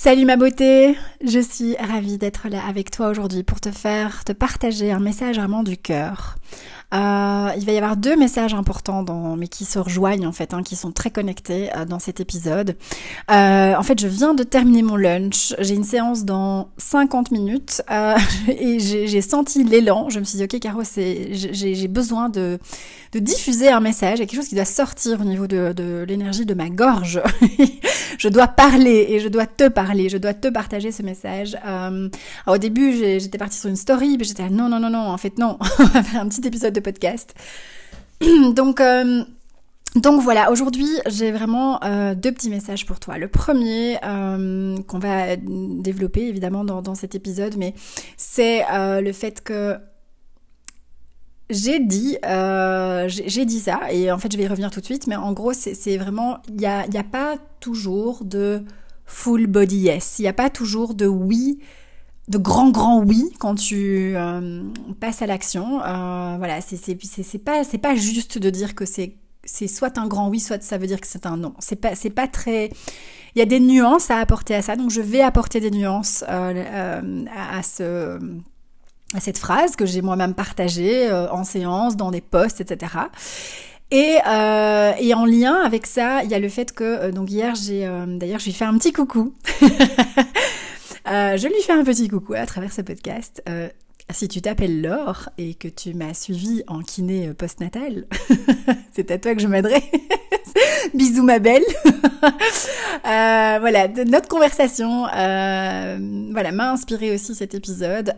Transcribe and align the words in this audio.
Salut 0.00 0.26
ma 0.26 0.36
beauté, 0.36 0.96
je 1.26 1.40
suis 1.40 1.74
ravie 1.74 2.18
d'être 2.18 2.48
là 2.48 2.64
avec 2.64 2.92
toi 2.92 3.08
aujourd'hui 3.08 3.42
pour 3.42 3.60
te 3.60 3.72
faire, 3.72 4.22
te 4.22 4.30
partager 4.30 4.92
un 4.92 5.00
message 5.00 5.38
vraiment 5.38 5.64
du 5.64 5.76
cœur. 5.76 6.36
Euh, 6.94 7.50
il 7.58 7.66
va 7.66 7.72
y 7.72 7.76
avoir 7.76 7.98
deux 7.98 8.16
messages 8.16 8.54
importants, 8.54 9.02
dans, 9.02 9.36
mais 9.36 9.48
qui 9.48 9.66
se 9.66 9.78
rejoignent 9.78 10.26
en 10.26 10.32
fait, 10.32 10.54
hein, 10.54 10.62
qui 10.62 10.74
sont 10.74 10.90
très 10.90 11.10
connectés 11.10 11.68
euh, 11.76 11.84
dans 11.84 11.98
cet 11.98 12.20
épisode. 12.20 12.76
Euh, 13.30 13.74
en 13.74 13.82
fait, 13.82 14.00
je 14.00 14.08
viens 14.08 14.32
de 14.32 14.42
terminer 14.42 14.82
mon 14.82 14.96
lunch. 14.96 15.54
J'ai 15.58 15.74
une 15.74 15.84
séance 15.84 16.24
dans 16.24 16.70
50 16.78 17.30
minutes 17.30 17.82
et 18.48 18.78
j'ai 18.80 19.20
senti 19.20 19.64
l'élan. 19.64 20.08
Je 20.08 20.18
me 20.18 20.24
suis 20.24 20.38
dit, 20.38 20.44
ok, 20.44 20.58
Caro, 20.60 20.82
j'ai 20.94 21.88
besoin 21.88 22.30
de, 22.30 22.58
de 23.12 23.18
diffuser 23.18 23.68
un 23.68 23.80
message. 23.80 24.18
Il 24.18 24.20
y 24.20 24.24
a 24.24 24.26
quelque 24.26 24.40
chose 24.40 24.48
qui 24.48 24.54
doit 24.54 24.64
sortir 24.64 25.20
au 25.20 25.24
niveau 25.24 25.46
de, 25.46 25.74
de 25.74 26.06
l'énergie 26.08 26.46
de 26.46 26.54
ma 26.54 26.70
gorge. 26.70 27.20
je 28.18 28.28
dois 28.28 28.48
parler 28.48 29.06
et 29.10 29.20
je 29.20 29.28
dois 29.28 29.46
te 29.46 29.68
parler. 29.68 30.08
Je 30.08 30.16
dois 30.16 30.32
te 30.32 30.48
partager 30.48 30.90
ce 30.90 31.02
message. 31.02 31.54
au 32.46 32.56
début, 32.56 32.94
j'étais 32.94 33.38
partie 33.38 33.58
sur 33.58 33.68
une 33.68 33.76
story, 33.76 34.16
mais 34.18 34.24
j'étais 34.24 34.48
non, 34.48 34.70
non, 34.70 34.80
non, 34.80 34.88
non. 34.88 35.10
En 35.10 35.18
fait, 35.18 35.38
non. 35.38 35.58
On 35.78 35.84
va 35.84 36.02
faire 36.02 36.22
un 36.22 36.28
petit 36.28 36.46
épisode 36.46 36.77
podcast. 36.80 37.34
donc, 38.54 38.80
euh, 38.80 39.24
donc 39.96 40.22
voilà, 40.22 40.50
aujourd'hui 40.50 40.88
j'ai 41.06 41.30
vraiment 41.30 41.82
euh, 41.84 42.14
deux 42.14 42.32
petits 42.32 42.50
messages 42.50 42.86
pour 42.86 43.00
toi. 43.00 43.18
Le 43.18 43.28
premier 43.28 43.98
euh, 44.04 44.76
qu'on 44.86 44.98
va 44.98 45.36
développer 45.36 46.26
évidemment 46.26 46.64
dans, 46.64 46.94
cet 46.94 47.14
épisode, 47.14 47.56
mais 47.56 47.74
c'est 48.16 48.64
le 48.70 49.12
fait 49.12 49.42
que 49.42 49.76
j'ai 51.50 51.78
dit, 51.80 52.18
j'ai 53.06 53.44
dit 53.46 53.60
ça, 53.60 53.90
et 53.90 54.12
en 54.12 54.18
fait 54.18 54.30
je 54.30 54.36
vais 54.36 54.44
y 54.44 54.48
revenir 54.48 54.70
tout 54.70 54.80
de 54.80 54.84
suite, 54.84 55.06
mais 55.06 55.16
en 55.16 55.32
gros 55.32 55.52
c'est 55.52 55.96
vraiment, 55.96 56.38
il 56.48 56.56
n'y 56.56 56.66
a, 56.66 56.86
y 56.86 56.98
a 56.98 57.04
pas 57.04 57.36
toujours 57.60 58.24
de 58.24 58.62
full 59.06 59.46
body 59.46 59.78
yes, 59.78 60.18
il 60.18 60.22
n'y 60.22 60.28
a 60.28 60.34
pas 60.34 60.50
toujours 60.50 60.94
de 60.94 61.06
oui 61.06 61.60
de 62.28 62.38
grands 62.38 62.70
grands 62.70 63.02
oui 63.02 63.32
quand 63.38 63.54
tu 63.54 64.12
euh, 64.14 64.62
passes 65.00 65.22
à 65.22 65.26
l'action. 65.26 65.80
Euh, 65.82 66.36
voilà, 66.38 66.60
c'est 66.60 66.76
c'est 66.76 67.38
pas 67.38 67.64
c'est 67.64 67.78
pas 67.78 67.94
juste 67.94 68.38
de 68.38 68.50
dire 68.50 68.74
que 68.74 68.84
c'est 68.84 69.14
c'est 69.44 69.66
soit 69.66 69.96
un 69.96 70.06
grand 70.06 70.28
oui, 70.28 70.40
soit 70.40 70.62
ça 70.62 70.76
veut 70.76 70.86
dire 70.86 71.00
que 71.00 71.06
c'est 71.06 71.26
un 71.26 71.38
non. 71.38 71.54
C'est 71.58 71.76
pas 71.76 71.94
c'est 71.94 72.10
pas 72.10 72.28
très 72.28 72.70
il 73.34 73.38
y 73.38 73.42
a 73.42 73.46
des 73.46 73.60
nuances 73.60 74.10
à 74.10 74.18
apporter 74.18 74.54
à 74.54 74.62
ça, 74.62 74.76
donc 74.76 74.90
je 74.90 75.00
vais 75.00 75.22
apporter 75.22 75.60
des 75.60 75.70
nuances 75.70 76.24
euh, 76.28 77.24
à, 77.34 77.62
ce 77.62 78.18
à 79.14 79.20
cette 79.20 79.38
phrase 79.38 79.74
que 79.74 79.86
j'ai 79.86 80.02
moi-même 80.02 80.34
partagée 80.34 81.10
en 81.30 81.44
séance, 81.44 81.96
dans 81.96 82.10
des 82.10 82.20
posts, 82.20 82.60
etc. 82.60 82.92
Et, 83.90 84.18
et, 85.00 85.14
en 85.14 85.24
lien 85.24 85.54
avec 85.64 85.86
ça, 85.86 86.22
il 86.24 86.30
y 86.30 86.34
a 86.34 86.38
le 86.38 86.50
fait 86.50 86.72
que 86.72 87.10
donc 87.10 87.30
hier 87.30 87.54
j'ai 87.54 87.88
d'ailleurs 88.06 88.40
je 88.40 88.46
lui 88.46 88.52
fais 88.52 88.66
un 88.66 88.76
petit 88.76 88.92
coucou 88.92 89.32
Euh, 91.10 91.36
je 91.36 91.48
lui 91.48 91.62
fais 91.62 91.72
un 91.72 91.84
petit 91.84 92.08
coucou 92.08 92.34
à 92.34 92.44
travers 92.44 92.72
ce 92.72 92.82
podcast. 92.82 93.42
Euh, 93.48 93.68
si 94.10 94.28
tu 94.28 94.40
t'appelles 94.40 94.82
Laure 94.82 95.30
et 95.38 95.54
que 95.54 95.68
tu 95.68 95.94
m'as 95.94 96.14
suivi 96.14 96.62
en 96.66 96.80
kiné 96.80 97.32
postnatal, 97.34 98.06
c'est 98.92 99.10
à 99.10 99.18
toi 99.18 99.34
que 99.34 99.40
je 99.40 99.46
m'adresse. 99.46 99.82
Bisous 100.94 101.22
ma 101.22 101.38
belle. 101.38 101.64
Euh, 103.06 103.58
voilà, 103.60 103.86
notre 103.88 104.28
conversation, 104.28 105.02
voilà, 105.02 106.52
m'a 106.52 106.72
inspiré 106.72 107.14
aussi 107.14 107.34
cet 107.34 107.54
épisode. 107.54 108.12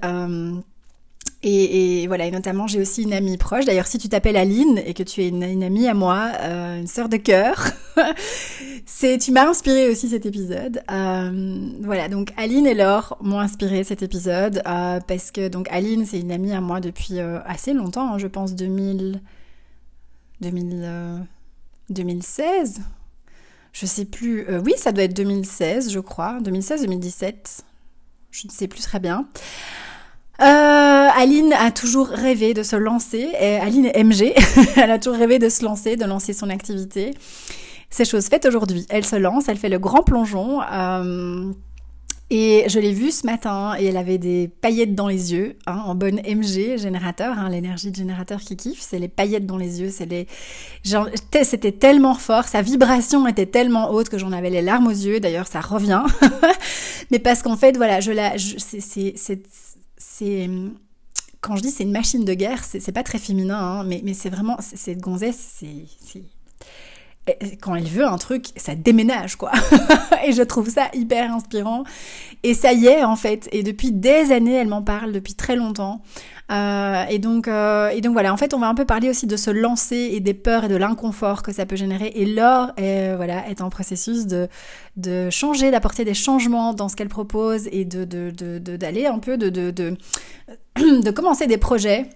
Et, 1.42 2.06
voilà, 2.06 2.26
et 2.26 2.30
notamment 2.30 2.66
j'ai 2.66 2.80
aussi 2.80 3.02
une 3.02 3.14
amie 3.14 3.38
proche. 3.38 3.64
D'ailleurs, 3.64 3.86
si 3.86 3.96
tu 3.96 4.10
t'appelles 4.10 4.36
Aline 4.36 4.78
et 4.84 4.92
que 4.92 5.02
tu 5.02 5.22
es 5.22 5.28
une, 5.28 5.62
amie 5.62 5.88
à 5.88 5.94
moi, 5.94 6.32
euh, 6.40 6.80
une 6.80 6.86
sœur 6.86 7.08
de 7.08 7.16
cœur, 7.16 7.70
c'est 8.84 9.16
tu 9.16 9.32
m'as 9.32 9.48
inspiré 9.48 9.88
aussi 9.88 10.10
cet 10.10 10.26
épisode. 10.26 10.82
Euh, 10.90 11.70
voilà, 11.80 12.08
donc 12.08 12.32
Aline 12.36 12.66
et 12.66 12.74
Laure 12.74 13.16
m'ont 13.22 13.40
inspiré 13.40 13.84
cet 13.84 14.02
épisode 14.02 14.60
euh, 14.66 15.00
parce 15.00 15.30
que 15.30 15.48
donc 15.48 15.66
Aline 15.70 16.04
c'est 16.04 16.20
une 16.20 16.30
amie 16.30 16.52
à 16.52 16.60
moi 16.60 16.80
depuis 16.80 17.18
assez 17.20 17.72
longtemps, 17.72 18.14
hein, 18.14 18.18
je 18.18 18.26
pense 18.26 18.54
2000, 18.54 19.22
2000 20.42 21.26
2016. 21.88 22.82
Je 23.72 23.86
sais 23.86 24.04
plus. 24.04 24.46
oui, 24.64 24.74
ça 24.76 24.92
doit 24.92 25.04
être 25.04 25.14
2016, 25.14 25.90
je 25.90 26.00
crois, 26.00 26.38
2016-2017. 26.42 27.60
Je 28.30 28.46
ne 28.46 28.52
sais 28.52 28.68
plus 28.68 28.82
très 28.82 29.00
bien. 29.00 29.26
Euh, 30.40 31.08
Aline 31.14 31.52
a 31.52 31.70
toujours 31.70 32.08
rêvé 32.08 32.54
de 32.54 32.62
se 32.62 32.76
lancer. 32.76 33.28
Et 33.40 33.56
Aline 33.56 33.90
MG. 33.94 34.34
elle 34.76 34.90
a 34.90 34.98
toujours 34.98 35.18
rêvé 35.18 35.38
de 35.38 35.48
se 35.48 35.64
lancer, 35.64 35.96
de 35.96 36.04
lancer 36.04 36.32
son 36.32 36.50
activité. 36.50 37.12
C'est 37.90 38.04
chose 38.04 38.26
faite 38.26 38.46
aujourd'hui. 38.46 38.86
Elle 38.88 39.04
se 39.04 39.16
lance, 39.16 39.48
elle 39.48 39.58
fait 39.58 39.68
le 39.68 39.78
grand 39.78 40.02
plongeon. 40.02 40.60
Euh, 40.62 41.52
et 42.32 42.64
je 42.68 42.78
l'ai 42.78 42.92
vue 42.92 43.10
ce 43.10 43.26
matin 43.26 43.74
et 43.76 43.86
elle 43.86 43.96
avait 43.96 44.18
des 44.18 44.48
paillettes 44.60 44.94
dans 44.94 45.08
les 45.08 45.32
yeux, 45.32 45.56
hein, 45.66 45.82
en 45.84 45.96
bonne 45.96 46.20
MG 46.20 46.78
générateur, 46.78 47.36
hein, 47.36 47.48
l'énergie 47.48 47.90
de 47.90 47.96
générateur 47.96 48.38
qui 48.38 48.56
kiffe, 48.56 48.80
c'est 48.80 49.00
les 49.00 49.08
paillettes 49.08 49.46
dans 49.46 49.56
les 49.56 49.80
yeux, 49.80 49.90
c'est 49.90 50.06
les, 50.06 50.28
c'était 51.42 51.72
tellement 51.72 52.14
fort, 52.14 52.44
sa 52.44 52.62
vibration 52.62 53.26
était 53.26 53.46
tellement 53.46 53.90
haute 53.90 54.08
que 54.08 54.16
j'en 54.16 54.30
avais 54.30 54.50
les 54.50 54.62
larmes 54.62 54.86
aux 54.86 54.90
yeux. 54.90 55.18
D'ailleurs, 55.18 55.48
ça 55.48 55.60
revient, 55.60 56.04
mais 57.10 57.18
parce 57.18 57.42
qu'en 57.42 57.56
fait, 57.56 57.76
voilà, 57.76 57.98
je 57.98 58.12
la, 58.12 58.34
c'est, 58.38 59.42
c'est 60.00 60.48
quand 61.40 61.56
je 61.56 61.62
dis 61.62 61.70
c'est 61.70 61.84
une 61.84 61.92
machine 61.92 62.24
de 62.24 62.34
guerre, 62.34 62.64
c'est 62.64 62.92
pas 62.92 63.02
très 63.02 63.18
féminin, 63.18 63.58
hein, 63.58 63.84
mais, 63.84 64.00
mais 64.04 64.14
c'est 64.14 64.30
vraiment, 64.30 64.56
cette 64.60 65.00
gonzesse, 65.00 65.56
c'est 65.56 66.22
quand 67.60 67.74
elle 67.74 67.86
veut 67.86 68.06
un 68.06 68.18
truc, 68.18 68.46
ça 68.56 68.74
déménage 68.74 69.36
quoi. 69.36 69.52
et 70.26 70.32
je 70.32 70.42
trouve 70.42 70.68
ça 70.68 70.88
hyper 70.94 71.32
inspirant. 71.32 71.84
Et 72.42 72.54
ça 72.54 72.72
y 72.72 72.86
est 72.86 73.04
en 73.04 73.16
fait. 73.16 73.48
Et 73.52 73.62
depuis 73.62 73.92
des 73.92 74.32
années, 74.32 74.54
elle 74.54 74.68
m'en 74.68 74.82
parle 74.82 75.12
depuis 75.12 75.34
très 75.34 75.56
longtemps. 75.56 76.02
Euh, 76.50 77.04
et 77.08 77.18
donc, 77.18 77.46
euh, 77.46 77.90
et 77.90 78.00
donc 78.00 78.12
voilà. 78.12 78.32
En 78.32 78.36
fait, 78.36 78.54
on 78.54 78.58
va 78.58 78.68
un 78.68 78.74
peu 78.74 78.84
parler 78.84 79.08
aussi 79.08 79.26
de 79.26 79.36
se 79.36 79.50
lancer 79.50 80.10
et 80.12 80.20
des 80.20 80.34
peurs 80.34 80.64
et 80.64 80.68
de 80.68 80.76
l'inconfort 80.76 81.42
que 81.42 81.52
ça 81.52 81.64
peut 81.64 81.76
générer. 81.76 82.12
Et 82.14 82.26
Laure 82.26 82.72
est 82.76 83.14
voilà 83.14 83.48
est 83.48 83.60
en 83.60 83.70
processus 83.70 84.26
de 84.26 84.48
de 84.96 85.30
changer, 85.30 85.70
d'apporter 85.70 86.04
des 86.04 86.14
changements 86.14 86.74
dans 86.74 86.88
ce 86.88 86.96
qu'elle 86.96 87.08
propose 87.08 87.68
et 87.70 87.84
de 87.84 88.04
d'aller 88.76 89.06
un 89.06 89.18
peu 89.18 89.38
de 89.38 89.48
de, 89.48 89.70
de, 89.70 89.96
de 90.76 91.10
commencer 91.10 91.46
des 91.46 91.58
projets 91.58 92.08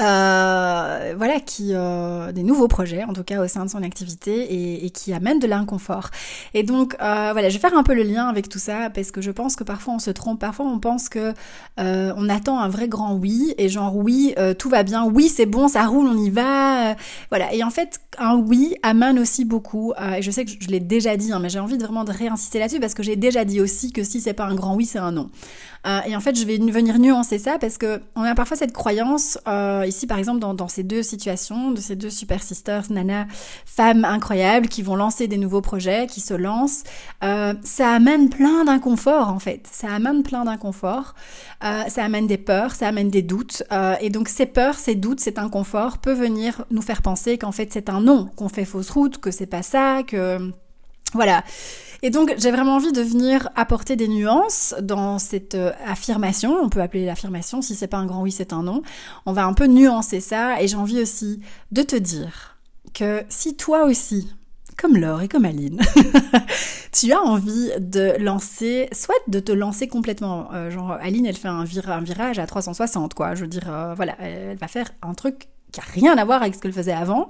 euh, 0.00 1.14
voilà, 1.16 1.38
qui 1.38 1.70
euh, 1.74 2.32
des 2.32 2.42
nouveaux 2.42 2.66
projets 2.66 3.04
en 3.04 3.12
tout 3.12 3.24
cas 3.24 3.40
au 3.40 3.46
sein 3.46 3.64
de 3.64 3.70
son 3.70 3.82
activité 3.82 4.84
et, 4.84 4.90
qui 4.90 5.12
amènent 5.12 5.38
de 5.38 5.46
l'inconfort. 5.46 6.08
Et 6.54 6.62
donc 6.62 6.94
euh, 6.94 7.30
voilà, 7.32 7.50
je 7.50 7.54
vais 7.54 7.60
faire 7.60 7.76
un 7.76 7.82
peu 7.82 7.94
le 7.94 8.02
lien 8.02 8.26
avec 8.26 8.48
tout 8.48 8.58
ça 8.58 8.90
parce 8.90 9.10
que 9.10 9.20
je 9.20 9.30
pense 9.30 9.54
que 9.54 9.64
parfois 9.64 9.94
on 9.94 9.98
se 9.98 10.10
trompe, 10.10 10.40
parfois 10.40 10.66
on 10.66 10.78
pense 10.78 11.08
que 11.08 11.34
on 11.78 12.28
attend 12.28 12.58
un 12.58 12.68
vrai 12.68 12.88
grand 12.88 13.14
oui 13.14 13.54
et 13.58 13.68
genre 13.68 13.96
oui 13.96 14.34
tout 14.58 14.70
va 14.70 14.82
bien, 14.82 15.04
oui 15.04 15.28
c'est 15.28 15.46
bon, 15.46 15.68
ça 15.68 15.86
roule, 15.86 16.06
on 16.06 16.16
y 16.16 16.30
va, 16.30 16.96
voilà. 17.28 17.52
Et 17.52 17.62
en 17.62 17.70
fait 17.70 18.00
un 18.18 18.36
oui 18.36 18.74
amène 18.82 19.18
aussi 19.18 19.44
beaucoup. 19.44 19.92
et 20.16 20.22
je 20.22 20.30
sais 20.30 20.44
que 20.44 20.50
je 20.58 20.68
l'ai 20.68 20.80
déjà 20.80 21.16
dit, 21.16 21.32
hein, 21.32 21.38
mais 21.40 21.48
j'ai 21.48 21.60
envie 21.60 21.78
de 21.78 21.82
vraiment 21.82 22.04
de 22.04 22.12
réinsister 22.12 22.58
là-dessus 22.58 22.80
parce 22.80 22.94
que 22.94 23.02
j'ai 23.02 23.16
déjà 23.16 23.44
dit 23.44 23.60
aussi 23.60 23.92
que 23.92 24.02
si 24.04 24.20
c'est 24.20 24.32
pas 24.32 24.46
un 24.46 24.54
grand 24.54 24.74
oui, 24.74 24.86
c'est 24.86 24.98
un 24.98 25.12
non. 25.12 25.30
Et 26.06 26.14
en 26.14 26.20
fait 26.20 26.38
je 26.38 26.46
vais 26.46 26.58
venir 26.58 26.98
nuancer 26.98 27.38
ça 27.38 27.58
parce 27.58 27.76
que 27.76 28.00
on 28.14 28.22
a 28.22 28.34
parfois 28.34 28.56
cette 28.56 28.72
croyance 28.72 29.38
ici 29.86 30.06
par 30.06 30.18
exemple 30.18 30.38
dans, 30.38 30.68
ces 30.68 30.82
deux 30.82 31.02
situations, 31.02 31.70
de 31.70 31.80
ces 31.80 31.96
deux 31.96 32.10
super 32.10 32.42
sisters, 32.42 32.84
nana, 32.90 33.26
femmes 33.66 34.04
incroyables 34.04 34.68
qui 34.68 34.82
vont 34.82 34.96
lancer 34.96 35.28
des 35.28 35.38
nouveaux 35.38 35.60
projets, 35.60 36.06
qui 36.06 36.20
se 36.20 36.34
lancent, 36.34 36.84
euh, 37.22 37.54
ça 37.62 37.90
amène 37.90 38.28
plein 38.28 38.64
d'inconfort 38.64 39.28
en 39.28 39.38
fait. 39.38 39.68
Ça 39.70 39.92
amène 39.92 40.22
plein 40.22 40.44
d'inconfort, 40.44 41.14
euh, 41.64 41.82
ça 41.88 42.04
amène 42.04 42.26
des 42.26 42.38
peurs, 42.38 42.74
ça 42.74 42.88
amène 42.88 43.10
des 43.10 43.22
doutes. 43.22 43.62
Euh, 43.72 43.94
et 44.00 44.10
donc 44.10 44.28
ces 44.28 44.46
peurs, 44.46 44.74
ces 44.74 44.94
doutes, 44.94 45.20
cet 45.20 45.38
inconfort 45.38 45.98
peut 45.98 46.12
venir 46.12 46.64
nous 46.70 46.82
faire 46.82 47.02
penser 47.02 47.38
qu'en 47.38 47.52
fait 47.52 47.72
c'est 47.72 47.88
un 47.88 48.00
non, 48.00 48.30
qu'on 48.36 48.48
fait 48.48 48.64
fausse 48.64 48.90
route, 48.90 49.18
que 49.18 49.30
c'est 49.30 49.46
pas 49.46 49.62
ça, 49.62 50.02
que 50.06 50.52
voilà. 51.12 51.44
Et 52.04 52.10
donc 52.10 52.34
j'ai 52.36 52.50
vraiment 52.50 52.76
envie 52.76 52.90
de 52.90 53.00
venir 53.00 53.48
apporter 53.54 53.94
des 53.94 54.08
nuances 54.08 54.74
dans 54.82 55.20
cette 55.20 55.54
euh, 55.54 55.72
affirmation. 55.86 56.58
On 56.60 56.68
peut 56.68 56.80
appeler 56.80 57.06
l'affirmation, 57.06 57.62
si 57.62 57.76
c'est 57.76 57.86
pas 57.86 57.98
un 57.98 58.06
grand 58.06 58.22
oui, 58.22 58.32
c'est 58.32 58.52
un 58.52 58.64
non. 58.64 58.82
On 59.24 59.32
va 59.32 59.44
un 59.44 59.54
peu 59.54 59.66
nuancer 59.66 60.20
ça 60.20 60.60
et 60.60 60.66
j'ai 60.66 60.76
envie 60.76 61.00
aussi 61.00 61.40
de 61.70 61.82
te 61.82 61.94
dire 61.94 62.58
que 62.92 63.22
si 63.28 63.56
toi 63.56 63.84
aussi, 63.84 64.28
comme 64.76 64.96
Laure 64.96 65.22
et 65.22 65.28
comme 65.28 65.44
Aline, 65.44 65.80
tu 66.92 67.12
as 67.12 67.20
envie 67.20 67.70
de 67.78 68.14
lancer, 68.18 68.88
soit 68.92 69.14
de 69.28 69.38
te 69.38 69.52
lancer 69.52 69.86
complètement, 69.86 70.48
euh, 70.52 70.70
genre 70.70 70.92
Aline 71.00 71.26
elle 71.26 71.36
fait 71.36 71.48
un, 71.48 71.64
virage 71.64 72.40
à 72.40 72.46
360 72.46 73.14
quoi, 73.14 73.36
je 73.36 73.42
veux 73.42 73.46
dire, 73.46 73.70
euh, 73.72 73.94
voilà, 73.94 74.16
elle 74.18 74.56
va 74.56 74.66
faire 74.66 74.90
un 75.02 75.14
truc 75.14 75.48
qui 75.72 75.80
a 75.80 75.84
rien 75.84 76.16
à 76.16 76.24
voir 76.24 76.42
avec 76.42 76.54
ce 76.54 76.60
qu'elle 76.60 76.72
faisait 76.72 76.92
avant. 76.92 77.28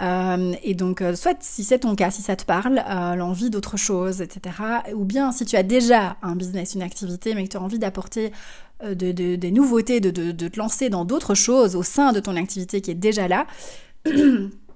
Euh, 0.00 0.52
et 0.62 0.74
donc, 0.74 1.02
euh, 1.02 1.16
soit 1.16 1.36
si 1.40 1.64
c'est 1.64 1.80
ton 1.80 1.94
cas, 1.96 2.10
si 2.10 2.22
ça 2.22 2.36
te 2.36 2.44
parle, 2.44 2.84
euh, 2.88 3.14
l'envie 3.14 3.50
d'autre 3.50 3.76
chose, 3.76 4.20
etc. 4.20 4.54
Ou 4.94 5.04
bien 5.04 5.32
si 5.32 5.44
tu 5.44 5.56
as 5.56 5.62
déjà 5.62 6.16
un 6.22 6.36
business, 6.36 6.74
une 6.74 6.82
activité, 6.82 7.34
mais 7.34 7.44
que 7.44 7.48
tu 7.48 7.56
as 7.56 7.62
envie 7.62 7.78
d'apporter 7.78 8.30
de, 8.84 9.10
des 9.10 9.50
nouveautés, 9.50 9.98
de, 9.98 10.10
de, 10.10 10.48
te 10.48 10.56
lancer 10.56 10.88
dans 10.88 11.04
d'autres 11.04 11.34
choses 11.34 11.74
au 11.74 11.82
sein 11.82 12.12
de 12.12 12.20
ton 12.20 12.36
activité 12.36 12.80
qui 12.80 12.92
est 12.92 12.94
déjà 12.94 13.26
là. 13.26 13.46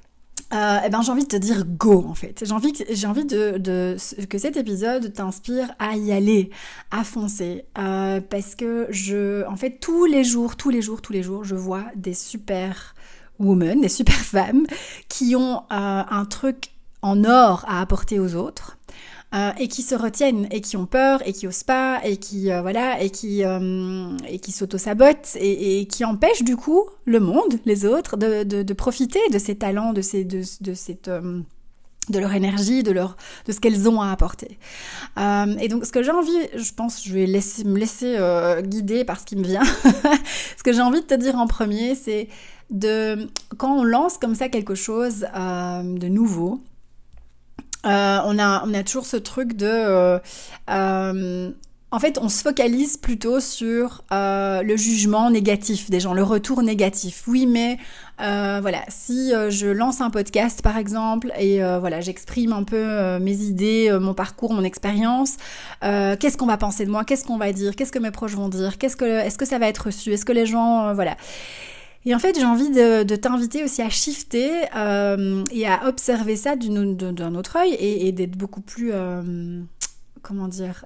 euh, 0.53 0.79
eh 0.85 0.91
ben, 0.91 1.01
j'ai 1.03 1.11
envie 1.11 1.25
de 1.25 1.29
te 1.29 1.37
dire 1.37 1.65
go 1.65 2.05
en 2.07 2.15
fait. 2.15 2.43
J'ai 2.45 2.53
envie, 2.53 2.73
j'ai 2.91 3.07
envie 3.07 3.25
de, 3.25 3.57
de, 3.59 3.97
que 4.29 4.39
cet 4.39 4.57
épisode 4.57 5.13
t'inspire 5.13 5.73
à 5.79 5.97
y 5.97 6.13
aller, 6.13 6.51
à 6.91 7.05
foncer, 7.05 7.65
euh, 7.79 8.21
parce 8.21 8.55
que 8.55 8.87
je, 8.91 9.47
en 9.47 9.57
fait, 9.57 9.79
tous 9.81 10.05
les 10.05 10.25
jours, 10.25 10.57
tous 10.57 10.71
les 10.71 10.83
jours, 10.83 11.01
tous 11.01 11.13
les 11.13 11.23
jours, 11.23 11.45
je 11.45 11.55
vois 11.55 11.85
des 11.97 12.15
super 12.15 12.95
women, 13.39 13.81
des 13.81 13.89
super 13.89 14.15
femmes 14.15 14.67
qui 15.09 15.37
ont 15.37 15.59
euh, 15.59 15.63
un 15.71 16.25
truc 16.27 16.71
en 17.01 17.25
or 17.25 17.65
à 17.67 17.81
apporter 17.81 18.19
aux 18.19 18.35
autres. 18.35 18.79
Euh, 19.35 19.51
et 19.59 19.69
qui 19.69 19.83
se 19.83 19.95
retiennent 19.95 20.47
et 20.51 20.61
qui 20.61 20.77
ont 20.77 20.85
peur 20.85 21.27
et 21.27 21.33
qui 21.33 21.47
osent 21.47 21.63
pas 21.63 22.01
et 22.05 22.19
qui 22.19 22.53
euh, 22.53 22.61
voilà 22.61 23.01
et 23.01 23.09
qui 23.09 23.45
euh, 23.45 24.15
et 24.29 24.39
qui 24.39 24.53
s'auto-sabotent 24.53 25.37
et, 25.37 25.81
et, 25.81 25.87
qui 25.87 26.05
empêchent 26.05 26.43
du 26.43 26.55
coup 26.55 26.85
le 27.07 27.19
monde, 27.19 27.55
les 27.65 27.87
autres, 27.87 28.19
de, 28.19 28.43
de, 28.43 28.63
de 28.63 28.73
profiter 28.75 29.21
de 29.33 29.39
ces 29.39 29.57
talents, 29.57 29.95
de 29.95 30.03
ces 30.03 30.25
de, 30.25 30.43
de 30.61 30.75
cette 30.75 31.09
de 32.09 32.19
leur 32.19 32.33
énergie, 32.33 32.83
de 32.83 32.91
leur 32.91 33.17
de 33.47 33.53
ce 33.53 33.61
qu'elles 33.61 33.89
ont 33.89 34.01
à 34.01 34.11
apporter. 34.11 34.59
Euh, 35.19 35.57
et 35.61 35.69
donc 35.69 35.87
ce 35.87 35.93
que 35.93 36.03
j'ai 36.03 36.11
envie, 36.11 36.39
je 36.55 36.73
pense, 36.73 37.05
je 37.05 37.13
vais 37.13 37.27
laisser 37.27 37.65
me 37.65 37.79
laisser 37.79 38.17
euh, 38.19 38.61
guider 38.61 39.05
par 39.05 39.21
ce 39.21 39.25
qui 39.25 39.37
me 39.37 39.45
vient. 39.45 39.65
ce 40.57 40.63
que 40.63 40.73
j'ai 40.73 40.81
envie 40.81 41.01
de 41.01 41.07
te 41.07 41.15
dire 41.15 41.37
en 41.37 41.47
premier, 41.47 41.95
c'est 41.95 42.29
de 42.71 43.29
quand 43.57 43.79
on 43.79 43.85
lance 43.85 44.19
comme 44.19 44.35
ça 44.35 44.49
quelque 44.49 44.75
chose 44.75 45.27
euh, 45.37 45.83
de 45.83 46.09
nouveau, 46.09 46.61
euh, 47.87 48.19
on, 48.25 48.39
a, 48.39 48.65
on 48.67 48.75
a 48.75 48.83
toujours 48.83 49.07
ce 49.07 49.17
truc 49.17 49.55
de... 49.57 49.67
Euh, 49.69 50.19
euh, 50.71 51.51
en 51.91 51.99
fait, 51.99 52.19
on 52.23 52.31
se 52.31 52.43
focalise 52.43 52.97
plutôt 52.97 53.39
sur 53.39 54.03
le 54.11 54.77
jugement 54.77 55.31
négatif 55.31 55.91
des 55.91 56.01
gens, 56.01 56.15
le 56.15 56.23
retour 56.23 56.63
négatif. 56.63 57.25
Oui, 57.27 57.45
mais 57.45 57.77
voilà, 58.19 58.79
si 58.89 59.31
je 59.51 59.67
lance 59.67 60.01
un 60.01 60.09
podcast 60.09 60.63
par 60.63 60.79
exemple 60.79 61.31
et 61.39 61.61
voilà, 61.81 62.01
j'exprime 62.01 62.55
un 62.55 62.65
peu 62.65 63.19
mes 63.19 63.37
idées, 63.43 63.95
mon 64.01 64.15
parcours, 64.15 64.55
mon 64.55 64.65
expérience, 64.65 65.37
qu'est-ce 65.83 66.39
qu'on 66.39 66.47
va 66.47 66.57
penser 66.57 66.87
de 66.87 66.91
moi, 66.91 67.05
qu'est-ce 67.05 67.27
qu'on 67.27 67.37
va 67.37 67.53
dire, 67.53 67.77
qu'est-ce 67.77 67.93
que 67.93 67.99
mes 67.99 68.11
proches 68.11 68.37
vont 68.37 68.49
dire, 68.49 68.79
qu'est-ce 68.79 68.97
que, 68.97 69.05
est-ce 69.05 69.37
que 69.37 69.45
ça 69.45 69.59
va 69.59 69.69
être 69.69 69.89
reçu, 69.89 70.15
est-ce 70.15 70.25
que 70.25 70.33
les 70.33 70.47
gens, 70.47 70.95
voilà. 70.95 71.19
Et 72.05 72.15
en 72.15 72.19
fait, 72.19 72.37
j'ai 72.37 72.45
envie 72.45 72.71
de, 72.71 73.17
t'inviter 73.17 73.63
aussi 73.63 73.81
à 73.83 73.89
shifter 73.89 74.51
euh, 74.75 75.45
et 75.53 75.67
à 75.67 75.87
observer 75.87 76.37
ça 76.37 76.57
d'un 76.57 77.35
autre 77.35 77.57
œil 77.57 77.75
et, 77.75 78.11
d'être 78.13 78.37
beaucoup 78.37 78.61
plus, 78.61 78.91
euh, 78.93 79.63
comment 80.23 80.49
dire, 80.49 80.85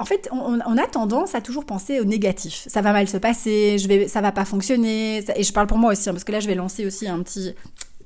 en 0.00 0.04
fait, 0.06 0.30
on, 0.32 0.78
a 0.78 0.86
tendance 0.86 1.34
à 1.34 1.42
toujours 1.42 1.66
penser 1.66 2.00
au 2.00 2.04
négatif. 2.04 2.64
Ça 2.68 2.80
va 2.80 2.92
mal 2.92 3.06
se 3.06 3.18
passer, 3.18 3.76
je 3.78 3.86
vais, 3.86 4.08
ça 4.08 4.22
va 4.22 4.32
pas 4.32 4.46
fonctionner. 4.46 5.22
et 5.36 5.42
je 5.42 5.52
parle 5.52 5.66
pour 5.66 5.76
moi 5.76 5.92
aussi, 5.92 6.08
hein, 6.08 6.14
parce 6.14 6.24
que 6.24 6.32
là, 6.32 6.40
je 6.40 6.46
vais 6.46 6.54
lancer 6.54 6.86
aussi 6.86 7.06
un 7.06 7.22
petit, 7.22 7.54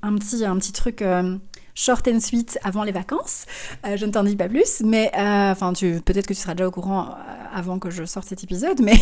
un 0.02 0.16
petit, 0.16 0.44
un 0.44 0.58
petit 0.58 0.72
truc. 0.72 1.02
Euh, 1.02 1.36
short 1.74 2.06
and 2.08 2.20
sweet 2.20 2.58
avant 2.62 2.84
les 2.84 2.92
vacances. 2.92 3.46
Euh, 3.86 3.96
je 3.96 4.06
ne 4.06 4.12
t'en 4.12 4.22
dis 4.22 4.36
pas 4.36 4.48
plus, 4.48 4.80
mais 4.84 5.10
euh, 5.16 5.52
enfin, 5.52 5.72
tu 5.72 6.00
peut-être 6.00 6.26
que 6.26 6.34
tu 6.34 6.40
seras 6.40 6.54
déjà 6.54 6.68
au 6.68 6.70
courant 6.70 7.08
euh, 7.08 7.12
avant 7.54 7.78
que 7.78 7.90
je 7.90 8.04
sorte 8.04 8.28
cet 8.28 8.44
épisode, 8.44 8.80
mais 8.80 8.96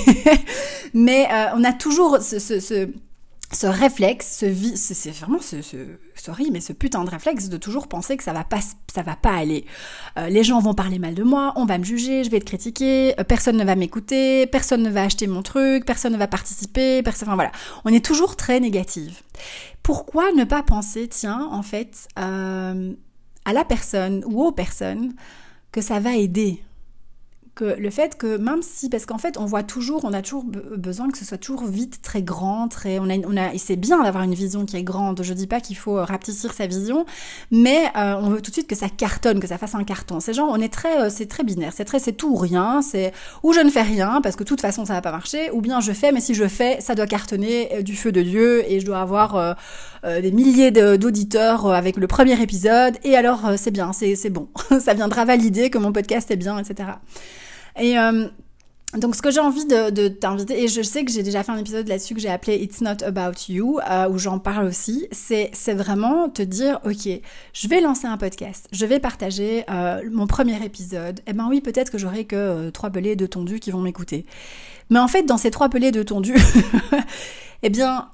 mais 0.95 1.29
on 1.55 1.65
a 1.65 1.73
toujours 1.73 2.19
ce, 2.21 2.39
ce, 2.39 2.61
ce 2.61 2.89
ce 3.55 3.67
réflexe, 3.67 4.39
ce 4.39 4.95
c'est 4.95 5.11
vraiment 5.11 5.41
ce, 5.41 5.61
ce, 5.61 5.77
sorry, 6.17 6.51
mais 6.51 6.61
ce 6.61 6.73
putain 6.73 7.05
de 7.05 7.11
réflexe 7.11 7.49
de 7.49 7.57
toujours 7.59 7.87
penser 7.87 8.17
que 8.17 8.25
ça 8.25 8.33
va 8.33 8.45
pas, 8.45 8.61
ça 8.93 9.03
va 9.03 9.15
pas 9.15 9.35
aller. 9.35 9.67
Euh, 10.19 10.29
les 10.29 10.43
gens 10.43 10.59
vont 10.61 10.75
parler 10.75 10.99
mal 10.99 11.15
de 11.15 11.23
moi, 11.23 11.53
on 11.57 11.67
va 11.67 11.79
me 11.79 11.85
juger, 11.85 12.25
je 12.25 12.31
vais 12.31 12.39
être 12.39 12.45
critiqué, 12.45 13.15
euh, 13.21 13.25
personne 13.25 13.57
ne 13.57 13.65
va 13.65 13.77
m'écouter, 13.77 14.47
personne 14.47 14.83
ne 14.83 14.91
va 14.91 15.03
acheter 15.03 15.27
mon 15.27 15.43
truc, 15.43 15.85
personne 15.85 16.15
ne 16.15 16.19
va 16.19 16.29
participer, 16.29 17.03
personne, 17.03 17.29
enfin 17.29 17.37
voilà. 17.37 17.53
On 17.85 17.93
est 17.93 18.05
toujours 18.05 18.37
très 18.37 18.59
négative. 18.59 19.21
Pourquoi 19.83 20.33
ne 20.33 20.45
pas 20.45 20.63
penser, 20.63 21.09
tiens, 21.09 21.49
en 21.51 21.63
fait, 21.63 22.09
euh, 22.19 22.95
à 23.45 23.53
la 23.53 23.65
personne 23.65 24.25
ou 24.27 24.43
aux 24.43 24.53
personnes 24.53 25.13
que 25.73 25.81
ça 25.81 26.01
va 26.01 26.17
aider? 26.17 26.63
Que 27.55 27.65
le 27.65 27.91
fait 27.91 28.17
que 28.17 28.39
même 28.39 28.63
si 28.63 28.89
parce 28.89 29.05
qu'en 29.05 29.19
fait 29.19 29.37
on 29.37 29.45
voit 29.45 29.63
toujours 29.63 30.07
on 30.07 30.15
a 30.15 30.23
toujours 30.23 30.45
besoin 30.45 31.11
que 31.11 31.19
ce 31.19 31.25
soit 31.27 31.37
toujours 31.37 31.65
vite 31.67 32.01
très 32.01 32.23
grand 32.23 32.69
très 32.69 32.99
on 32.99 33.11
a 33.11 33.19
on 33.27 33.37
a 33.37 33.53
et 33.53 33.59
c'est 33.59 33.77
bien 33.77 34.03
d'avoir 34.03 34.25
une 34.25 34.35
vision 34.35 34.65
qui 34.65 34.77
est 34.79 34.83
grande. 34.83 35.23
Je 35.23 35.35
dis 35.35 35.47
pas 35.47 35.61
qu'il 35.61 35.77
faut 35.77 35.97
rapetissir 35.97 36.55
sa 36.55 36.67
vision 36.67 37.05
mais 37.51 37.85
euh, 37.97 38.15
on 38.19 38.31
veut 38.31 38.41
tout 38.41 38.51
de 38.51 38.55
suite 38.55 38.69
que 38.69 38.75
ça 38.75 38.89
cartonne 38.89 39.39
que 39.39 39.47
ça 39.47 39.59
fasse 39.59 39.75
un 39.75 39.85
carton. 39.85 40.19
C'est 40.21 40.33
genre 40.33 40.49
on 40.51 40.61
est 40.61 40.73
très 40.73 40.99
euh, 41.03 41.11
c'est 41.11 41.27
très 41.27 41.45
binaire. 41.45 41.73
C'est 41.75 41.85
très 41.85 41.99
c'est 41.99 42.13
tout 42.13 42.33
ou 42.33 42.37
rien. 42.37 42.81
C'est 42.81 43.13
ou 43.43 43.53
je 43.53 43.61
ne 43.61 43.69
fais 43.69 43.83
rien 43.83 44.23
parce 44.23 44.35
que 44.35 44.45
de 44.45 44.49
toute 44.49 44.63
façon 44.63 44.87
ça 44.87 44.95
va 44.95 45.03
pas 45.03 45.13
marcher 45.13 45.51
ou 45.51 45.61
bien 45.61 45.81
je 45.81 45.93
fais 45.93 46.11
mais 46.11 46.21
si 46.21 46.35
je 46.35 46.49
fais 46.49 46.81
ça 46.81 46.95
doit 46.95 47.07
cartonner 47.07 47.69
euh, 47.75 47.83
du 47.83 47.97
feu 47.97 48.13
de 48.13 48.23
Dieu 48.23 48.65
et 48.71 48.81
je 48.81 48.87
dois 48.87 49.01
avoir 49.01 49.57
des 50.05 50.33
milliers 50.33 50.71
d'auditeurs 50.71 51.71
avec 51.71 51.97
le 51.97 52.07
premier 52.07 52.41
épisode. 52.41 52.97
Et 53.05 53.15
alors 53.15 53.53
c'est 53.57 53.71
bien 53.71 53.93
c'est 53.93 54.31
bon. 54.31 54.49
Ça 54.81 54.95
viendra 54.95 55.25
valider 55.25 55.71
que 55.71 55.79
mon 55.79 55.93
podcast 55.93 56.31
est 56.31 56.37
bien 56.37 56.59
etc 56.59 56.93
et 57.77 57.99
euh, 57.99 58.29
donc, 58.99 59.17
ce 59.17 59.23
que 59.23 59.31
j'ai 59.31 59.41
envie 59.41 59.65
de, 59.65 59.89
de 59.89 60.09
t'inviter, 60.09 60.63
et 60.63 60.69
je 60.69 60.83
sais 60.83 61.03
que 61.03 61.11
j'ai 61.11 61.23
déjà 61.23 61.43
fait 61.43 61.53
un 61.53 61.57
épisode 61.57 61.89
là-dessus 61.89 62.15
que 62.15 62.21
j'ai 62.21 62.29
appelé 62.29 62.63
It's 62.63 62.83
Not 62.83 63.03
About 63.03 63.49
You, 63.49 63.81
euh, 63.91 64.07
où 64.11 64.19
j'en 64.19 64.39
parle 64.39 64.67
aussi, 64.67 65.09
c'est, 65.13 65.51
vraiment 65.73 66.29
te 66.29 66.43
dire, 66.43 66.79
ok, 66.85 67.09
je 67.55 67.69
vais 67.69 67.81
lancer 67.81 68.07
un 68.07 68.19
podcast, 68.19 68.69
je 68.71 68.85
vais 68.85 69.01
partager 69.01 69.65
euh, 69.71 70.03
mon 70.11 70.27
premier 70.27 70.63
épisode. 70.63 71.21
Eh 71.27 71.33
ben 71.33 71.47
oui, 71.49 71.63
peut-être 71.63 71.91
que 71.91 71.97
j'aurai 71.97 72.27
que 72.27 72.37
euh, 72.37 72.71
trois 72.71 72.91
pelés 72.91 73.17
de 73.17 73.25
tondu 73.25 73.61
qui 73.61 73.71
vont 73.71 73.81
m'écouter. 73.81 74.27
Mais 74.91 74.99
en 74.99 75.09
fait, 75.09 75.23
dans 75.23 75.39
ces 75.39 75.51
trois 75.51 75.71
pelés 75.71 75.91
de 75.91 76.03
tondu, 76.03 76.35
eh 77.63 77.71
bien, 77.71 78.11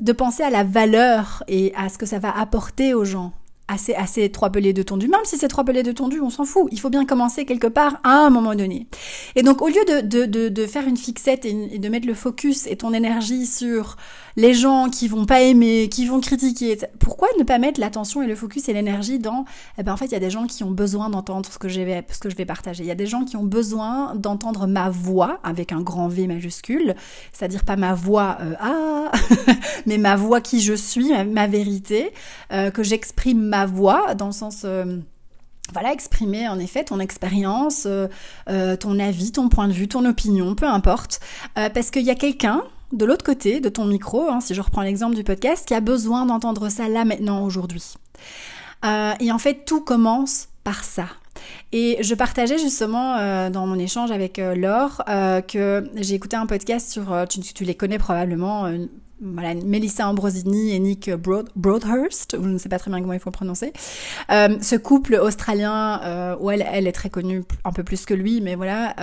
de 0.00 0.10
penser 0.10 0.42
à 0.42 0.50
la 0.50 0.64
valeur 0.64 1.44
et 1.46 1.72
à 1.76 1.88
ce 1.90 1.96
que 1.96 2.06
ça 2.06 2.18
va 2.18 2.36
apporter 2.36 2.92
aux 2.92 3.04
gens 3.04 3.32
à 3.68 4.06
ces, 4.06 4.30
trois 4.30 4.50
pelés 4.50 4.72
de 4.72 4.82
tondu. 4.82 5.08
Même 5.08 5.20
si 5.24 5.36
c'est 5.36 5.48
trois 5.48 5.64
pelés 5.64 5.82
de 5.82 5.92
tondu, 5.92 6.20
on 6.20 6.30
s'en 6.30 6.44
fout. 6.44 6.68
Il 6.70 6.78
faut 6.78 6.90
bien 6.90 7.04
commencer 7.04 7.44
quelque 7.44 7.66
part 7.66 7.98
à 8.04 8.26
un 8.26 8.30
moment 8.30 8.54
donné. 8.54 8.86
Et 9.34 9.42
donc, 9.42 9.60
au 9.60 9.68
lieu 9.68 9.84
de, 9.88 10.24
de, 10.24 10.48
de, 10.48 10.66
faire 10.66 10.86
une 10.86 10.96
fixette 10.96 11.44
et, 11.44 11.78
de 11.78 11.88
mettre 11.88 12.06
le 12.06 12.14
focus 12.14 12.66
et 12.66 12.76
ton 12.76 12.92
énergie 12.92 13.46
sur 13.46 13.96
les 14.36 14.52
gens 14.52 14.90
qui 14.90 15.08
vont 15.08 15.24
pas 15.24 15.40
aimer, 15.40 15.88
qui 15.88 16.06
vont 16.06 16.20
critiquer, 16.20 16.78
pourquoi 16.98 17.28
ne 17.38 17.44
pas 17.44 17.58
mettre 17.58 17.80
l'attention 17.80 18.22
et 18.22 18.26
le 18.26 18.34
focus 18.34 18.68
et 18.68 18.72
l'énergie 18.72 19.18
dans, 19.18 19.46
eh 19.78 19.82
ben, 19.82 19.92
en 19.92 19.96
fait, 19.96 20.06
il 20.06 20.12
y 20.12 20.16
a 20.16 20.20
des 20.20 20.30
gens 20.30 20.46
qui 20.46 20.62
ont 20.62 20.70
besoin 20.70 21.08
d'entendre 21.08 21.48
ce 21.50 21.58
que 21.58 21.68
je 21.68 21.80
vais, 21.80 22.04
ce 22.10 22.18
que 22.18 22.28
je 22.28 22.36
vais 22.36 22.44
partager. 22.44 22.84
Il 22.84 22.86
y 22.86 22.92
a 22.92 22.96
des 22.96 23.06
gens 23.06 23.24
qui 23.24 23.36
ont 23.36 23.44
besoin 23.44 24.14
d'entendre 24.14 24.66
ma 24.66 24.90
voix 24.90 25.40
avec 25.42 25.72
un 25.72 25.80
grand 25.80 26.08
V 26.08 26.26
majuscule, 26.26 26.94
c'est-à-dire 27.32 27.64
pas 27.64 27.76
ma 27.76 27.94
voix, 27.94 28.36
euh, 28.42 28.54
ah, 28.60 29.12
mais 29.86 29.96
ma 29.96 30.16
voix 30.16 30.40
qui 30.40 30.60
je 30.60 30.74
suis, 30.74 31.12
ma, 31.24 31.46
vérité, 31.46 32.12
euh, 32.52 32.70
que 32.70 32.82
j'exprime 32.82 33.40
ma 33.40 33.64
voix 33.64 34.14
dans 34.14 34.26
le 34.26 34.32
sens 34.32 34.62
euh, 34.64 34.98
voilà, 35.72 35.92
exprimer 35.92 36.46
en 36.48 36.58
effet 36.58 36.84
ton 36.84 37.00
expérience, 37.00 37.88
ton 38.46 38.98
avis, 39.00 39.32
ton 39.32 39.48
point 39.48 39.66
de 39.66 39.72
vue, 39.72 39.88
ton 39.88 40.04
opinion, 40.04 40.54
peu 40.54 40.66
importe, 40.66 41.18
parce 41.54 41.90
qu'il 41.90 42.04
y 42.04 42.10
a 42.10 42.14
quelqu'un 42.14 42.62
de 42.92 43.04
l'autre 43.04 43.24
côté 43.24 43.60
de 43.60 43.68
ton 43.68 43.84
micro, 43.84 44.28
hein, 44.28 44.40
si 44.40 44.54
je 44.54 44.60
reprends 44.60 44.82
l'exemple 44.82 45.16
du 45.16 45.24
podcast, 45.24 45.66
qui 45.66 45.74
a 45.74 45.80
besoin 45.80 46.26
d'entendre 46.26 46.68
ça 46.68 46.88
là 46.88 47.04
maintenant 47.04 47.44
aujourd'hui. 47.44 47.94
et 48.84 49.32
en 49.32 49.38
fait, 49.38 49.64
tout 49.64 49.80
commence 49.80 50.48
par 50.64 50.84
ça. 50.84 51.06
Et 51.72 51.98
je 52.00 52.14
partageais 52.14 52.58
justement 52.58 53.50
dans 53.50 53.66
mon 53.66 53.78
échange 53.78 54.10
avec 54.10 54.38
Laure 54.38 55.02
que 55.48 55.90
j'ai 55.96 56.14
écouté 56.14 56.36
un 56.36 56.46
podcast 56.46 56.90
sur, 56.90 57.26
tu, 57.28 57.40
tu, 57.40 57.64
les 57.64 57.74
connais 57.74 57.98
probablement, 57.98 58.70
voilà, 59.20 59.54
Melissa 59.54 60.08
Ambrosini 60.08 60.74
et 60.74 60.78
Nick 60.78 61.10
Broadhurst, 61.10 62.36
je 62.40 62.48
ne 62.48 62.58
sais 62.58 62.68
pas 62.68 62.78
très 62.78 62.90
bien 62.90 63.00
comment 63.00 63.14
il 63.14 63.20
faut 63.20 63.30
le 63.30 63.34
prononcer. 63.34 63.72
Euh, 64.30 64.58
ce 64.60 64.76
couple 64.76 65.14
australien, 65.14 66.00
euh, 66.02 66.36
où 66.38 66.50
elle, 66.50 66.66
elle 66.70 66.86
est 66.86 66.92
très 66.92 67.08
connue 67.08 67.42
un 67.64 67.72
peu 67.72 67.82
plus 67.82 68.04
que 68.04 68.14
lui, 68.14 68.40
mais 68.40 68.54
voilà. 68.54 68.94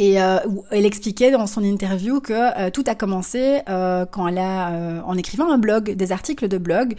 Euh, 0.00 0.04
et 0.10 0.20
euh, 0.20 0.38
elle 0.70 0.86
expliquait 0.86 1.30
dans 1.30 1.46
son 1.46 1.62
interview 1.62 2.20
que 2.20 2.32
euh, 2.32 2.70
tout 2.70 2.84
a 2.86 2.94
commencé 2.94 3.60
euh, 3.68 4.06
quand 4.06 4.28
elle 4.28 4.38
a, 4.38 5.02
en 5.04 5.16
écrivant 5.16 5.50
un 5.50 5.58
blog, 5.58 5.92
des 5.92 6.12
articles 6.12 6.48
de 6.48 6.58
blog, 6.58 6.94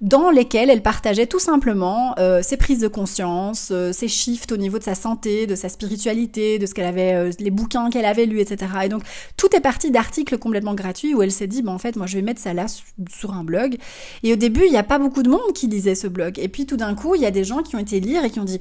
dans 0.00 0.30
lesquels 0.30 0.70
elle 0.70 0.82
partageait 0.82 1.26
tout 1.26 1.38
simplement 1.38 2.14
ses 2.42 2.58
prises 2.58 2.80
de 2.80 2.88
conscience, 2.88 3.72
ses 3.92 4.08
shifts 4.08 4.52
au 4.52 4.58
niveau 4.58 4.78
de 4.78 4.84
sa 4.84 4.94
santé, 4.94 5.46
de 5.46 5.54
sa 5.54 5.70
spiritualité, 5.70 6.58
de 6.58 6.66
ce 6.66 6.74
qu'elle 6.74 6.86
avait, 6.86 7.30
les 7.40 7.50
bouquins 7.50 7.88
qu'elle 7.88 8.04
avait 8.04 8.26
lus, 8.26 8.40
etc. 8.40 8.72
Et 8.84 8.88
donc 8.88 9.02
tout 9.38 9.48
est 9.56 9.60
parti 9.60 9.90
d'articles 9.90 10.36
complètement 10.36 10.74
gratuits 10.74 11.14
où 11.14 11.22
elle 11.22 11.32
s'est 11.32 11.46
dit, 11.46 11.62
bon 11.62 11.72
en 11.72 11.78
fait, 11.78 11.96
moi 11.96 12.06
je 12.06 12.16
vais 12.16 12.22
mettre 12.22 12.40
ça 12.40 12.52
là 12.52 12.66
sur 13.08 13.32
un 13.32 13.42
blog. 13.42 13.76
Et 14.22 14.34
au 14.34 14.36
début, 14.36 14.64
il 14.66 14.70
n'y 14.70 14.76
a 14.76 14.82
pas 14.82 14.98
beaucoup 14.98 15.22
de 15.22 15.30
monde 15.30 15.52
qui 15.54 15.66
lisait 15.66 15.94
ce 15.94 16.08
blog. 16.08 16.38
Et 16.38 16.48
puis 16.48 16.66
tout 16.66 16.76
d'un 16.76 16.94
coup, 16.94 17.14
il 17.14 17.22
y 17.22 17.26
a 17.26 17.30
des 17.30 17.44
gens 17.44 17.62
qui 17.62 17.74
ont 17.76 17.80
été 17.80 17.98
lire 18.00 18.22
et 18.22 18.30
qui 18.30 18.40
ont 18.40 18.44
dit 18.44 18.60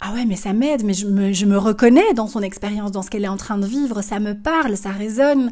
ah 0.00 0.12
ouais, 0.12 0.24
mais 0.26 0.36
ça 0.36 0.52
m'aide, 0.52 0.84
mais 0.84 0.94
je 0.94 1.06
me, 1.06 1.32
je 1.32 1.44
me, 1.44 1.58
reconnais 1.58 2.14
dans 2.14 2.28
son 2.28 2.40
expérience, 2.40 2.92
dans 2.92 3.02
ce 3.02 3.10
qu'elle 3.10 3.24
est 3.24 3.28
en 3.28 3.36
train 3.36 3.58
de 3.58 3.66
vivre, 3.66 4.00
ça 4.00 4.20
me 4.20 4.34
parle, 4.34 4.76
ça 4.76 4.90
résonne. 4.90 5.50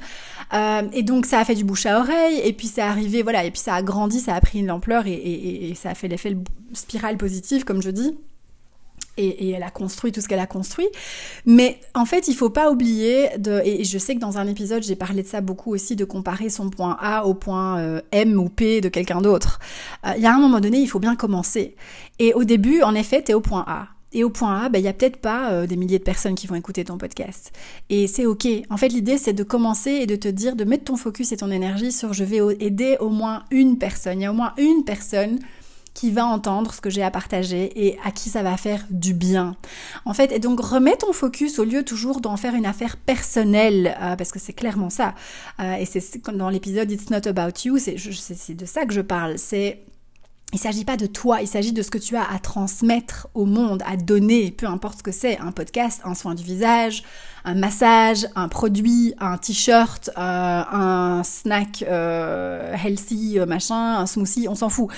Euh, 0.53 0.83
et 0.93 1.03
donc 1.03 1.27
ça 1.27 1.41
a 1.41 1.45
fait 1.45 1.57
du 1.57 1.65
bouche 1.65 1.87
à 1.87 1.99
oreille, 1.99 2.41
et 2.45 2.53
puis 2.53 2.69
c'est 2.69 2.81
arrivé, 2.81 3.23
voilà, 3.25 3.45
et 3.45 3.51
puis 3.51 3.61
ça 3.61 3.75
a 3.75 3.83
grandi, 3.83 4.21
ça 4.21 4.37
a 4.37 4.41
pris 4.41 4.61
une 4.61 4.71
ampleur, 4.71 5.09
et, 5.09 5.15
et, 5.15 5.71
et 5.71 5.75
ça 5.75 5.91
a 5.91 5.95
fait 5.95 6.07
l'effet 6.07 6.37
spirale 6.73 7.17
positive, 7.17 7.65
comme 7.65 7.83
je 7.83 7.91
dis. 7.91 8.17
et, 9.17 9.51
elle 9.51 9.65
a 9.65 9.71
construit 9.71 10.13
tout 10.13 10.21
ce 10.21 10.29
qu'elle 10.29 10.39
a 10.39 10.47
construit. 10.47 10.87
Mais 11.45 11.81
en 11.95 12.05
fait, 12.05 12.29
il 12.29 12.35
faut 12.37 12.51
pas 12.51 12.71
oublier 12.71 13.31
de, 13.39 13.61
et 13.65 13.83
je 13.83 13.99
sais 13.99 14.15
que 14.15 14.21
dans 14.21 14.39
un 14.39 14.47
épisode, 14.47 14.85
j'ai 14.85 14.95
parlé 14.95 15.25
de 15.25 15.29
ça 15.29 15.41
beaucoup 15.41 15.75
aussi, 15.75 15.97
de 15.97 16.05
comparer 16.05 16.51
son 16.51 16.71
point 16.71 16.97
A 17.01 17.25
au 17.27 17.35
point 17.35 17.81
euh, 17.81 18.01
M 18.13 18.39
ou 18.39 18.49
P 18.49 18.81
de 18.81 18.89
quelqu'un 18.89 19.21
d'autre. 19.21 19.59
Euh, 20.07 20.13
il 20.17 20.23
y 20.23 20.27
a 20.27 20.33
un 20.33 20.39
moment 20.39 20.61
donné, 20.61 20.79
il 20.79 20.87
faut 20.87 21.01
bien 21.01 21.17
commencer. 21.17 21.75
Et 22.21 22.33
au 22.33 22.45
début, 22.45 22.83
en 22.83 22.95
effet, 22.95 23.25
tu 23.25 23.33
es 23.33 23.35
au 23.35 23.41
point 23.41 23.65
A. 23.67 23.89
Et 24.17 24.25
au 24.25 24.31
point 24.31 24.63
A, 24.63 24.69
ben, 24.71 24.79
il 24.79 24.83
n'y 24.83 24.89
a 24.89 24.95
peut-être 24.95 25.19
pas 25.19 25.51
euh, 25.51 25.67
des 25.67 25.77
milliers 25.77 25.99
de 25.99 26.05
personnes 26.05 26.35
qui 26.35 26.47
vont 26.47 26.55
écouter 26.55 26.85
ton 26.87 26.97
podcast. 26.97 27.53
Et 27.91 28.07
c'est 28.07 28.25
OK. 28.25 28.49
En 28.71 28.79
fait, 28.79 28.89
l'idée, 28.89 29.19
c'est 29.19 29.35
de 29.35 29.43
commencer 29.43 29.91
et 29.91 30.07
de 30.07 30.17
te 30.17 30.27
dire, 30.27 30.57
de 30.57 30.65
mettre 30.65 30.85
ton 30.85 30.97
focus 30.97 31.33
et 31.33 31.37
ton 31.37 31.51
énergie 31.51 31.93
sur 31.93 32.15
je 32.15 32.25
vais 32.25 32.41
aider 32.59 32.97
au 32.99 33.11
moins 33.11 33.45
une 33.51 33.77
personne. 33.77 34.21
Il 34.21 34.23
y 34.23 34.27
a 34.27 34.31
au 34.31 34.35
moins 34.35 34.55
une 34.57 34.85
personne 34.85 35.39
qui 35.93 36.11
va 36.11 36.25
entendre 36.25 36.73
ce 36.73 36.81
que 36.81 36.89
j'ai 36.89 37.03
à 37.03 37.11
partager 37.11 37.87
et 37.87 37.99
à 38.05 38.11
qui 38.11 38.31
ça 38.31 38.43
va 38.43 38.57
faire 38.57 38.87
du 38.89 39.13
bien. 39.13 39.55
En 40.07 40.15
fait, 40.15 40.33
et 40.33 40.39
donc 40.39 40.61
remets 40.61 40.97
ton 40.97 41.13
focus 41.13 41.59
au 41.59 41.65
lieu 41.65 41.85
toujours 41.85 42.23
d'en 42.23 42.39
faire 42.39 42.55
une 42.55 42.67
affaire 42.67 42.97
personnelle, 42.97 43.97
euh, 44.01 44.17
parce 44.17 44.33
que 44.33 44.39
c'est 44.39 44.55
clairement 44.55 44.91
ça. 44.91 45.15
Euh, 45.61 45.75
et 45.75 45.85
c'est 45.85 46.23
dans 46.33 46.49
l'épisode 46.49 46.91
It's 46.91 47.11
Not 47.11 47.29
About 47.29 47.61
You, 47.67 47.77
c'est 47.79 48.55
de 48.55 48.67
ça 48.67 48.87
que 48.87 48.95
je 48.95 49.03
parle. 49.03 49.39
C'est 49.39 49.81
il 50.53 50.59
s'agit 50.59 50.85
pas 50.85 50.97
de 50.97 51.07
toi, 51.07 51.43
il 51.43 51.49
s'agit 51.49 51.73
de 51.73 51.83
ce 51.83 51.91
que 51.91 51.99
tu 51.99 52.17
as 52.17 52.23
à 52.31 52.39
transmettre 52.39 53.29
au 53.35 53.47
monde, 53.47 53.83
à 53.85 53.97
donner, 53.97 54.53
peu 54.53 54.67
importe 54.67 54.99
ce 54.99 55.03
que 55.03 55.13
c'est, 55.13 55.39
un 55.39 55.53
podcast, 55.53 56.01
un 56.05 56.15
soin 56.15 56.35
du 56.35 56.45
visage, 56.45 57.03
un 57.45 57.55
massage, 57.55 58.27
un 58.37 58.49
produit, 58.49 59.15
un 59.19 59.39
t-shirt, 59.39 60.09
euh, 60.17 60.21
un 60.21 61.23
snack 61.25 61.83
healthy, 61.83 63.39
machin, 63.47 63.99
un 63.99 64.07
smoothie, 64.07 64.49
on 64.49 64.55
s'en 64.55 64.69
fout 64.69 64.91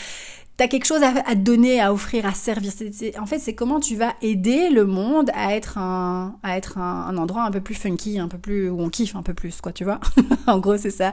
tu 0.58 0.64
as 0.64 0.68
quelque 0.68 0.86
chose 0.86 1.02
à, 1.02 1.34
donner, 1.36 1.80
à 1.80 1.92
offrir, 1.92 2.26
à 2.26 2.32
servir. 2.32 2.72
en 3.20 3.26
fait, 3.26 3.38
c'est 3.38 3.54
comment 3.54 3.78
tu 3.78 3.94
vas 3.94 4.14
aider 4.22 4.70
le 4.70 4.86
monde 4.86 5.30
à 5.32 5.54
être 5.54 5.78
un, 5.78 6.36
à 6.42 6.56
être 6.56 6.78
un, 6.78 7.16
endroit 7.16 7.44
un 7.44 7.52
peu 7.52 7.60
plus 7.60 7.76
funky, 7.76 8.18
un 8.18 8.26
peu 8.26 8.38
plus 8.38 8.68
où 8.68 8.80
on 8.80 8.88
kiffe 8.88 9.14
un 9.14 9.22
peu 9.22 9.34
plus, 9.34 9.60
quoi, 9.60 9.72
tu 9.72 9.84
vois. 9.84 10.00
en 10.48 10.58
gros, 10.58 10.76
c'est 10.76 10.90
ça. 10.90 11.12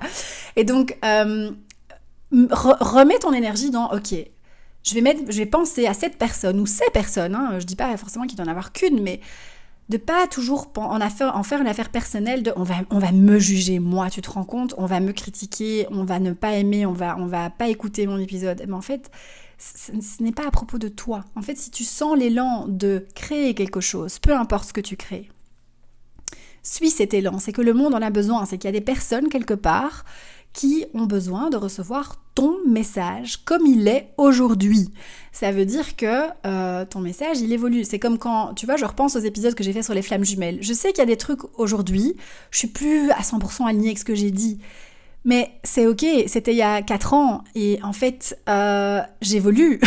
Et 0.56 0.63
donc, 0.63 0.98
euh, 1.06 1.51
remets 2.51 3.20
ton 3.20 3.34
énergie 3.34 3.72
dans, 3.72 3.92
ok, 3.92 4.13
je 4.84 4.94
vais 4.94 5.01
mettre, 5.01 5.32
je 5.32 5.38
vais 5.38 5.46
penser 5.46 5.88
à 5.88 5.94
cette 5.94 6.18
personne 6.18 6.60
ou 6.60 6.65
ces 6.65 6.89
personnes. 6.94 7.36
Hein, 7.36 7.60
je 7.60 7.65
dis 7.65 7.75
pas 7.75 7.96
forcément 7.98 8.25
qu'il 8.25 8.38
doit 8.38 8.46
en 8.46 8.50
avoir 8.50 8.72
qu'une, 8.72 9.01
mais 9.01 9.20
de 9.89 9.98
pas 9.98 10.27
toujours 10.27 10.72
en, 10.77 11.00
affaire, 11.00 11.36
en 11.36 11.44
faire 11.44 11.62
une 11.62 11.68
affaire 11.68 11.89
personnelle 11.89 12.44
de 12.44 12.51
on 12.56 12.63
va, 12.63 12.75
on 12.89 13.00
va 13.00 13.12
me 13.12 13.38
juger 13.39 13.80
moi, 13.80 14.10
tu 14.10 14.22
te 14.22 14.30
rends 14.30 14.44
compte, 14.44 14.74
on 14.77 14.86
va 14.86 15.00
me 15.00 15.12
critiquer, 15.12 15.88
on 15.92 16.04
va 16.04 16.20
ne 16.20 16.34
pas 16.34 16.54
aimer, 16.54 16.86
on 16.86 16.94
va, 16.94 17.18
on 17.20 17.27
va 17.27 17.50
pas 17.50 17.68
écouter 17.68 18.08
mon 18.08 18.18
épisode. 18.18 18.63
Mais 18.68 18.74
en 18.74 18.82
fait, 18.82 19.12
ce, 19.58 19.92
n'est 20.24 20.32
pas 20.32 20.48
à 20.48 20.51
propos 20.51 20.77
de 20.77 20.88
toi. 20.88 21.24
En 21.36 21.42
fait, 21.42 21.58
si 21.58 21.72
tu 21.72 21.84
sens 21.84 22.18
l'élan 22.18 22.65
de 22.68 23.06
créer 23.15 23.54
quelque 23.54 23.82
chose, 23.82 24.20
peu 24.20 24.36
importe 24.36 24.70
ce 24.70 24.74
que 24.74 24.82
tu 24.82 24.98
crées, 24.98 25.30
suis 26.65 26.89
cet 26.89 27.13
élan. 27.13 27.39
C'est 27.39 27.54
que 27.54 27.62
le 27.62 27.74
monde 27.74 27.94
en 27.94 28.01
a 28.01 28.10
besoin. 28.10 28.46
C'est 28.46 28.58
qu'il 28.58 28.68
y 28.68 28.74
a 28.75 28.80
des 28.80 28.82
personnes 28.82 29.30
quelque 29.30 29.54
part 29.54 30.04
qui 30.54 30.86
ont 30.94 31.06
besoin 31.06 31.50
de 31.50 31.58
recevoir 31.58 32.18
ton 32.36 32.58
message 32.68 33.38
comme 33.46 33.65
il 33.65 33.88
est 33.88 34.10
aujourd'hui. 34.18 34.89
Ça 35.32 35.51
veut 35.51 35.65
dire 35.65 35.96
que 35.96 36.27
euh, 36.46 36.86
ton 36.86 37.00
message, 37.00 37.39
il 37.39 37.51
évolue. 37.51 37.84
C'est 37.86 38.00
comme 38.00 38.18
quand, 38.18 38.54
tu 38.54 38.65
vois, 38.65 38.75
je 38.75 38.86
repense 38.86 39.15
aux 39.15 39.20
épisodes 39.20 39.56
que 39.56 39.63
j'ai 39.63 39.74
fait 39.74 39.84
sur 39.84 39.94
les 39.94 40.01
flammes 40.01 40.25
jumelles. 40.25 40.60
Je 40.62 40.74
sais 40.74 40.89
qu'il 40.89 41.00
y 41.00 41.01
a 41.01 41.06
des 41.08 41.18
trucs 41.18 41.42
aujourd'hui, 41.58 42.15
je 42.51 42.60
suis 42.60 42.68
plus 42.68 43.10
à 43.12 43.22
100% 43.22 43.68
alignée 43.68 43.88
avec 43.88 44.00
ce 44.00 44.06
que 44.06 44.15
j'ai 44.15 44.32
dit. 44.32 44.60
Mais 45.27 45.50
c'est 45.63 45.88
ok, 45.88 46.06
c'était 46.27 46.51
il 46.51 46.58
y 46.58 46.62
a 46.62 46.84
4 46.84 47.13
ans 47.15 47.44
et 47.56 47.80
en 47.82 47.94
fait 47.94 48.38
euh, 48.48 49.01
j'évolue. 49.22 49.82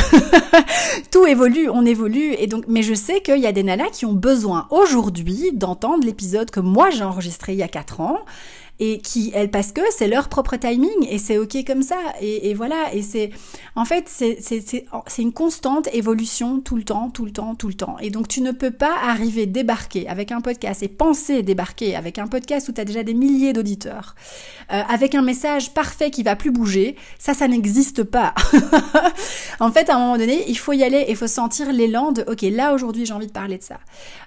Tout 1.12 1.26
évolue, 1.26 1.70
on 1.70 1.86
évolue 1.86 2.34
et 2.36 2.48
donc 2.48 2.64
mais 2.66 2.82
je 2.82 2.92
sais 2.92 3.20
qu'il 3.20 3.38
y 3.38 3.46
a 3.46 3.52
des 3.52 3.62
nanas 3.62 3.90
qui 3.92 4.04
ont 4.04 4.14
besoin 4.14 4.66
aujourd'hui 4.70 5.52
d'entendre 5.52 6.04
l'épisode 6.04 6.50
que 6.50 6.58
moi 6.58 6.90
j'ai 6.90 7.04
enregistré 7.04 7.52
il 7.52 7.58
y 7.60 7.62
a 7.62 7.68
4 7.68 8.00
ans 8.00 8.18
et 8.80 8.98
qui 9.00 9.32
elles 9.34 9.50
parce 9.50 9.72
que 9.72 9.80
c'est 9.90 10.08
leur 10.08 10.28
propre 10.28 10.56
timing 10.56 11.06
et 11.08 11.18
c'est 11.18 11.38
ok 11.38 11.64
comme 11.66 11.82
ça. 11.82 11.96
Et, 12.20 12.50
et 12.50 12.54
voilà 12.54 12.94
et 12.94 13.02
c'est 13.02 13.30
en 13.74 13.84
fait 13.84 14.04
c'est 14.08 14.38
c'est 14.40 15.22
une 15.22 15.32
constante 15.32 15.88
évolution 15.92 16.60
tout 16.60 16.76
le 16.76 16.84
temps 16.84 17.10
tout 17.10 17.24
le 17.24 17.32
temps 17.32 17.54
tout 17.54 17.68
le 17.68 17.74
temps. 17.74 17.96
Et 18.00 18.10
donc 18.10 18.28
tu 18.28 18.40
ne 18.40 18.52
peux 18.52 18.70
pas 18.70 18.94
arriver 19.02 19.46
débarquer 19.46 20.08
avec 20.08 20.32
un 20.32 20.40
podcast 20.40 20.82
et 20.82 20.88
penser 20.88 21.42
débarquer 21.42 21.96
avec 21.96 22.18
un 22.18 22.26
podcast 22.26 22.68
où 22.68 22.72
tu 22.72 22.80
as 22.80 22.84
déjà 22.84 23.02
des 23.02 23.14
milliers 23.14 23.52
d'auditeurs 23.52 24.14
euh, 24.72 24.82
avec 24.88 25.14
un 25.14 25.22
message 25.22 25.74
parfait 25.74 26.10
qui 26.10 26.22
va 26.22 26.36
plus 26.36 26.50
bouger. 26.50 26.96
Ça 27.18 27.34
ça 27.34 27.48
n'existe 27.48 28.02
pas. 28.04 28.34
En 29.60 29.72
fait 29.72 29.90
à 29.90 29.96
un 29.96 29.98
moment 29.98 30.18
donné 30.18 30.44
il 30.48 30.56
faut 30.56 30.72
y 30.72 30.84
aller 30.84 31.06
il 31.08 31.16
faut 31.16 31.26
sentir 31.26 31.72
l'élan 31.72 32.12
de 32.12 32.24
ok 32.28 32.42
là 32.42 32.74
aujourd'hui 32.74 33.06
j'ai 33.06 33.12
envie 33.12 33.26
de 33.26 33.32
parler 33.32 33.58
de 33.58 33.62
ça 33.62 33.78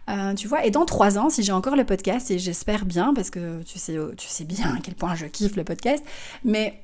euh, 0.09 0.33
tu 0.33 0.47
vois 0.47 0.65
et 0.65 0.71
dans 0.71 0.85
trois 0.85 1.17
ans 1.17 1.29
si 1.29 1.43
j'ai 1.43 1.51
encore 1.51 1.75
le 1.75 1.85
podcast 1.85 2.31
et 2.31 2.39
j'espère 2.39 2.85
bien 2.85 3.13
parce 3.13 3.29
que 3.29 3.61
tu 3.63 3.79
sais 3.79 3.97
tu 4.17 4.27
sais 4.27 4.45
bien 4.45 4.75
à 4.75 4.79
quel 4.81 4.95
point 4.95 5.15
je 5.15 5.25
kiffe 5.25 5.55
le 5.55 5.63
podcast, 5.63 6.03
mais 6.43 6.81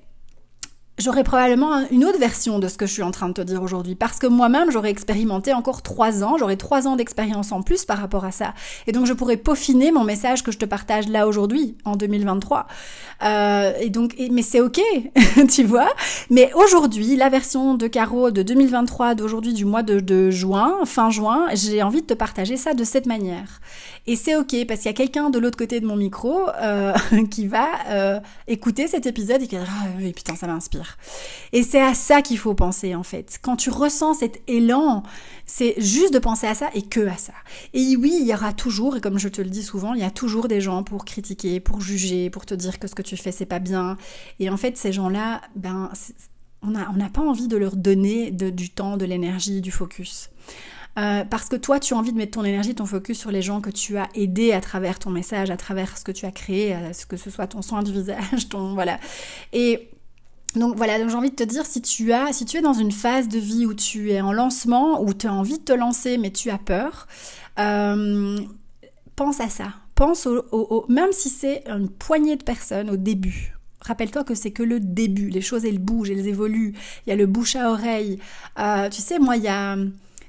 j'aurais 0.98 1.24
probablement 1.24 1.86
une 1.92 2.06
autre 2.06 2.18
version 2.18 2.60
de 2.60 2.68
ce 2.68 2.78
que 2.78 2.86
je 2.86 2.94
suis 2.94 3.04
en 3.04 3.12
train 3.12 3.28
de 3.30 3.34
te 3.34 3.42
dire 3.42 3.62
aujourd'hui. 3.62 3.96
Parce 3.96 4.18
que 4.18 4.28
moi-même 4.28 4.72
j'aurais 4.72 4.90
expérimenté 4.90 5.54
encore 5.54 5.82
trois 5.82 6.24
ans, 6.24 6.38
j'aurais 6.38 6.58
trois 6.58 6.88
ans 6.88 6.96
d'expérience 6.96 7.52
en 7.52 7.62
plus 7.62 7.86
par 7.86 8.00
rapport 8.00 8.26
à 8.26 8.32
ça. 8.32 8.54
Et 8.88 8.92
donc 8.92 9.06
je 9.06 9.14
pourrais 9.14 9.38
peaufiner 9.38 9.92
mon 9.92 10.04
message 10.04 10.44
que 10.44 10.52
je 10.52 10.58
te 10.58 10.66
partage 10.66 11.08
là 11.08 11.28
aujourd'hui 11.28 11.76
en 11.86 11.96
2023 11.96 12.68
euh, 13.24 13.74
et 13.80 13.90
donc 13.90 14.16
mais 14.32 14.42
c'est 14.42 14.60
ok 14.60 14.82
tu 15.50 15.64
vois. 15.64 15.90
Mais 16.30 16.52
aujourd'hui 16.54 17.16
la 17.16 17.30
version 17.30 17.76
de 17.76 17.88
Caro 17.88 18.32
de 18.32 18.42
2023 18.42 19.16
d'aujourd'hui 19.16 19.54
du 19.54 19.66
mois 19.66 19.84
de, 19.84 20.32
juin 20.32 20.80
fin 20.86 21.10
juin 21.10 21.48
j'ai 21.54 21.84
envie 21.84 22.02
de 22.02 22.08
te 22.08 22.14
partager 22.14 22.58
ça 22.58 22.74
de 22.74 22.84
cette 22.84 23.06
manière. 23.06 23.62
Et 24.08 24.16
c'est 24.16 24.36
ok 24.36 24.66
parce 24.68 24.82
qu'il 24.82 24.90
y 24.90 24.94
a 24.94 24.98
quelqu'un 24.98 25.30
de 25.30 25.38
l'autre 25.38 25.58
côté 25.58 25.80
de 25.80 25.86
mon 25.86 25.96
micro 25.96 26.50
euh, 26.62 26.94
qui 27.30 27.46
va 27.46 27.68
euh, 27.90 28.20
écouter 28.48 28.88
cet 28.88 29.06
épisode 29.06 29.44
et 29.44 29.48
qui 29.48 29.56
va 29.56 29.62
dire 29.62 29.74
ah 29.84 29.88
oui 30.00 30.14
putain 30.14 30.36
ça 30.36 30.48
m'inspire 30.48 30.87
et 31.54 31.64
c'est 31.64 31.82
à 31.82 31.94
ça 31.94 32.22
qu'il 32.22 32.38
faut 32.38 32.54
penser 32.54 32.96
en 32.96 33.04
fait. 33.04 33.40
Quand 33.42 33.56
tu 33.56 33.70
ressens 33.70 34.16
cet 34.16 34.42
élan, 34.48 35.04
c'est 35.46 35.76
juste 35.78 36.14
de 36.14 36.20
penser 36.20 36.48
à 36.48 36.56
ça 36.56 36.70
et 36.74 36.82
que 36.82 37.08
à 37.08 37.18
ça. 37.18 37.34
Et 37.74 37.96
oui, 37.96 38.18
il 38.20 38.28
y 38.28 38.34
aura 38.34 38.54
toujours, 38.54 38.98
et 38.98 39.02
comme 39.02 39.18
je 39.18 39.30
te 39.30 39.42
le 39.42 39.50
dis 39.50 39.64
souvent, 39.64 39.94
il 39.94 40.02
y 40.02 40.06
a 40.06 40.12
toujours 40.12 40.48
des 40.48 40.62
gens 40.62 40.84
pour 40.84 41.06
critiquer, 41.06 41.60
pour 41.60 41.82
juger, 41.82 42.30
pour 42.30 42.46
te 42.46 42.54
dire 42.54 42.80
que 42.80 42.88
ce 42.88 42.96
que 42.96 43.02
tu 43.02 43.18
fais 43.18 43.32
c'est 43.32 43.46
pas 43.46 43.60
bien. 43.60 43.98
Et 44.40 44.50
en 44.50 44.58
fait, 44.58 44.78
ces 44.78 44.92
gens-là, 44.92 45.42
ben, 45.56 45.92
on 46.62 46.72
n'a 46.72 46.90
on 46.92 47.10
pas 47.10 47.22
envie 47.22 47.48
de 47.48 47.58
leur 47.58 47.76
donner 47.76 48.32
du 48.32 48.70
temps, 48.70 48.98
de 48.98 49.06
l'énergie, 49.06 49.62
du 49.62 49.72
focus. 49.72 50.30
Euh, 50.98 51.24
parce 51.24 51.48
que 51.48 51.56
toi, 51.56 51.80
tu 51.80 51.94
as 51.94 51.98
envie 51.98 52.12
de 52.12 52.18
mettre 52.18 52.32
ton 52.32 52.44
énergie, 52.44 52.74
ton 52.74 52.88
focus 52.88 53.20
sur 53.20 53.30
les 53.30 53.44
gens 53.44 53.62
que 53.62 53.70
tu 53.70 53.98
as 53.98 54.10
aidés 54.16 54.52
à 54.52 54.62
travers 54.62 54.98
ton 54.98 55.12
message, 55.12 55.52
à 55.52 55.58
travers 55.58 55.96
ce 55.98 56.04
que 56.04 56.12
tu 56.12 56.26
as 56.26 56.32
créé, 56.32 56.76
que 57.08 57.18
ce 57.18 57.30
soit 57.30 57.48
ton 57.48 57.62
soin 57.62 57.84
du 57.84 57.92
visage, 57.92 58.50
ton 58.50 58.74
voilà. 58.74 59.00
Et 59.54 59.90
donc 60.56 60.76
voilà, 60.76 60.98
donc 61.00 61.10
j'ai 61.10 61.16
envie 61.16 61.30
de 61.30 61.36
te 61.36 61.44
dire, 61.44 61.66
si 61.66 61.82
tu 61.82 62.14
as, 62.14 62.34
si 62.34 62.46
tu 62.46 62.58
es 62.58 62.62
dans 62.62 62.74
une 62.74 62.92
phase 62.92 63.28
de 63.28 63.38
vie 63.38 63.66
où 63.66 63.74
tu 63.74 64.12
es 64.12 64.22
en 64.22 64.32
lancement, 64.32 65.02
où 65.02 65.14
tu 65.14 65.28
as 65.28 65.34
envie 65.34 65.60
de 65.60 65.64
te 65.64 65.74
lancer, 65.74 66.18
mais 66.18 66.32
tu 66.32 66.50
as 66.50 66.58
peur, 66.58 67.08
euh, 67.60 68.40
pense 69.16 69.40
à 69.40 69.50
ça. 69.50 69.74
Pense 69.96 70.28
au, 70.28 70.86
même 70.90 71.12
si 71.12 71.30
c'est 71.30 71.64
une 71.68 71.90
poignée 71.90 72.36
de 72.36 72.44
personnes 72.44 72.90
au 72.90 72.98
début. 72.98 73.56
Rappelle-toi 73.82 74.24
que 74.24 74.36
c'est 74.36 74.52
que 74.52 74.64
le 74.64 74.80
début. 74.80 75.30
Les 75.30 75.42
choses, 75.42 75.66
elles 75.66 75.80
bougent, 75.80 76.12
elles 76.12 76.28
évoluent. 76.28 76.74
Il 77.06 77.10
y 77.10 77.14
a 77.14 77.16
le 77.16 77.26
bouche 77.26 77.56
à 77.56 77.72
oreille. 77.72 78.20
Euh, 78.60 78.90
tu 78.90 79.02
sais, 79.02 79.18
moi, 79.18 79.38
il 79.38 79.44
y 79.44 79.48
a 79.48 79.76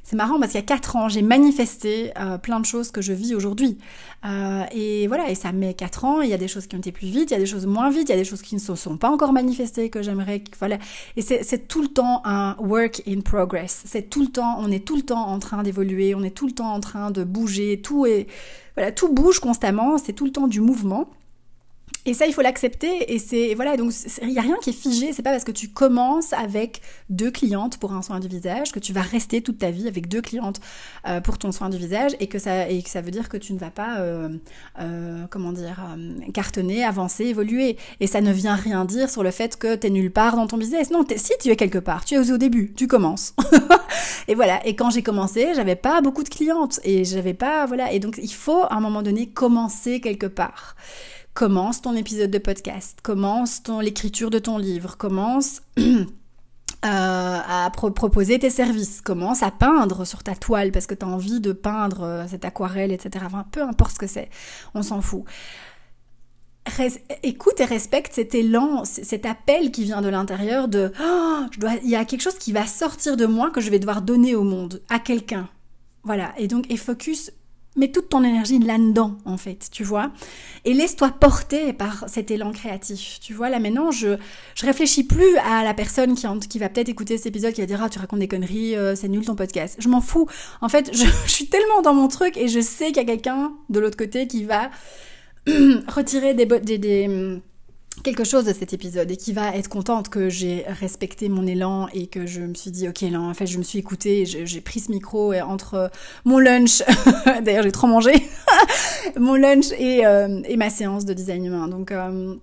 c'est 0.09 0.17
marrant 0.17 0.41
parce 0.41 0.53
qu'il 0.53 0.61
y 0.61 0.65
a 0.65 0.67
quatre 0.67 0.97
ans, 0.97 1.11
j'ai 1.11 1.21
manifesté 1.21 2.13
euh, 2.19 2.39
plein 2.39 2.61
de 2.61 2.65
choses 2.65 2.91
que 2.91 3.03
je 3.03 3.13
vis 3.13 3.35
aujourd'hui. 3.35 3.77
Euh, 4.25 4.65
et 4.73 5.07
voilà, 5.07 5.29
et 5.29 5.35
ça 5.35 5.53
met 5.53 5.75
quatre 5.75 6.07
ans, 6.07 6.23
il 6.23 6.31
y 6.31 6.33
a 6.33 6.39
des 6.39 6.49
choses 6.49 6.67
qui 6.67 6.77
ont 6.77 6.79
été 6.79 6.93
plus 6.93 7.09
vite, 7.09 7.31
il 7.31 7.35
y 7.35 7.37
a 7.37 7.39
des 7.39 7.45
choses 7.45 7.67
moins 7.67 7.91
vite, 7.91 8.09
il 8.09 8.13
y 8.13 8.15
a 8.15 8.17
des 8.17 8.25
choses 8.25 8.41
qui 8.41 8.55
ne 8.55 8.61
se 8.61 8.75
sont 8.75 8.97
pas 8.97 9.11
encore 9.11 9.35
manifestées, 9.35 9.91
que 9.91 10.01
j'aimerais... 10.01 10.43
Voilà. 10.61 10.79
Et 11.19 11.21
c'est 11.21 11.69
tout 11.69 11.83
le 11.83 11.89
temps 11.89 12.23
un 12.25 12.57
work 12.59 13.03
in 13.07 13.21
progress. 13.21 13.83
C'est 13.85 14.09
tout 14.09 14.23
le 14.23 14.29
temps, 14.29 14.57
on 14.61 14.71
est 14.71 14.83
tout 14.83 14.97
le 14.97 15.03
temps 15.03 15.27
en 15.27 15.39
train 15.41 15.63
d'évoluer, 15.63 16.15
on 16.15 16.23
est 16.23 16.35
tout 16.35 16.47
le 16.47 16.53
temps 16.53 16.73
en 16.73 16.81
train 16.81 17.11
de 17.11 17.23
bouger, 17.23 17.83
tout 17.83 18.07
est... 18.07 18.29
Voilà, 18.77 18.93
tout 18.93 19.13
bouge 19.13 19.41
constamment, 19.41 19.99
c'est 19.99 20.15
tout 20.15 20.25
le 20.25 20.33
temps 20.33 20.49
du 20.49 20.63
mouvement. 20.63 21.11
Et 22.09 22.15
ça, 22.15 22.27
il 22.27 22.33
faut 22.33 22.41
l'accepter. 22.41 23.13
Et 23.13 23.19
c'est 23.19 23.53
voilà, 23.55 23.77
donc 23.77 23.93
il 24.23 24.29
n'y 24.29 24.39
a 24.39 24.43
rien 24.43 24.57
qui 24.63 24.71
est 24.71 24.73
figé. 24.73 25.13
C'est 25.13 25.23
pas 25.23 25.33
parce 25.33 25.45
que 25.45 25.53
tu 25.53 25.69
commences 25.69 26.33
avec 26.33 26.81
deux 27.11 27.31
clientes 27.31 27.77
pour 27.77 27.93
un 27.93 28.01
soin 28.01 28.19
du 28.19 28.29
visage 28.29 28.73
que 28.73 28.79
tu 28.79 28.95
vas 28.95 29.03
rester 29.03 29.43
toute 29.43 29.59
ta 29.59 29.71
vie 29.71 29.87
avec 29.89 30.09
deux 30.09 30.23
clientes 30.23 30.59
euh, 31.07 31.21
pour 31.21 31.37
ton 31.37 31.53
soin 31.53 31.69
du 31.69 31.77
visage 31.77 32.13
et 32.19 32.27
que 32.27 32.39
ça 32.39 32.71
et 32.71 32.83
que 32.83 32.89
ça 32.89 33.03
veut 33.03 33.11
dire 33.11 33.29
que 33.29 33.37
tu 33.37 33.53
ne 33.53 33.59
vas 33.59 33.71
pas 33.71 33.99
euh, 33.99 34.31
euh, 34.81 35.27
comment 35.29 35.53
dire 35.53 35.87
cartonner, 36.33 36.83
avancer, 36.83 37.27
évoluer. 37.27 37.77
Et 38.01 38.07
ça 38.07 38.23
ne 38.23 38.33
vient 38.33 38.55
rien 38.55 38.87
dire 38.87 39.11
sur 39.11 39.23
le 39.23 39.31
fait 39.31 39.59
que 39.59 39.77
tu 39.77 39.89
es 39.89 39.91
nulle 39.91 40.11
part 40.11 40.35
dans 40.35 40.47
ton 40.47 40.57
business. 40.57 40.91
Non, 40.91 41.05
si 41.15 41.33
tu 41.39 41.51
es 41.51 41.57
quelque 41.57 41.79
part, 41.79 42.07
tu 42.07 42.15
es 42.15 42.33
au 42.33 42.39
début, 42.39 42.73
tu 42.75 42.87
commences. 42.87 43.35
et 44.29 44.35
voilà. 44.35 44.67
Et 44.67 44.75
quand 44.75 44.89
j'ai 44.89 45.03
commencé, 45.03 45.49
j'avais 45.55 45.77
pas 45.77 46.01
beaucoup 46.01 46.23
de 46.23 46.31
clientes 46.31 46.81
et 46.85 47.05
j'avais 47.05 47.35
pas 47.35 47.67
voilà. 47.67 47.93
Et 47.93 47.99
donc 47.99 48.19
il 48.23 48.33
faut 48.33 48.63
à 48.63 48.77
un 48.77 48.81
moment 48.81 49.03
donné 49.03 49.29
commencer 49.29 50.01
quelque 50.01 50.27
part 50.27 50.75
commence 51.39 51.83
ton 51.83 51.95
épisode 51.95 52.33
de 52.33 52.39
podcast, 52.39 52.99
commence 53.01 53.63
ton 53.63 53.79
l'écriture 53.79 54.29
de 54.29 54.41
ton 54.41 54.59
livre, 54.59 54.97
commence 54.97 55.63
à 56.83 57.71
proposer 57.73 58.41
tes 58.41 58.51
services. 58.51 59.01
Commence 59.01 59.45
à 59.45 59.53
peindre 59.53 60.05
sur 60.05 60.25
ta 60.25 60.35
toile 60.35 60.73
parce 60.73 60.89
que 60.89 60.97
tu 60.97 61.05
as 61.05 61.09
envie 61.09 61.39
de 61.39 61.53
peindre 61.53 62.27
cette 62.29 62.45
aquarelle, 62.45 62.91
etc. 62.91 63.25
Enfin, 63.25 63.47
peu 63.53 63.63
importe 63.63 63.93
ce 63.93 63.99
que 64.01 64.09
c'est, 64.09 64.31
on 64.75 64.83
s'en 64.83 65.01
fout 65.01 65.23
écoute 67.23 67.61
et 67.61 67.65
respecte 67.65 68.15
cet 68.15 68.35
élan, 68.35 68.85
cet 68.85 69.25
appel 69.25 69.71
qui 69.71 69.85
vient 69.85 70.03
de 70.03 70.09
l'intérieur 70.09 70.67
de 70.67 70.93
oh, 71.01 71.47
je 71.53 71.61
dois, 71.61 71.75
il 71.83 71.89
y 71.89 71.97
a 71.97 72.05
quelque 72.05 72.21
chose 72.21 72.37
qui 72.37 72.53
va 72.53 72.67
sortir 72.67 73.17
de 73.17 73.25
moi 73.27 73.51
que 73.51 73.61
je 73.61 73.71
vais 73.71 73.79
devoir 73.79 74.03
donner 74.03 74.35
au 74.35 74.43
monde, 74.43 74.83
à 74.91 74.99
quelqu'un. 74.99 75.49
Voilà. 76.03 76.35
Et 76.37 76.47
donc, 76.47 76.71
et 76.71 76.77
focus, 76.77 77.31
mets 77.79 77.91
toute 77.91 78.09
ton 78.09 78.25
énergie 78.25 78.59
là-dedans, 78.59 79.17
en 79.25 79.37
fait, 79.37 79.69
tu 79.71 79.85
vois. 79.85 80.11
Et 80.65 80.75
laisse-toi 80.75 81.11
porter 81.21 81.73
par 81.73 82.05
cet 82.09 82.31
élan 82.31 82.53
créatif. 82.53 83.19
Tu 83.21 83.35
vois, 83.35 83.49
là 83.49 83.59
maintenant, 83.59 83.91
je, 83.91 84.17
je 84.55 84.67
réfléchis 84.67 85.05
plus 85.05 85.37
à 85.39 85.65
la 85.65 85.75
personne 85.75 86.15
qui, 86.15 86.27
qui 86.49 86.59
va 86.59 86.69
peut-être 86.69 86.89
écouter 86.89 87.17
cet 87.17 87.27
épisode, 87.27 87.53
qui 87.53 87.61
va 87.61 87.67
dire, 87.67 87.83
ah, 87.83 87.89
tu 87.89 87.99
racontes 87.99 88.21
des 88.21 88.29
conneries, 88.29 88.77
euh, 88.77 88.95
c'est 88.95 89.09
nul 89.09 89.25
ton 89.25 89.35
podcast. 89.35 89.77
Je 89.79 89.89
m'en 89.89 90.01
fous. 90.01 90.27
En 90.61 90.69
fait, 90.69 90.91
je, 90.93 91.05
je 91.27 91.31
suis 91.31 91.47
tellement 91.47 91.83
dans 91.83 91.95
mon 91.95 92.09
truc 92.09 92.37
et 92.37 92.49
je 92.49 92.61
sais 92.61 92.87
qu'il 92.87 92.97
y 92.97 93.01
a 93.01 93.05
quelqu'un 93.05 93.53
de 93.69 93.81
l'autre 93.81 93.97
côté 93.97 94.27
qui 94.27 94.45
va 94.45 94.71
retirer 95.89 96.35
des, 96.35 96.47
des, 96.47 97.09
mm, 97.09 97.41
quelque 98.03 98.25
chose 98.25 98.45
de 98.45 98.53
cet 98.53 98.73
épisode 98.73 99.11
et 99.11 99.17
qui 99.17 99.33
va 99.33 99.55
être 99.55 99.69
contente 99.69 100.09
que 100.09 100.29
j'ai 100.29 100.65
respecté 100.69 101.29
mon 101.29 101.47
élan 101.47 101.89
et 101.93 102.07
que 102.07 102.27
je 102.27 102.41
me 102.41 102.55
suis 102.55 102.71
dit 102.71 102.89
ok 102.89 103.01
là 103.03 103.21
en 103.21 103.35
fait 103.35 103.47
je 103.47 103.59
me 103.59 103.63
suis 103.63 103.79
écoutée 103.79 104.25
j'ai 104.27 104.61
pris 104.61 104.81
ce 104.81 104.91
micro 104.91 105.33
et 105.33 105.41
entre 105.41 105.91
mon 106.25 106.39
lunch 106.39 106.83
d'ailleurs 107.45 107.63
j'ai 107.63 107.73
trop 107.73 107.87
mangé 107.87 108.13
mon 109.19 109.35
lunch 109.35 109.73
et, 109.79 110.07
euh, 110.07 110.41
et, 110.45 110.57
ma 110.57 110.71
séance 110.71 111.05
de 111.05 111.13
design 111.13 111.45
humain 111.45 111.69
donc 111.69 111.93
euh, 111.93 112.35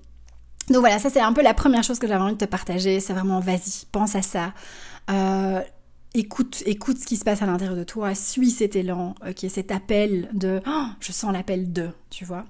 donc 0.70 0.80
voilà 0.80 1.00
ça 1.00 1.10
c'est 1.10 1.22
un 1.22 1.34
peu 1.34 1.42
la 1.42 1.54
première 1.54 1.84
chose 1.84 2.00
que 2.00 2.08
j'avais 2.08 2.24
envie 2.24 2.34
de 2.34 2.40
te 2.40 2.46
partager 2.46 3.00
c'est 3.00 3.14
vraiment 3.14 3.40
vas-y 3.40 3.86
pense 3.92 4.16
à 4.16 4.22
ça 4.22 4.54
euh, 5.10 5.62
écoute, 6.16 6.64
écoute 6.66 6.98
ce 6.98 7.06
qui 7.06 7.18
se 7.18 7.24
passe 7.24 7.42
à 7.42 7.46
l'intérieur 7.46 7.76
de 7.76 7.84
toi, 7.84 8.16
suis 8.16 8.50
cet 8.50 8.76
élan, 8.76 9.16
euh, 9.24 9.34
qui 9.34 9.46
est 9.46 9.50
cet 9.50 9.72
appel 9.72 10.30
de, 10.34 10.62
oh, 10.66 10.86
je 11.00 11.12
sens 11.12 11.32
l'appel 11.32 11.72
de, 11.72 11.90
tu 12.10 12.26
vois. 12.26 12.46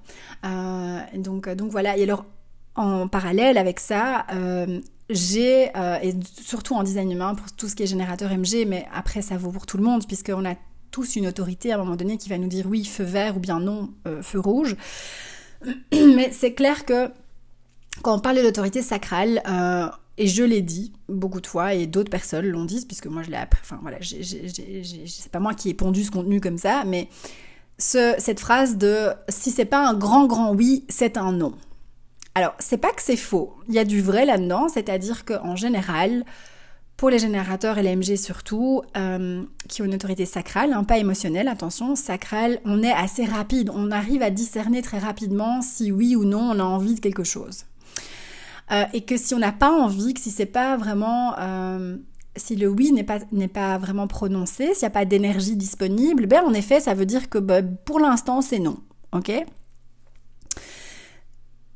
Euh, 0.45 0.99
donc, 1.15 1.49
donc 1.49 1.71
voilà. 1.71 1.97
Et 1.97 2.03
alors, 2.03 2.25
en 2.75 3.07
parallèle 3.07 3.57
avec 3.57 3.79
ça, 3.79 4.25
euh, 4.33 4.79
j'ai, 5.09 5.71
et 6.01 6.13
surtout 6.41 6.73
en 6.75 6.83
design 6.83 7.11
humain, 7.11 7.35
pour 7.35 7.51
tout 7.51 7.67
ce 7.67 7.75
qui 7.75 7.83
est 7.83 7.87
générateur 7.87 8.31
MG, 8.31 8.65
mais 8.67 8.87
après 8.93 9.21
ça 9.21 9.37
vaut 9.37 9.51
pour 9.51 9.65
tout 9.65 9.77
le 9.77 9.83
monde, 9.83 10.05
puisqu'on 10.07 10.45
a 10.45 10.55
tous 10.91 11.15
une 11.15 11.27
autorité 11.27 11.71
à 11.71 11.75
un 11.75 11.77
moment 11.77 11.95
donné 11.95 12.17
qui 12.17 12.29
va 12.29 12.37
nous 12.37 12.47
dire 12.47 12.65
oui, 12.67 12.85
feu 12.85 13.03
vert 13.03 13.37
ou 13.37 13.39
bien 13.39 13.59
non, 13.59 13.91
feu 14.21 14.39
rouge. 14.39 14.75
Mais 15.93 16.31
c'est 16.31 16.53
clair 16.53 16.85
que 16.85 17.09
quand 18.01 18.15
on 18.15 18.19
parle 18.19 18.37
de 18.37 18.41
l'autorité 18.41 18.81
sacrale, 18.81 19.41
et 20.17 20.27
je 20.27 20.43
l'ai 20.43 20.61
dit 20.61 20.93
beaucoup 21.09 21.41
de 21.41 21.47
fois, 21.47 21.73
et 21.73 21.87
d'autres 21.87 22.09
personnes 22.09 22.45
l'ont 22.45 22.65
dit, 22.65 22.85
puisque 22.85 23.07
moi 23.07 23.23
je 23.23 23.29
l'ai 23.29 23.37
appris. 23.37 23.59
Enfin 23.63 23.79
voilà, 23.81 23.97
c'est 24.01 25.31
pas 25.31 25.39
moi 25.39 25.53
qui 25.53 25.69
ai 25.69 25.73
pondu 25.73 26.03
ce 26.03 26.11
contenu 26.11 26.39
comme 26.39 26.57
ça, 26.57 26.83
mais 26.85 27.09
ce, 27.77 28.15
cette 28.17 28.39
phrase 28.39 28.77
de 28.77 29.09
si 29.27 29.51
c'est 29.51 29.65
pas 29.65 29.85
un 29.87 29.93
grand 29.93 30.25
grand 30.25 30.53
oui, 30.53 30.85
c'est 30.87 31.17
un 31.17 31.33
non. 31.33 31.53
Alors, 32.35 32.53
c'est 32.59 32.77
pas 32.77 32.91
que 32.91 33.01
c'est 33.01 33.15
faux. 33.15 33.55
Il 33.69 33.73
y 33.73 33.79
a 33.79 33.85
du 33.85 34.01
vrai 34.01 34.25
là-dedans, 34.25 34.67
c'est-à-dire 34.67 35.23
qu'en 35.23 35.55
général, 35.55 36.25
pour 36.97 37.09
les 37.09 37.19
générateurs 37.19 37.77
et 37.77 37.83
les 37.83 37.95
MG 37.95 38.17
surtout, 38.17 38.81
euh, 38.97 39.43
qui 39.67 39.81
ont 39.81 39.85
une 39.85 39.95
autorité 39.95 40.25
sacrale, 40.25 40.73
hein, 40.73 40.83
pas 40.83 40.97
émotionnelle, 40.97 41.47
attention, 41.47 41.95
sacrale, 41.95 42.59
on 42.65 42.83
est 42.83 42.91
assez 42.91 43.25
rapide. 43.25 43.69
On 43.73 43.89
arrive 43.91 44.21
à 44.21 44.29
discerner 44.29 44.81
très 44.81 44.99
rapidement 44.99 45.61
si 45.61 45.91
oui 45.91 46.15
ou 46.15 46.25
non 46.25 46.51
on 46.51 46.59
a 46.59 46.63
envie 46.63 46.95
de 46.95 46.99
quelque 46.99 47.23
chose. 47.23 47.63
Euh, 48.71 48.85
et 48.93 49.01
que 49.01 49.17
si 49.17 49.33
on 49.33 49.39
n'a 49.39 49.51
pas 49.51 49.71
envie, 49.71 50.13
que 50.13 50.21
si 50.21 50.31
c'est 50.31 50.45
pas 50.45 50.75
vraiment, 50.75 51.35
euh, 51.37 51.97
si 52.35 52.55
le 52.55 52.67
oui 52.67 52.91
n'est 52.91 53.03
pas 53.03 53.19
n'est 53.31 53.47
pas 53.47 53.77
vraiment 53.77 54.07
prononcé, 54.07 54.73
s'il 54.73 54.83
n'y 54.83 54.87
a 54.87 54.89
pas 54.89 55.05
d'énergie 55.05 55.55
disponible, 55.55 56.25
ben 56.25 56.43
en 56.43 56.53
effet, 56.53 56.79
ça 56.79 56.93
veut 56.93 57.05
dire 57.05 57.29
que 57.29 57.37
ben, 57.37 57.77
pour 57.85 57.99
l'instant 57.99 58.41
c'est 58.41 58.59
non, 58.59 58.77
ok? 59.11 59.31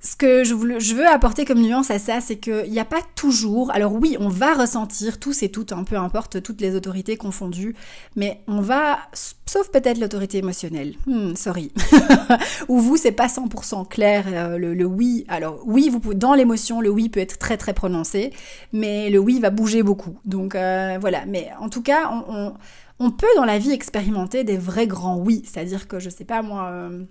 Ce 0.02 0.16
que 0.16 0.46
je, 0.46 0.54
veux 0.54 1.08
apporter 1.08 1.44
comme 1.44 1.62
nuance 1.62 1.92
à 1.92 2.00
ça, 2.00 2.22
c'est 2.22 2.38
qu'il 2.38 2.72
n'y 2.72 2.80
a 2.80 2.86
pas 2.86 3.02
toujours, 3.16 3.70
alors 3.72 3.94
oui, 3.94 4.16
on 4.22 4.30
va 4.30 4.54
ressentir 4.54 5.20
tous 5.20 5.44
et 5.44 5.50
toutes, 5.50 5.74
hein, 5.74 5.84
peu 5.84 5.98
importe, 5.98 6.42
toutes 6.42 6.62
les 6.62 6.74
autorités 6.74 7.18
confondues, 7.18 7.76
mais 8.16 8.42
on 8.48 8.62
va, 8.62 9.00
sauf 9.46 9.70
peut-être 9.72 9.98
l'autorité 9.98 10.38
émotionnelle, 10.38 10.96
hmm, 11.06 11.36
sorry, 11.36 11.74
ou 12.70 12.80
vous, 12.80 12.96
c'est 12.96 13.12
pas 13.12 13.28
100% 13.28 13.90
clair, 13.90 14.26
euh, 14.28 14.58
le, 14.58 14.86
oui, 14.86 15.26
alors 15.28 15.60
oui, 15.66 15.90
vous 15.90 16.00
pouvez, 16.00 16.16
dans 16.16 16.34
l'émotion, 16.34 16.80
le 16.80 16.90
oui 16.90 17.10
peut 17.10 17.20
être 17.20 17.38
très 17.38 17.58
très 17.58 17.74
prononcé, 17.74 18.32
mais 18.72 19.10
le 19.10 19.20
oui 19.20 19.42
va 19.42 19.50
bouger 19.50 19.84
beaucoup, 19.84 20.18
donc 20.24 20.56
euh, 20.56 20.98
voilà, 21.02 21.26
mais 21.26 21.50
en 21.60 21.68
tout 21.68 21.82
cas, 21.84 22.10
on, 22.30 22.54
on, 23.00 23.12
peut 23.12 23.28
dans 23.36 23.46
la 23.46 23.60
vie 23.60 23.72
expérimenter 23.72 24.46
des 24.46 24.58
vrais 24.58 24.88
grands 24.88 25.18
oui, 25.18 25.44
c'est-à-dire 25.46 25.90
que, 25.90 26.00
je 26.00 26.10
sais 26.10 26.26
pas 26.26 26.42
moi... 26.42 26.70
Euh, 26.72 27.04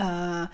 euh 0.00 0.44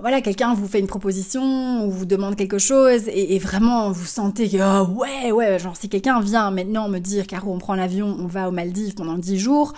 voilà, 0.00 0.22
quelqu'un 0.22 0.54
vous 0.54 0.66
fait 0.66 0.80
une 0.80 0.86
proposition 0.86 1.86
ou 1.86 1.90
vous 1.90 2.06
demande 2.06 2.34
quelque 2.34 2.58
chose 2.58 3.02
et, 3.08 3.38
vraiment 3.38 3.90
vous 3.90 4.06
sentez 4.06 4.48
que 4.48 4.56
oh, 4.56 4.88
ouais, 4.92 5.32
ouais, 5.32 5.58
genre 5.58 5.76
si 5.76 5.88
quelqu'un 5.88 6.20
vient 6.20 6.50
maintenant 6.50 6.88
me 6.88 6.98
dire 6.98 7.26
Caro, 7.26 7.52
on 7.52 7.58
prend 7.58 7.74
l'avion, 7.74 8.16
on 8.18 8.26
va 8.26 8.48
aux 8.48 8.52
Maldives 8.52 8.94
pendant 8.94 9.18
10 9.18 9.38
jours, 9.38 9.74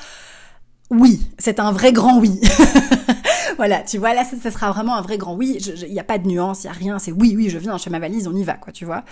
oui, 0.91 1.21
c'est 1.39 1.59
un 1.59 1.73
vrai 1.73 1.93
grand 1.93 2.21
oui. 2.21 2.41
voilà, 3.57 3.83
tu 3.83 3.99
vois, 3.99 4.15
là, 4.15 4.25
ça, 4.25 4.51
sera 4.51 4.71
vraiment 4.71 4.97
un 4.97 5.03
vrai 5.03 5.19
grand 5.19 5.35
oui. 5.35 5.59
Il 5.87 5.93
n'y 5.93 6.01
a 6.01 6.05
pas 6.05 6.19
de 6.19 6.27
nuance, 6.27 6.65
il 6.65 6.67
n'y 6.67 6.71
a 6.71 6.75
rien. 6.75 6.99
C'est 6.99 7.13
oui, 7.13 7.35
oui, 7.37 7.49
je 7.49 7.59
viens, 7.59 7.77
je 7.77 7.89
ma 7.91 7.99
valise, 7.99 8.29
on 8.29 8.35
y 8.35 8.45
va, 8.45 8.55
quoi, 8.55 8.73
tu 8.73 8.85
vois. 8.85 9.05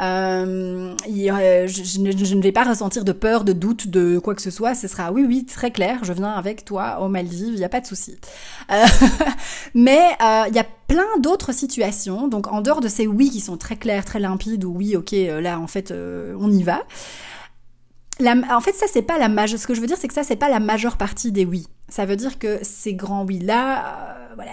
Euh, 0.00 0.94
je, 1.06 2.00
ne, 2.00 2.42
vais 2.42 2.52
pas 2.52 2.64
ressentir 2.64 3.04
de 3.04 3.12
peur, 3.12 3.44
de 3.44 3.52
doute, 3.52 3.88
de 3.88 4.18
quoi 4.18 4.34
que 4.34 4.42
ce 4.42 4.50
soit. 4.50 4.74
Ce 4.74 4.88
sera 4.88 5.12
oui, 5.12 5.24
oui, 5.26 5.44
très 5.44 5.70
clair, 5.70 6.00
je 6.02 6.12
viens 6.12 6.32
avec 6.32 6.64
toi 6.64 7.00
aux 7.00 7.08
Maldives, 7.08 7.54
il 7.54 7.58
n'y 7.58 7.64
a 7.64 7.68
pas 7.68 7.80
de 7.80 7.86
souci. 7.86 8.16
Euh, 8.70 8.84
mais 9.74 10.02
euh, 10.22 10.44
il 10.48 10.54
y 10.54 10.60
a 10.60 10.66
plein 10.88 11.18
d'autres 11.20 11.52
situations, 11.52 12.28
donc 12.28 12.46
en 12.52 12.60
dehors 12.60 12.80
de 12.80 12.88
ces 12.88 13.06
oui 13.06 13.30
qui 13.30 13.40
sont 13.40 13.56
très 13.56 13.76
clairs, 13.76 14.04
très 14.04 14.20
limpides, 14.20 14.64
ou 14.64 14.74
oui, 14.76 14.96
ok, 14.96 15.14
là, 15.40 15.58
en 15.58 15.66
fait, 15.66 15.92
on 16.38 16.50
y 16.50 16.62
va 16.62 16.82
en 18.24 18.60
fait, 18.60 18.72
ça, 18.72 18.86
c'est 18.90 19.02
pas 19.02 19.18
la 19.18 19.28
majeure. 19.28 19.58
Ce 19.58 19.66
que 19.66 19.74
je 19.74 19.80
veux 19.80 19.86
dire, 19.86 19.96
c'est 19.98 20.08
que 20.08 20.14
ça, 20.14 20.24
c'est 20.24 20.36
pas 20.36 20.48
la 20.48 20.60
majeure 20.60 20.96
partie 20.96 21.32
des 21.32 21.44
oui. 21.44 21.66
Ça 21.88 22.04
veut 22.04 22.16
dire 22.16 22.38
que 22.38 22.58
ces 22.62 22.94
grands 22.94 23.24
oui-là, 23.24 24.26
euh, 24.30 24.34
voilà, 24.34 24.52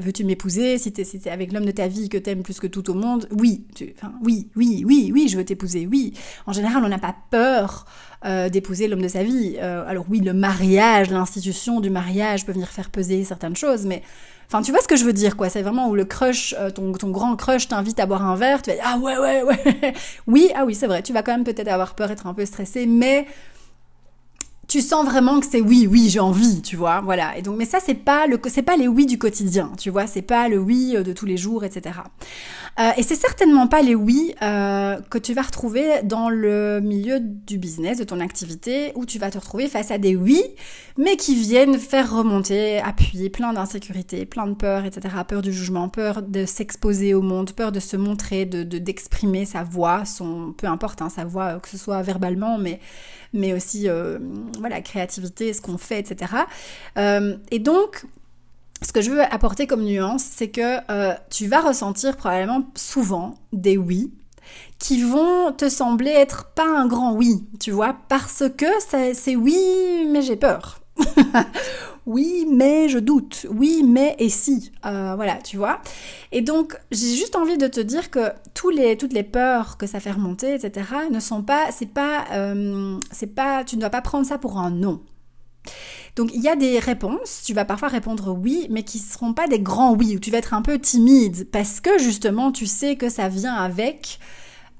veux-tu 0.00 0.24
m'épouser? 0.24 0.76
Si 0.76 0.92
t'es 0.92 1.30
avec 1.30 1.52
l'homme 1.52 1.64
de 1.64 1.70
ta 1.70 1.88
vie 1.88 2.10
que 2.10 2.18
t'aimes 2.18 2.42
plus 2.42 2.60
que 2.60 2.66
tout 2.66 2.90
au 2.90 2.94
monde, 2.94 3.26
oui. 3.30 3.66
enfin, 3.96 4.12
oui, 4.22 4.50
oui, 4.54 4.84
oui, 4.86 5.10
oui, 5.14 5.28
je 5.28 5.38
veux 5.38 5.44
t'épouser, 5.44 5.88
oui. 5.90 6.12
En 6.46 6.52
général, 6.52 6.84
on 6.84 6.88
n'a 6.88 6.98
pas 6.98 7.16
peur 7.30 7.86
euh, 8.26 8.50
d'épouser 8.50 8.86
l'homme 8.86 9.02
de 9.02 9.08
sa 9.08 9.22
vie. 9.22 9.56
Euh, 9.58 9.88
alors 9.88 10.04
oui, 10.10 10.20
le 10.20 10.34
mariage, 10.34 11.10
l'institution 11.10 11.80
du 11.80 11.88
mariage 11.88 12.44
peut 12.44 12.52
venir 12.52 12.68
faire 12.68 12.90
peser 12.90 13.24
certaines 13.24 13.56
choses, 13.56 13.86
mais 13.86 14.02
Enfin, 14.46 14.62
tu 14.62 14.70
vois 14.72 14.80
ce 14.80 14.88
que 14.88 14.96
je 14.96 15.04
veux 15.04 15.12
dire, 15.12 15.36
quoi. 15.36 15.48
C'est 15.48 15.62
vraiment 15.62 15.88
où 15.88 15.94
le 15.94 16.04
crush, 16.04 16.54
euh, 16.58 16.70
ton, 16.70 16.92
ton 16.92 17.10
grand 17.10 17.36
crush 17.36 17.68
t'invite 17.68 17.98
à 18.00 18.06
boire 18.06 18.24
un 18.26 18.36
verre, 18.36 18.62
tu 18.62 18.70
vas 18.70 18.76
dire, 18.76 18.84
ah 18.86 18.98
ouais, 18.98 19.18
ouais, 19.18 19.42
ouais. 19.42 19.94
oui, 20.26 20.50
ah 20.54 20.64
oui, 20.64 20.74
c'est 20.74 20.86
vrai, 20.86 21.02
tu 21.02 21.12
vas 21.12 21.22
quand 21.22 21.32
même 21.32 21.44
peut-être 21.44 21.68
avoir 21.68 21.94
peur, 21.94 22.10
être 22.10 22.26
un 22.26 22.34
peu 22.34 22.44
stressé, 22.44 22.86
mais 22.86 23.26
tu 24.74 24.80
sens 24.80 25.06
vraiment 25.06 25.38
que 25.38 25.46
c'est 25.48 25.60
oui, 25.60 25.86
oui, 25.88 26.08
j'ai 26.08 26.18
envie, 26.18 26.60
tu 26.60 26.74
vois, 26.74 27.00
voilà. 27.00 27.38
Et 27.38 27.42
donc, 27.42 27.56
mais 27.56 27.64
ça, 27.64 27.78
c'est 27.78 27.94
pas 27.94 28.26
le, 28.26 28.40
c'est 28.48 28.62
pas 28.62 28.76
les 28.76 28.88
oui 28.88 29.06
du 29.06 29.18
quotidien, 29.18 29.70
tu 29.78 29.88
vois, 29.88 30.08
c'est 30.08 30.20
pas 30.20 30.48
le 30.48 30.58
oui 30.58 30.94
euh, 30.96 31.04
de 31.04 31.12
tous 31.12 31.26
les 31.26 31.36
jours, 31.36 31.62
etc. 31.62 32.00
Euh, 32.80 32.90
et 32.96 33.04
c'est 33.04 33.14
certainement 33.14 33.68
pas 33.68 33.82
les 33.82 33.94
oui 33.94 34.34
euh, 34.42 35.00
que 35.10 35.18
tu 35.18 35.32
vas 35.32 35.42
retrouver 35.42 36.02
dans 36.02 36.28
le 36.28 36.80
milieu 36.80 37.20
du 37.20 37.56
business, 37.56 37.98
de 37.98 38.02
ton 38.02 38.18
activité, 38.18 38.90
où 38.96 39.06
tu 39.06 39.20
vas 39.20 39.30
te 39.30 39.38
retrouver 39.38 39.68
face 39.68 39.92
à 39.92 39.98
des 39.98 40.16
oui, 40.16 40.42
mais 40.98 41.16
qui 41.16 41.36
viennent 41.36 41.78
faire 41.78 42.12
remonter, 42.12 42.80
appuyer 42.80 43.30
plein 43.30 43.52
d'insécurité, 43.52 44.26
plein 44.26 44.48
de 44.48 44.54
peur, 44.54 44.84
etc. 44.86 45.14
Peur 45.28 45.40
du 45.40 45.52
jugement, 45.52 45.88
peur 45.88 46.20
de 46.20 46.46
s'exposer 46.46 47.14
au 47.14 47.22
monde, 47.22 47.52
peur 47.52 47.70
de 47.70 47.78
se 47.78 47.96
montrer, 47.96 48.44
de 48.44 48.64
d'exprimer 48.64 49.44
sa 49.44 49.62
voix, 49.62 50.04
son, 50.04 50.52
peu 50.52 50.66
importe, 50.66 51.00
hein, 51.00 51.10
sa 51.10 51.24
voix, 51.24 51.60
que 51.60 51.68
ce 51.68 51.78
soit 51.78 52.02
verbalement, 52.02 52.58
mais 52.58 52.80
mais 53.34 53.52
aussi 53.52 53.88
euh, 53.88 54.18
voilà 54.58 54.80
créativité, 54.80 55.52
ce 55.52 55.60
qu'on 55.60 55.76
fait, 55.76 55.98
etc. 55.98 56.32
Euh, 56.96 57.36
et 57.50 57.58
donc 57.58 58.06
ce 58.80 58.92
que 58.92 59.02
je 59.02 59.10
veux 59.10 59.22
apporter 59.22 59.66
comme 59.66 59.82
nuance, 59.82 60.24
c'est 60.24 60.48
que 60.48 60.78
euh, 60.90 61.14
tu 61.30 61.46
vas 61.46 61.60
ressentir 61.60 62.16
probablement 62.16 62.64
souvent 62.74 63.34
des 63.52 63.76
oui 63.76 64.12
qui 64.78 65.02
vont 65.02 65.52
te 65.52 65.68
sembler 65.68 66.10
être 66.10 66.46
pas 66.54 66.66
un 66.66 66.86
grand 66.86 67.14
oui, 67.14 67.46
tu 67.60 67.70
vois, 67.70 67.96
parce 68.08 68.44
que 68.56 68.66
c'est 68.80 69.36
oui, 69.36 70.06
mais 70.10 70.22
j'ai 70.22 70.36
peur. 70.36 70.80
oui, 72.06 72.46
mais 72.50 72.88
je 72.88 72.98
doute. 72.98 73.46
Oui, 73.50 73.82
mais 73.86 74.14
et 74.18 74.28
si. 74.28 74.72
Euh, 74.84 75.14
voilà, 75.16 75.36
tu 75.36 75.56
vois. 75.56 75.80
Et 76.32 76.42
donc, 76.42 76.78
j'ai 76.90 77.14
juste 77.14 77.34
envie 77.36 77.56
de 77.56 77.66
te 77.66 77.80
dire 77.80 78.10
que 78.10 78.32
les, 78.72 78.96
toutes 78.96 79.12
les 79.12 79.22
peurs 79.22 79.76
que 79.76 79.86
ça 79.86 80.00
fait 80.00 80.10
remonter, 80.10 80.54
etc., 80.54 80.86
ne 81.10 81.20
sont 81.20 81.42
pas, 81.42 81.70
c'est 81.70 81.92
pas, 81.92 82.24
euh, 82.32 82.98
c'est 83.10 83.34
pas, 83.34 83.64
tu 83.64 83.76
ne 83.76 83.80
dois 83.80 83.90
pas 83.90 84.02
prendre 84.02 84.26
ça 84.26 84.38
pour 84.38 84.58
un 84.58 84.70
non. 84.70 85.00
Donc 86.16 86.30
il 86.34 86.42
y 86.42 86.48
a 86.48 86.56
des 86.56 86.78
réponses, 86.78 87.42
tu 87.44 87.54
vas 87.54 87.64
parfois 87.64 87.88
répondre 87.88 88.32
oui, 88.32 88.66
mais 88.70 88.84
qui 88.84 88.98
ne 88.98 89.02
seront 89.02 89.32
pas 89.32 89.48
des 89.48 89.58
grands 89.58 89.94
oui, 89.94 90.14
où 90.16 90.20
tu 90.20 90.30
vas 90.30 90.38
être 90.38 90.54
un 90.54 90.62
peu 90.62 90.78
timide, 90.78 91.48
parce 91.50 91.80
que 91.80 91.98
justement 91.98 92.52
tu 92.52 92.66
sais 92.66 92.96
que 92.96 93.08
ça 93.08 93.28
vient 93.28 93.54
avec 93.54 94.20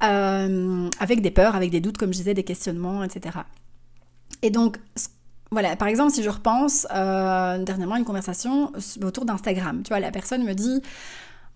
avec 0.01 1.23
des 1.23 1.31
peurs, 1.31 1.57
avec 1.57 1.71
des 1.71 1.81
doutes, 1.81 1.97
comme 1.97 2.13
je 2.13 2.19
disais, 2.19 2.35
des 2.35 2.45
questionnements, 2.45 3.03
etc. 3.03 3.39
Et 4.43 4.51
donc, 4.51 4.79
voilà, 5.55 5.77
par 5.77 5.89
exemple, 5.89 6.13
si 6.13 6.23
je 6.23 6.29
repense 6.29 6.87
dernièrement 6.91 7.97
une 7.97 8.05
conversation 8.05 8.71
autour 9.03 9.25
d'Instagram, 9.25 9.83
tu 9.83 9.89
vois, 9.89 10.01
la 10.01 10.11
personne 10.11 10.45
me 10.45 10.53
dit, 10.53 10.83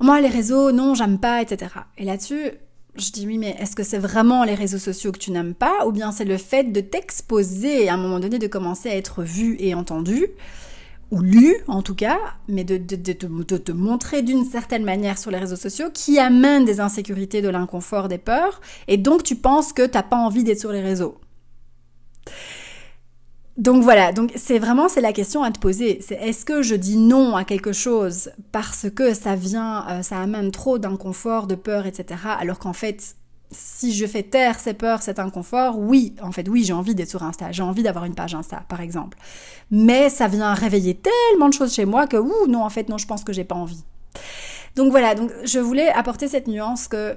moi 0.01 0.21
les 0.21 0.29
réseaux, 0.29 0.73
non, 0.73 0.95
j'aime 0.95 1.19
pas, 1.19 1.43
etc. 1.43 1.71
Et 1.99 2.05
là-dessus, 2.05 2.53
je 2.97 3.11
dis 3.13 3.27
oui, 3.27 3.39
mais 3.39 3.57
est-ce 3.59 3.77
que 3.77 3.83
c'est 3.83 3.99
vraiment 3.99 4.45
les 4.45 4.55
réseaux 4.55 4.79
sociaux 4.79 5.13
que 5.13 5.19
tu 5.19 5.31
n'aimes 5.31 5.55
pas 5.55 5.87
ou 5.87 5.93
bien 5.93 6.13
c'est 6.13 6.25
le 6.25 6.37
fait 6.37 6.65
de 6.65 6.81
t'exposer 6.81 7.89
à 7.89 7.95
un 7.95 7.97
moment 7.97 8.19
donné, 8.19 8.39
de 8.39 8.47
commencer 8.47 8.89
à 8.89 8.97
être 8.97 9.23
vu 9.23 9.57
et 9.59 9.75
entendu 9.75 10.27
ou 11.11 11.21
lu 11.21 11.57
en 11.69 11.83
tout 11.83 11.95
cas, 11.95 12.19
mais 12.49 12.65
de, 12.65 12.77
te 12.77 13.73
montrer 13.73 14.23
d'une 14.23 14.45
certaine 14.45 14.85
manière 14.85 15.19
sur 15.19 15.31
les 15.31 15.39
réseaux 15.39 15.57
sociaux 15.57 15.89
qui 15.93 16.19
amène 16.19 16.65
des 16.65 16.81
insécurités, 16.81 17.41
de 17.41 17.49
l'inconfort, 17.49 18.09
des 18.09 18.19
peurs, 18.19 18.61
et 18.89 18.99
donc 18.99 19.23
tu 19.23 19.37
penses 19.37 19.73
que 19.73 19.87
t'as 19.87 20.03
pas 20.03 20.17
envie 20.17 20.45
d'être 20.45 20.61
sur 20.61 20.73
les 20.73 20.83
réseaux? 20.83 21.19
Donc 23.59 23.83
voilà, 23.83 24.13
donc 24.13 24.31
c'est 24.37 24.61
vraiment 24.61 24.89
c'est 24.89 25.01
la 25.01 25.13
question 25.13 25.43
à 25.43 25.51
te 25.51 25.59
poser. 25.59 25.99
C'est 26.01 26.15
est-ce 26.15 26.45
que 26.45 26.63
je 26.63 26.77
dis 26.77 26.97
non 26.97 27.35
à 27.35 27.43
quelque 27.43 27.73
chose 27.73 28.31
parce 28.53 28.89
que 28.89 29.15
ça 29.15 29.35
vient, 29.35 29.85
euh, 29.91 30.03
ça 30.03 30.21
amène 30.21 30.53
trop 30.53 30.79
d'inconfort, 30.79 31.49
de 31.49 31.57
peur, 31.57 31.87
etc. 31.87 32.21
Alors 32.39 32.61
qu'en 32.61 32.73
fait, 32.73 33.17
si 33.51 33.93
je 33.93 34.07
fais 34.07 34.23
taire 34.23 34.61
ces 34.61 34.75
peurs, 34.75 35.03
cet 35.03 35.19
inconfort, 35.19 35.77
oui, 35.77 36.15
en 36.23 36.31
fait, 36.31 36.49
oui, 36.49 36.63
j'ai 36.63 36.73
envie 36.73 36.95
d'être 36.95 37.11
sur 37.11 37.25
Insta, 37.25 37.51
j'ai 37.51 37.65
envie 37.65 37.83
d'avoir 37.83 38.05
une 38.05 38.15
page 38.15 38.37
Insta, 38.37 38.63
par 38.69 38.81
exemple. 38.81 39.19
Mais 39.73 40.09
ça 40.09 40.29
vient 40.29 40.55
réveiller 40.55 40.95
tellement 40.95 41.49
de 41.49 41.55
choses 41.55 41.75
chez 41.75 41.85
moi 41.85 42.07
que, 42.07 42.17
ouh, 42.17 42.47
non, 42.47 42.63
en 42.63 42.71
fait, 42.71 42.89
non, 42.89 42.97
je 42.97 43.07
pense 43.09 43.25
que 43.25 43.33
j'ai 43.33 43.45
pas 43.45 43.57
envie. 43.57 43.83
Donc 44.77 44.93
voilà, 44.93 45.17
donc 45.17 45.33
je 45.45 45.59
voulais 45.59 45.89
apporter 45.89 46.29
cette 46.29 46.47
nuance 46.47 46.87
que 46.87 47.17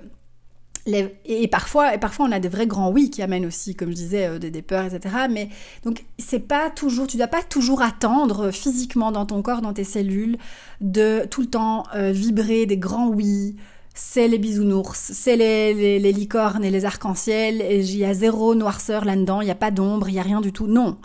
et 0.88 1.48
parfois, 1.48 1.94
et 1.94 2.00
parfois 2.00 2.26
on 2.28 2.32
a 2.32 2.40
des 2.40 2.50
vrais 2.50 2.66
grands 2.66 2.90
oui 2.90 3.12
qui 3.12 3.22
amènent 3.22 3.46
aussi, 3.46 3.76
comme 3.76 3.90
je 3.90 3.96
disais, 3.96 4.28
euh, 4.28 4.40
des, 4.40 4.62
peurs, 4.62 4.86
etc. 4.86 5.16
Mais 5.30 5.50
donc 5.84 6.04
c'est 6.18 6.40
pas 6.40 6.70
toujours, 6.70 7.08
tu 7.08 7.18
dois 7.18 7.28
pas 7.28 7.44
toujours 7.44 7.82
attendre 7.82 8.52
physiquement 8.52 9.12
dans 9.12 9.26
ton 9.26 9.42
corps, 9.42 9.62
dans 9.62 9.74
tes 9.74 9.84
cellules, 9.84 10.38
de 10.80 11.28
tout 11.30 11.42
le 11.42 11.48
temps 11.48 11.84
euh, 11.96 12.12
vibrer 12.12 12.66
des 12.66 12.78
grands 12.78 13.10
oui. 13.10 13.56
C'est 13.94 14.30
les 14.30 14.38
bisounours, 14.38 15.12
c'est 15.14 15.36
les, 15.36 16.00
les, 16.00 16.12
licornes 16.14 16.64
et 16.64 16.72
les 16.72 16.86
arcs-en-ciel, 16.86 17.62
il 17.72 17.98
y 17.98 18.06
a 18.06 18.14
zéro 18.14 18.56
noirceur 18.56 19.04
là-dedans, 19.04 19.42
il 19.42 19.46
n'y 19.46 19.52
a 19.52 19.56
pas 19.56 19.70
d'ombre, 19.70 20.08
il 20.08 20.14
n'y 20.14 20.20
a 20.20 20.24
rien 20.24 20.40
du 20.40 20.54
tout. 20.54 20.66
Non. 20.66 20.98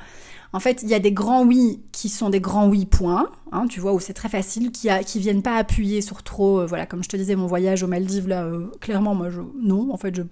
En 0.52 0.60
fait, 0.60 0.82
il 0.82 0.88
y 0.88 0.94
a 0.94 0.98
des 0.98 1.12
grands 1.12 1.44
oui 1.44 1.82
qui 1.92 2.08
sont 2.08 2.30
des 2.30 2.40
grands 2.40 2.68
oui 2.68 2.86
points, 2.86 3.28
hein, 3.52 3.66
tu 3.68 3.80
vois, 3.80 3.92
où 3.92 4.00
c'est 4.00 4.12
très 4.12 4.28
facile, 4.28 4.70
qui, 4.70 4.88
viennent 5.18 5.42
pas 5.42 5.56
appuyer 5.56 6.00
sur 6.00 6.22
trop, 6.22 6.60
euh, 6.60 6.66
voilà, 6.66 6.86
comme 6.86 7.02
je 7.02 7.08
te 7.08 7.16
disais, 7.16 7.36
mon 7.36 7.46
voyage 7.46 7.82
aux 7.82 7.88
Maldives, 7.88 8.28
là, 8.28 8.44
euh, 8.44 8.66
clairement, 8.80 9.14
moi, 9.14 9.30
je, 9.30 9.40
non, 9.60 9.92
en 9.92 9.96
fait, 9.96 10.14
je, 10.14 10.22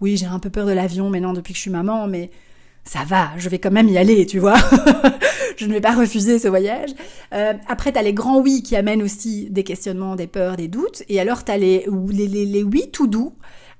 oui, 0.00 0.16
j'ai 0.16 0.26
un 0.26 0.38
peu 0.38 0.50
peur 0.50 0.66
de 0.66 0.72
l'avion 0.72 1.10
maintenant 1.10 1.32
depuis 1.32 1.52
que 1.52 1.56
je 1.56 1.62
suis 1.62 1.70
maman, 1.70 2.06
mais 2.06 2.30
ça 2.84 3.00
va, 3.06 3.30
je 3.36 3.48
vais 3.48 3.58
quand 3.58 3.72
même 3.72 3.88
y 3.88 3.98
aller, 3.98 4.26
tu 4.26 4.38
vois. 4.38 4.56
je 5.56 5.66
ne 5.66 5.72
vais 5.72 5.80
pas 5.80 5.94
refuser 5.94 6.38
ce 6.38 6.48
voyage. 6.48 6.90
Euh, 7.32 7.54
après, 7.66 7.92
tu 7.92 7.98
as 7.98 8.02
les 8.02 8.12
grands 8.12 8.40
oui 8.40 8.62
qui 8.62 8.76
amènent 8.76 9.02
aussi 9.02 9.48
des 9.50 9.64
questionnements, 9.64 10.16
des 10.16 10.26
peurs, 10.26 10.56
des 10.56 10.68
doutes. 10.68 11.02
Et 11.08 11.18
alors, 11.18 11.44
tu 11.44 11.50
as 11.50 11.58
les, 11.58 11.86
les, 12.10 12.28
les 12.28 12.62
oui 12.62 12.90
tout 12.92 13.06
doux 13.06 13.32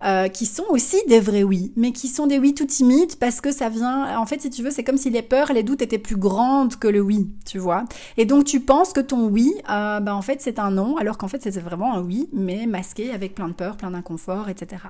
euh, 0.04 0.28
qui 0.28 0.44
sont 0.44 0.66
aussi 0.68 0.98
des 1.08 1.20
vrais 1.20 1.42
oui, 1.42 1.72
mais 1.74 1.90
qui 1.90 2.08
sont 2.08 2.26
des 2.26 2.38
oui 2.38 2.52
tout 2.52 2.66
timides 2.66 3.16
parce 3.16 3.40
que 3.40 3.50
ça 3.50 3.70
vient, 3.70 4.18
en 4.18 4.26
fait, 4.26 4.42
si 4.42 4.50
tu 4.50 4.62
veux, 4.62 4.70
c'est 4.70 4.84
comme 4.84 4.98
si 4.98 5.08
les 5.08 5.22
peurs, 5.22 5.54
les 5.54 5.62
doutes 5.62 5.80
étaient 5.80 5.96
plus 5.96 6.16
grandes 6.16 6.76
que 6.76 6.86
le 6.86 7.00
oui, 7.00 7.30
tu 7.46 7.58
vois. 7.58 7.86
Et 8.18 8.26
donc 8.26 8.44
tu 8.44 8.60
penses 8.60 8.92
que 8.92 9.00
ton 9.00 9.26
oui, 9.28 9.54
euh, 9.70 10.00
ben, 10.00 10.12
en 10.12 10.20
fait, 10.20 10.42
c'est 10.42 10.58
un 10.58 10.70
non, 10.70 10.98
alors 10.98 11.16
qu'en 11.16 11.28
fait, 11.28 11.42
c'est 11.42 11.58
vraiment 11.58 11.94
un 11.94 12.02
oui, 12.02 12.28
mais 12.34 12.66
masqué 12.66 13.10
avec 13.10 13.34
plein 13.34 13.48
de 13.48 13.54
peurs, 13.54 13.78
plein 13.78 13.90
d'inconfort, 13.90 14.50
etc. 14.50 14.82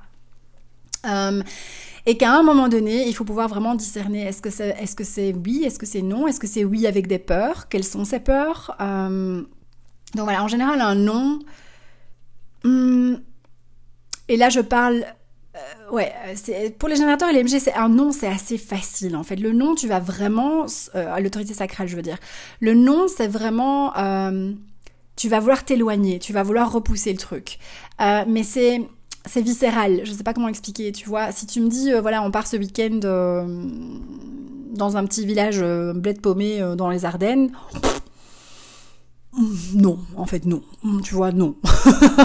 Euh, 1.05 1.41
et 2.05 2.17
qu'à 2.17 2.37
un 2.37 2.43
moment 2.43 2.67
donné, 2.67 3.07
il 3.07 3.13
faut 3.13 3.23
pouvoir 3.23 3.47
vraiment 3.47 3.75
discerner 3.75 4.23
est-ce 4.23 4.41
que 4.41 4.49
c'est 4.49 4.75
est 4.77 4.99
-ce 4.99 5.03
c'est 5.05 5.33
oui, 5.33 5.63
est-ce 5.63 5.79
que 5.79 5.85
c'est 5.85 6.01
non, 6.01 6.27
est-ce 6.27 6.41
que 6.41 6.47
c'est 6.47 6.65
oui 6.65 6.85
avec 6.85 7.07
des 7.07 7.19
peurs, 7.19 7.69
quelles 7.69 7.85
sont 7.85 8.03
ces 8.03 8.19
peurs. 8.19 8.75
donc 8.79 10.23
voilà, 10.25 10.43
en 10.43 10.49
général, 10.49 10.81
un 10.81 10.95
non. 10.95 11.39
Hmm, 12.65 13.15
et 14.29 14.37
là, 14.37 14.49
je 14.49 14.59
parle 14.59 15.05
euh, 15.57 15.91
ouais, 15.91 16.13
pour 16.77 16.89
les 16.89 16.95
générateurs 16.95 17.31
LMG, 17.31 17.59
c'est 17.59 17.73
un 17.73 17.89
nom, 17.89 18.11
c'est 18.11 18.27
assez 18.27 18.57
facile 18.57 19.15
en 19.15 19.23
fait. 19.23 19.37
Le 19.37 19.53
nom, 19.53 19.75
tu 19.75 19.87
vas 19.87 19.99
vraiment 19.99 20.65
euh, 20.95 21.19
l'autorité 21.19 21.53
sacrale, 21.53 21.87
je 21.87 21.95
veux 21.95 22.01
dire. 22.01 22.17
Le 22.59 22.73
nom, 22.73 23.07
c'est 23.07 23.27
vraiment 23.27 23.95
euh, 23.97 24.51
tu 25.15 25.29
vas 25.29 25.39
vouloir 25.39 25.63
t'éloigner, 25.65 26.19
tu 26.19 26.33
vas 26.33 26.43
vouloir 26.43 26.71
repousser 26.71 27.11
le 27.11 27.17
truc. 27.17 27.57
Mais 27.99 28.43
c'est 28.43 28.81
c'est 29.25 29.41
viscéral. 29.41 30.01
Je 30.03 30.11
sais 30.11 30.23
pas 30.23 30.33
comment 30.33 30.47
expliquer. 30.47 30.91
Tu 30.91 31.07
vois, 31.09 31.31
si 31.31 31.47
tu 31.47 31.59
me 31.59 31.69
dis 31.69 31.91
voilà, 31.93 32.21
on 32.23 32.31
part 32.31 32.47
ce 32.47 32.57
week-end 32.57 32.99
dans 34.73 34.97
un 34.97 35.05
petit 35.05 35.25
village 35.25 35.59
bled 35.95 36.21
paumé 36.21 36.59
dans 36.77 36.89
les 36.89 37.05
Ardennes. 37.05 37.51
Non, 39.75 39.99
en 40.15 40.25
fait 40.25 40.45
non. 40.45 40.63
Tu 41.03 41.13
vois, 41.13 41.31
non. 41.31 41.55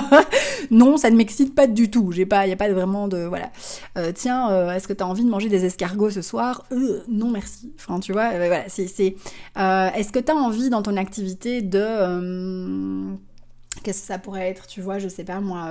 non, 0.70 0.96
ça 0.96 1.10
ne 1.10 1.16
m'excite 1.16 1.54
pas 1.54 1.66
du 1.66 1.90
tout. 1.90 2.10
J'ai 2.12 2.24
pas, 2.24 2.46
y 2.46 2.52
a 2.52 2.56
pas 2.56 2.70
vraiment 2.72 3.06
de 3.06 3.18
voilà. 3.24 3.50
Euh, 3.98 4.12
tiens, 4.14 4.50
euh, 4.50 4.72
est-ce 4.72 4.88
que 4.88 4.94
tu 4.94 5.02
as 5.02 5.06
envie 5.06 5.24
de 5.24 5.28
manger 5.28 5.48
des 5.48 5.64
escargots 5.64 6.10
ce 6.10 6.22
soir? 6.22 6.64
Euh, 6.72 7.02
Non, 7.08 7.30
merci. 7.30 7.72
Enfin, 7.76 8.00
tu 8.00 8.12
vois, 8.12 8.30
voilà, 8.30 8.64
c'est, 8.68 8.84
est-ce 8.84 10.12
que 10.12 10.18
tu 10.18 10.32
as 10.32 10.34
envie 10.34 10.70
dans 10.70 10.82
ton 10.82 10.96
activité 10.96 11.60
de 11.60 13.12
qu'est-ce 13.82 14.00
que 14.00 14.06
ça 14.06 14.18
pourrait 14.18 14.48
être? 14.48 14.66
Tu 14.66 14.80
vois, 14.80 14.98
je 14.98 15.08
sais 15.08 15.24
pas 15.24 15.40
moi 15.40 15.68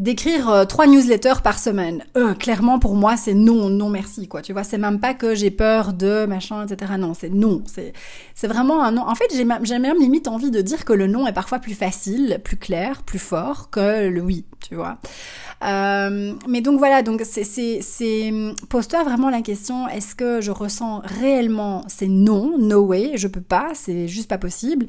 d'écrire 0.00 0.48
euh, 0.48 0.64
trois 0.64 0.86
newsletters 0.86 1.42
par 1.44 1.58
semaine. 1.58 2.04
Euh, 2.16 2.34
clairement, 2.34 2.78
pour 2.78 2.96
moi, 2.96 3.16
c'est 3.18 3.34
non, 3.34 3.68
non 3.68 3.90
merci, 3.90 4.26
quoi. 4.26 4.40
Tu 4.40 4.52
vois, 4.52 4.64
c'est 4.64 4.78
même 4.78 4.98
pas 4.98 5.12
que 5.12 5.34
j'ai 5.34 5.50
peur 5.50 5.92
de 5.92 6.24
machin, 6.24 6.66
etc. 6.66 6.92
Non, 6.98 7.12
c'est 7.14 7.28
non. 7.28 7.62
C'est, 7.66 7.92
c'est 8.34 8.48
vraiment 8.48 8.82
un 8.82 8.92
non. 8.92 9.02
En 9.06 9.14
fait, 9.14 9.26
j'ai 9.32 9.44
même, 9.44 9.64
j'ai 9.64 9.78
même 9.78 9.98
limite 9.98 10.26
envie 10.26 10.50
de 10.50 10.62
dire 10.62 10.86
que 10.86 10.94
le 10.94 11.06
non 11.06 11.26
est 11.26 11.34
parfois 11.34 11.58
plus 11.58 11.74
facile, 11.74 12.40
plus 12.42 12.56
clair, 12.56 13.02
plus 13.02 13.18
fort 13.18 13.68
que 13.70 14.08
le 14.08 14.20
oui, 14.22 14.46
tu 14.66 14.74
vois. 14.74 14.98
Euh, 15.62 16.32
mais 16.48 16.62
donc 16.62 16.78
voilà, 16.78 17.02
donc 17.02 17.22
c'est, 17.24 18.30
pose-toi 18.68 19.04
vraiment 19.04 19.28
la 19.28 19.42
question, 19.42 19.88
est-ce 19.88 20.14
que 20.14 20.40
je 20.40 20.50
ressens 20.50 21.02
réellement 21.04 21.84
c'est 21.86 22.08
non, 22.08 22.56
no 22.58 22.80
way, 22.80 23.12
je 23.16 23.28
peux 23.28 23.42
pas, 23.42 23.72
c'est 23.74 24.08
juste 24.08 24.28
pas 24.28 24.38
possible, 24.38 24.86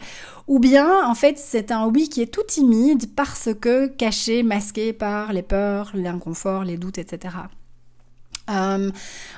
ou 0.47 0.59
bien 0.59 1.05
en 1.05 1.15
fait 1.15 1.37
c'est 1.37 1.71
un 1.71 1.87
oui 1.87 2.07
qui 2.07 2.21
est 2.21 2.33
tout 2.33 2.43
timide 2.47 3.13
parce 3.15 3.49
que 3.59 3.87
caché, 3.87 4.43
masqué 4.43 4.93
par 4.93 5.33
les 5.33 5.43
peurs, 5.43 5.91
l'inconfort, 5.93 6.63
les 6.63 6.77
doutes, 6.77 6.97
etc. 6.99 7.35
Euh, 8.51 8.91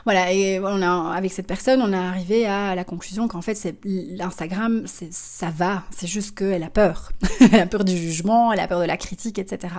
voilà, 0.06 0.34
et 0.34 0.60
on 0.60 0.82
a, 0.82 1.14
avec 1.16 1.32
cette 1.32 1.48
personne, 1.48 1.82
on 1.82 1.94
est 1.94 1.98
arrivé 1.98 2.46
à 2.46 2.76
la 2.76 2.84
conclusion 2.84 3.28
qu'en 3.28 3.42
fait, 3.42 3.76
l'Instagram, 3.84 4.84
ça 4.86 5.50
va, 5.50 5.84
c'est 5.92 6.08
juste 6.08 6.38
qu'elle 6.38 6.64
a 6.64 6.70
peur. 6.70 7.12
elle 7.40 7.62
a 7.62 7.66
peur 7.66 7.84
du 7.84 7.98
jugement, 7.98 8.52
elle 8.52 8.60
a 8.60 8.68
peur 8.68 8.80
de 8.80 8.86
la 8.86 8.98
critique, 8.98 9.40
etc. 9.40 9.74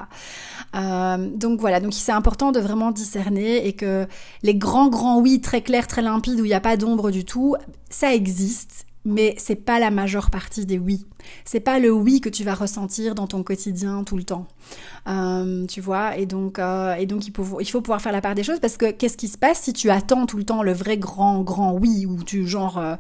Euh, 0.75 1.29
donc 1.35 1.61
voilà, 1.61 1.81
donc 1.81 1.92
c'est 1.92 2.12
important 2.12 2.53
de 2.53 2.61
vraiment 2.61 2.90
discerner 2.90 3.66
et 3.66 3.75
que 3.75 4.07
les 4.42 4.55
grands, 4.55 4.88
grands 4.88 5.20
oui, 5.20 5.40
très 5.40 5.62
clairs, 5.62 5.87
très 5.87 6.03
limpides, 6.03 6.40
où 6.40 6.44
il 6.44 6.49
n'y 6.49 6.55
a 6.55 6.61
pas 6.61 6.77
d'ombre 6.77 7.11
du 7.11 7.25
tout, 7.25 7.57
ça 7.90 8.14
existe 8.14 8.87
mais 9.05 9.35
c'est 9.38 9.57
pas 9.57 9.79
la 9.79 9.90
majeure 9.90 10.31
partie 10.31 10.64
des 10.64 10.79
oui. 10.79 11.05
C'est 11.45 11.61
pas 11.61 11.79
le 11.79 11.90
oui 11.90 12.21
que 12.21 12.29
tu 12.29 12.45
vas 12.45 12.55
ressentir 12.55 13.14
dans 13.14 13.27
ton 13.27 13.43
quotidien 13.43 14.05
tout 14.05 14.17
le 14.17 14.25
temps. 14.25 14.47
Euh, 15.09 15.67
tu 15.67 15.81
vois, 15.81 16.17
et 16.17 16.27
donc, 16.27 16.59
euh, 16.59 16.95
et 16.95 17.07
donc 17.07 17.27
il, 17.27 17.33
faut, 17.35 17.61
il 17.61 17.69
faut 17.69 17.83
pouvoir 17.83 18.01
faire 18.01 18.12
la 18.12 18.21
part 18.21 18.35
des 18.35 18.43
choses 18.43 18.61
parce 18.61 18.77
que 18.77 18.90
qu'est-ce 18.90 19.17
qui 19.17 19.29
se 19.29 19.37
passe 19.37 19.61
si 19.61 19.73
tu 19.73 19.90
attends 19.90 20.27
tout 20.27 20.38
le 20.38 20.45
temps 20.45 20.62
le 20.62 20.73
vrai 20.73 20.97
grand, 20.97 21.43
grand 21.43 21.73
oui 21.73 22.07
ou 22.07 22.23
tu 22.23 22.47
genre, 22.47 22.79
euh, 22.79 22.95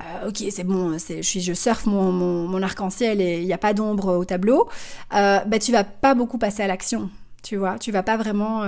euh 0.00 0.28
ok, 0.28 0.44
c'est 0.50 0.64
bon, 0.64 0.96
je, 0.98 1.22
suis, 1.22 1.40
je 1.40 1.52
surfe 1.52 1.86
mon, 1.86 2.10
mon, 2.10 2.48
mon 2.48 2.62
arc-en-ciel 2.62 3.20
et 3.20 3.40
il 3.40 3.46
n'y 3.46 3.52
a 3.52 3.58
pas 3.58 3.74
d'ombre 3.74 4.16
au 4.16 4.24
tableau, 4.24 4.68
euh, 5.14 5.38
bah, 5.40 5.58
tu 5.58 5.70
vas 5.70 5.84
pas 5.84 6.14
beaucoup 6.14 6.38
passer 6.38 6.62
à 6.62 6.66
l'action. 6.66 7.10
Tu 7.42 7.56
vois, 7.56 7.78
tu 7.78 7.92
vas 7.92 8.02
pas 8.02 8.16
vraiment 8.16 8.62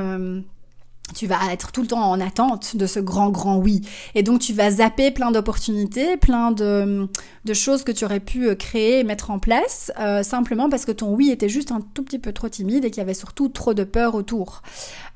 tu 1.14 1.27
vas 1.27 1.38
être 1.53 1.73
tout 1.73 1.83
le 1.83 1.87
temps 1.87 2.11
en 2.11 2.21
attente 2.21 2.77
de 2.77 2.87
ce 2.87 2.99
grand 2.99 3.31
grand 3.31 3.57
oui. 3.57 3.83
Et 4.14 4.23
donc 4.23 4.40
tu 4.40 4.53
vas 4.53 4.71
zapper 4.71 5.11
plein 5.11 5.31
d'opportunités 5.31 6.16
plein 6.16 6.51
de, 6.51 7.09
de, 7.45 7.55
choses 7.55 7.85
que 7.85 7.92
tu 7.92 8.05
aurais 8.05 8.21
pu 8.21 8.49
euh, 8.49 8.55
créer 8.55 9.01
et 9.01 9.05
mettre 9.05 9.31
en 9.31 9.38
place 9.38 9.92
euh, 10.01 10.23
simplement 10.23 10.69
parce 10.69 10.85
que 10.85 10.92
ton 10.92 11.14
oui 11.14 11.31
était 11.31 11.49
juste 11.49 11.71
un 11.71 11.81
tout 11.95 12.03
petit 12.03 12.19
peu 12.19 12.33
trop 12.33 12.49
timide 12.49 12.85
et 12.85 12.90
qu'il 12.90 12.99
y 12.99 13.03
avait 13.03 13.14
surtout 13.14 13.49
trop 13.49 13.75
de 13.75 13.85
peur 13.85 14.14
autour. 14.14 14.62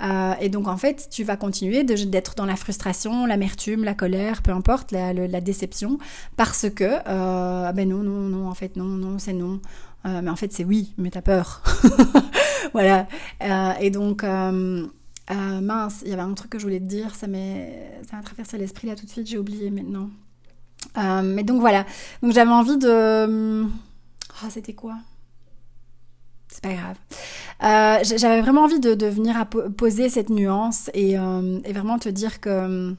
Euh, 0.03 0.35
et 0.40 0.48
donc 0.48 0.68
en 0.68 0.76
fait 0.76 1.09
tu 1.11 1.24
vas 1.24 1.37
continuer 1.37 1.85
d'être 1.85 2.35
dans 2.35 2.46
la 2.46 2.57
frustration 2.57 3.26
l'amertume 3.26 3.85
la 3.85 3.94
colère 3.94 4.42
peu 4.42 4.53
importe 4.53 4.92
la, 4.92 5.12
la 5.12 5.40
déception 5.40 5.98
parce 6.37 6.70
que 6.70 6.85
euh, 7.07 7.72
ben 7.72 7.88
non 7.88 8.03
non 8.03 8.29
non 8.29 8.48
en 8.48 8.55
fait 8.55 8.76
non 8.76 8.85
non 8.85 9.18
c'est 9.18 9.33
non. 9.33 9.61
Euh, 10.07 10.20
mais 10.22 10.31
en 10.31 10.37
fait 10.37 10.53
c'est 10.53 10.64
oui 10.64 10.94
mais 10.98 11.11
t'as 11.11 11.22
peur. 11.22 11.62
Voilà. 12.72 13.09
Et 13.81 13.90
donc 13.90 14.22
euh, 15.30 15.60
mince, 15.60 16.02
il 16.04 16.10
y 16.10 16.12
avait 16.12 16.22
un 16.22 16.34
truc 16.34 16.50
que 16.50 16.58
je 16.58 16.64
voulais 16.64 16.80
te 16.80 16.84
dire, 16.84 17.14
ça 17.14 17.26
m'a 17.26 18.22
traversé 18.22 18.58
l'esprit 18.58 18.88
là 18.88 18.96
tout 18.96 19.06
de 19.06 19.10
suite, 19.10 19.26
j'ai 19.26 19.38
oublié 19.38 19.70
maintenant. 19.70 20.10
Euh, 20.98 21.22
mais 21.22 21.44
donc 21.44 21.60
voilà, 21.60 21.86
donc 22.22 22.32
j'avais 22.32 22.50
envie 22.50 22.78
de... 22.78 23.64
Ah, 24.42 24.50
c'était 24.50 24.72
quoi? 24.72 24.96
C'est 26.48 26.62
pas 26.62 26.72
grave. 26.72 26.96
Euh, 27.62 28.16
j'avais 28.16 28.40
vraiment 28.40 28.64
envie 28.64 28.80
de, 28.80 29.06
venir 29.06 29.46
poser 29.76 30.08
cette 30.08 30.30
nuance 30.30 30.90
et 30.94 31.16
vraiment 31.16 31.98
te 31.98 32.08
dire 32.08 32.40
que 32.40 32.94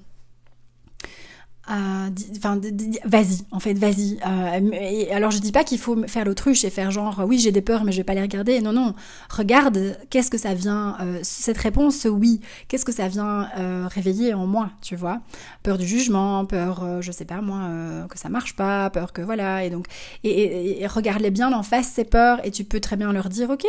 enfin, 1.71 2.59
vas-y, 3.05 3.39
en 3.51 3.59
fait, 3.59 3.73
vas-y. 3.73 4.17
Euh, 4.25 5.15
alors, 5.15 5.31
je 5.31 5.39
dis 5.39 5.51
pas 5.51 5.63
qu'il 5.63 5.77
faut 5.77 6.05
faire 6.07 6.25
l'autruche 6.25 6.63
et 6.65 6.69
faire 6.69 6.91
genre, 6.91 7.21
oui, 7.25 7.39
j'ai 7.39 7.51
des 7.51 7.61
peurs, 7.61 7.83
mais 7.83 7.91
je 7.91 7.97
vais 7.97 8.03
pas 8.03 8.13
les 8.13 8.21
regarder. 8.21 8.61
Non, 8.61 8.73
non. 8.73 8.93
Regarde, 9.29 9.97
qu'est-ce 10.09 10.29
que 10.29 10.37
ça 10.37 10.53
vient, 10.53 10.97
euh, 11.01 11.19
cette 11.21 11.57
réponse, 11.57 12.05
oui, 12.09 12.41
qu'est-ce 12.67 12.85
que 12.85 12.91
ça 12.91 13.07
vient 13.07 13.47
euh, 13.57 13.87
réveiller 13.89 14.33
en 14.33 14.47
moi, 14.47 14.71
tu 14.81 14.95
vois? 14.95 15.21
Peur 15.63 15.77
du 15.77 15.87
jugement, 15.87 16.45
peur, 16.45 17.01
je 17.01 17.11
sais 17.11 17.25
pas 17.25 17.41
moi, 17.41 17.61
que 18.09 18.17
ça 18.17 18.29
marche 18.29 18.55
pas, 18.55 18.89
peur 18.89 19.13
que 19.13 19.21
voilà. 19.21 19.63
Et 19.63 19.69
donc, 19.69 19.85
et, 20.23 20.85
regarde-les 20.87 21.31
bien 21.31 21.53
en 21.53 21.63
face 21.63 21.87
ces 21.87 22.03
peurs, 22.03 22.45
et 22.45 22.51
tu 22.51 22.63
peux 22.63 22.79
très 22.79 22.97
bien 22.97 23.13
leur 23.13 23.29
dire, 23.29 23.49
ok, 23.49 23.65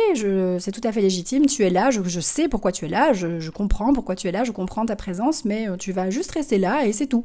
c'est 0.59 0.71
tout 0.71 0.85
à 0.87 0.91
fait 0.91 1.01
légitime, 1.01 1.45
tu 1.45 1.63
es 1.63 1.69
là, 1.69 1.91
je, 1.91 2.01
je 2.03 2.19
sais 2.19 2.47
pourquoi 2.47 2.71
tu 2.71 2.85
es 2.85 2.89
là, 2.89 3.13
je, 3.13 3.39
je 3.39 3.51
comprends 3.51 3.93
pourquoi 3.93 4.15
tu 4.15 4.27
es 4.27 4.31
là, 4.31 4.43
je 4.43 4.51
comprends 4.51 4.85
ta 4.85 4.95
présence, 4.95 5.45
mais 5.45 5.67
tu 5.77 5.91
vas 5.91 6.09
juste 6.09 6.31
rester 6.31 6.57
là 6.57 6.85
et 6.85 6.93
c'est 6.93 7.07
tout. 7.07 7.23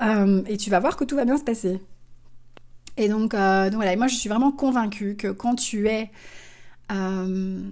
Euh, 0.00 0.42
et 0.46 0.56
tu 0.56 0.70
vas 0.70 0.80
voir 0.80 0.96
que 0.96 1.04
tout 1.04 1.16
va 1.16 1.24
bien 1.24 1.36
se 1.36 1.44
passer. 1.44 1.80
Et 2.96 3.08
donc, 3.08 3.34
euh, 3.34 3.66
donc 3.66 3.76
voilà, 3.76 3.96
moi 3.96 4.06
je 4.06 4.16
suis 4.16 4.28
vraiment 4.28 4.52
convaincue 4.52 5.16
que 5.16 5.28
quand 5.28 5.54
tu 5.54 5.88
es 5.88 6.10
euh, 6.90 7.62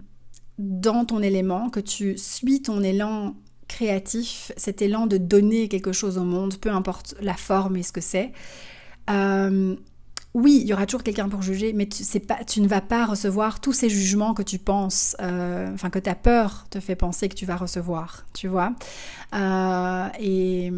dans 0.59 1.05
ton 1.05 1.23
élément, 1.23 1.71
que 1.71 1.81
tu 1.81 2.17
suis 2.17 2.63
ton 2.63 2.83
élan 2.83 3.35
créatif, 3.69 4.53
cet 4.57 4.83
élan 4.83 5.07
de 5.07 5.17
donner 5.17 5.69
quelque 5.69 5.93
chose 5.93 6.19
au 6.19 6.25
monde, 6.25 6.57
peu 6.57 6.71
importe 6.71 7.15
la 7.21 7.35
forme 7.35 7.77
et 7.77 7.83
ce 7.83 7.93
que 7.93 8.01
c'est, 8.01 8.33
oui, 10.33 10.61
il 10.63 10.69
y 10.69 10.73
aura 10.73 10.87
toujours 10.87 11.03
quelqu'un 11.03 11.29
pour 11.29 11.43
juger, 11.43 11.73
mais 11.73 11.89
tu, 11.89 12.05
pas, 12.21 12.45
tu 12.45 12.61
ne 12.61 12.69
vas 12.69 12.81
pas 12.81 13.05
recevoir 13.05 13.61
tous 13.61 13.73
ces 13.73 13.89
jugements 13.91 14.33
que 14.33 14.45
tu 14.45 14.59
penses, 14.61 15.17
enfin 15.19 15.91
que 15.91 15.99
ta 15.99 16.15
peur 16.15 16.67
te 16.71 16.79
fait 16.79 16.95
penser 16.95 17.29
que 17.29 17.35
tu 17.35 17.47
vas 17.47 17.57
recevoir, 17.57 18.25
tu 18.33 18.47
vois. 18.47 18.73
et 20.21 20.73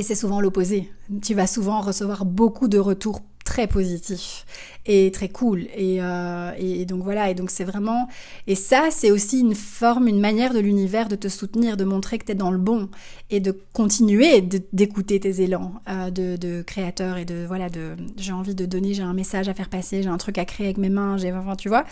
et 0.00 0.02
c'est 0.02 0.14
souvent 0.14 0.40
l'opposé. 0.40 0.90
Tu 1.20 1.34
vas 1.34 1.46
souvent 1.46 1.82
recevoir 1.82 2.24
beaucoup 2.24 2.68
de 2.68 2.78
retours 2.78 3.20
très 3.50 3.66
positif 3.66 4.46
et 4.86 5.10
très 5.10 5.28
cool. 5.28 5.66
Et, 5.76 5.98
euh, 6.00 6.52
et 6.56 6.84
donc 6.84 7.02
voilà, 7.02 7.30
et 7.30 7.34
donc 7.34 7.50
c'est 7.50 7.64
vraiment... 7.64 8.06
Et 8.46 8.54
ça, 8.54 8.90
c'est 8.92 9.10
aussi 9.10 9.40
une 9.40 9.56
forme, 9.56 10.06
une 10.06 10.20
manière 10.20 10.54
de 10.54 10.60
l'univers 10.60 11.08
de 11.08 11.16
te 11.16 11.26
soutenir, 11.26 11.76
de 11.76 11.82
montrer 11.82 12.18
que 12.18 12.26
tu 12.26 12.32
es 12.32 12.36
dans 12.36 12.52
le 12.52 12.58
bon 12.58 12.88
et 13.28 13.40
de 13.40 13.50
continuer 13.72 14.40
d'écouter 14.72 15.18
tes 15.18 15.42
élans 15.42 15.72
euh, 15.88 16.10
de, 16.10 16.36
de, 16.36 16.62
créateur 16.62 17.16
et 17.16 17.24
de... 17.24 17.44
Voilà, 17.44 17.68
de 17.68 17.96
j'ai 18.16 18.32
envie 18.32 18.54
de 18.54 18.66
donner, 18.66 18.94
j'ai 18.94 19.02
un 19.02 19.14
message 19.14 19.48
à 19.48 19.54
faire 19.54 19.68
passer, 19.68 20.04
j'ai 20.04 20.08
un 20.08 20.18
truc 20.18 20.38
à 20.38 20.44
créer 20.44 20.66
avec 20.66 20.78
mes 20.78 20.90
mains, 20.90 21.16
j'ai... 21.16 21.32
Enfin, 21.32 21.56
tu 21.56 21.68
vois, 21.68 21.84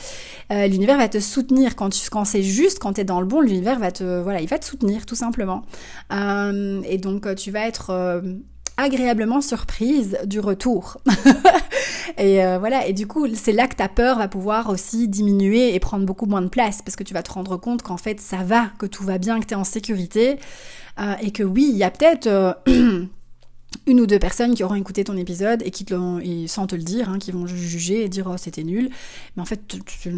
euh, 0.52 0.68
l'univers 0.68 0.96
va 0.96 1.08
te 1.08 1.18
soutenir 1.18 1.74
quand, 1.74 1.90
quand 2.12 2.24
c'est 2.24 2.44
juste, 2.44 2.78
quand 2.78 2.92
tu 2.92 3.00
es 3.00 3.04
dans 3.04 3.20
le 3.20 3.26
bon, 3.26 3.40
l'univers 3.40 3.80
va 3.80 3.90
te... 3.90 4.22
Voilà, 4.22 4.40
il 4.40 4.48
va 4.48 4.60
te 4.60 4.64
soutenir, 4.64 5.06
tout 5.06 5.16
simplement. 5.16 5.64
Et 6.12 6.98
donc, 6.98 7.34
tu 7.34 7.50
vas 7.50 7.66
être 7.66 8.22
agréablement 8.78 9.42
surprise 9.42 10.16
du 10.24 10.40
retour. 10.40 10.98
et 12.16 12.42
euh, 12.42 12.58
voilà, 12.58 12.86
et 12.86 12.94
du 12.94 13.06
coup, 13.06 13.26
c'est 13.34 13.52
là 13.52 13.66
que 13.66 13.74
ta 13.74 13.88
peur 13.88 14.18
va 14.18 14.28
pouvoir 14.28 14.70
aussi 14.70 15.08
diminuer 15.08 15.74
et 15.74 15.80
prendre 15.80 16.06
beaucoup 16.06 16.26
moins 16.26 16.40
de 16.40 16.48
place 16.48 16.80
parce 16.80 16.96
que 16.96 17.02
tu 17.02 17.12
vas 17.12 17.22
te 17.22 17.32
rendre 17.32 17.58
compte 17.58 17.82
qu'en 17.82 17.96
fait 17.96 18.20
ça 18.20 18.38
va, 18.38 18.70
que 18.78 18.86
tout 18.86 19.04
va 19.04 19.18
bien, 19.18 19.40
que 19.40 19.46
tu 19.46 19.52
es 19.52 19.56
en 19.56 19.64
sécurité 19.64 20.38
euh, 21.00 21.14
et 21.20 21.32
que 21.32 21.42
oui, 21.42 21.68
il 21.70 21.76
y 21.76 21.84
a 21.84 21.90
peut-être 21.90 22.28
euh, 22.28 22.52
une 23.86 24.00
ou 24.00 24.06
deux 24.06 24.18
personnes 24.18 24.54
qui 24.54 24.62
auront 24.62 24.74
écouté 24.74 25.04
ton 25.04 25.16
épisode 25.16 25.62
et 25.64 25.70
qui 25.70 25.84
te 25.84 25.94
l'ont, 25.94 26.20
sans 26.46 26.66
te 26.66 26.76
le 26.76 26.82
dire, 26.82 27.08
hein, 27.08 27.18
qui 27.18 27.32
vont 27.32 27.46
juger 27.46 28.04
et 28.04 28.08
dire 28.08 28.28
oh 28.30 28.36
c'était 28.36 28.62
nul. 28.62 28.90
Mais 29.36 29.42
en 29.42 29.46
fait, 29.46 29.60
tu, 29.66 30.10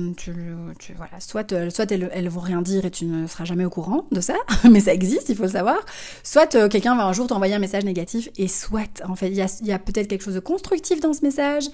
voilà, 0.96 1.20
soit, 1.20 1.70
soit 1.70 1.90
elles, 1.92 2.28
vont 2.28 2.40
rien 2.40 2.62
dire 2.62 2.84
et 2.84 2.90
tu 2.90 3.04
ne 3.04 3.26
seras 3.26 3.44
jamais 3.44 3.64
au 3.64 3.70
courant 3.70 4.06
de 4.10 4.20
ça, 4.20 4.34
mais 4.70 4.80
ça 4.80 4.92
existe, 4.92 5.28
il 5.28 5.36
faut 5.36 5.44
le 5.44 5.50
savoir. 5.50 5.78
Soit 6.22 6.54
euh, 6.54 6.68
quelqu'un 6.68 6.96
va 6.96 7.06
un 7.06 7.12
jour 7.12 7.26
t'envoyer 7.26 7.54
un 7.54 7.58
message 7.58 7.84
négatif 7.84 8.28
et 8.36 8.48
soit, 8.48 9.02
en 9.08 9.14
fait, 9.14 9.28
il 9.28 9.36
y 9.36 9.72
a, 9.72 9.78
peut-être 9.78 10.08
quelque 10.08 10.22
chose 10.22 10.34
de 10.34 10.40
constructif 10.40 11.00
dans 11.00 11.12
ce 11.12 11.24
message 11.24 11.64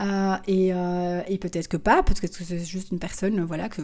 euh, 0.00 0.36
et, 0.46 0.72
euh, 0.72 1.20
et 1.28 1.38
peut-être 1.38 1.68
que 1.68 1.76
pas, 1.76 2.02
parce 2.02 2.20
que 2.20 2.26
c'est 2.30 2.64
juste 2.64 2.90
une 2.92 2.98
personne, 2.98 3.42
voilà, 3.42 3.68
que 3.68 3.82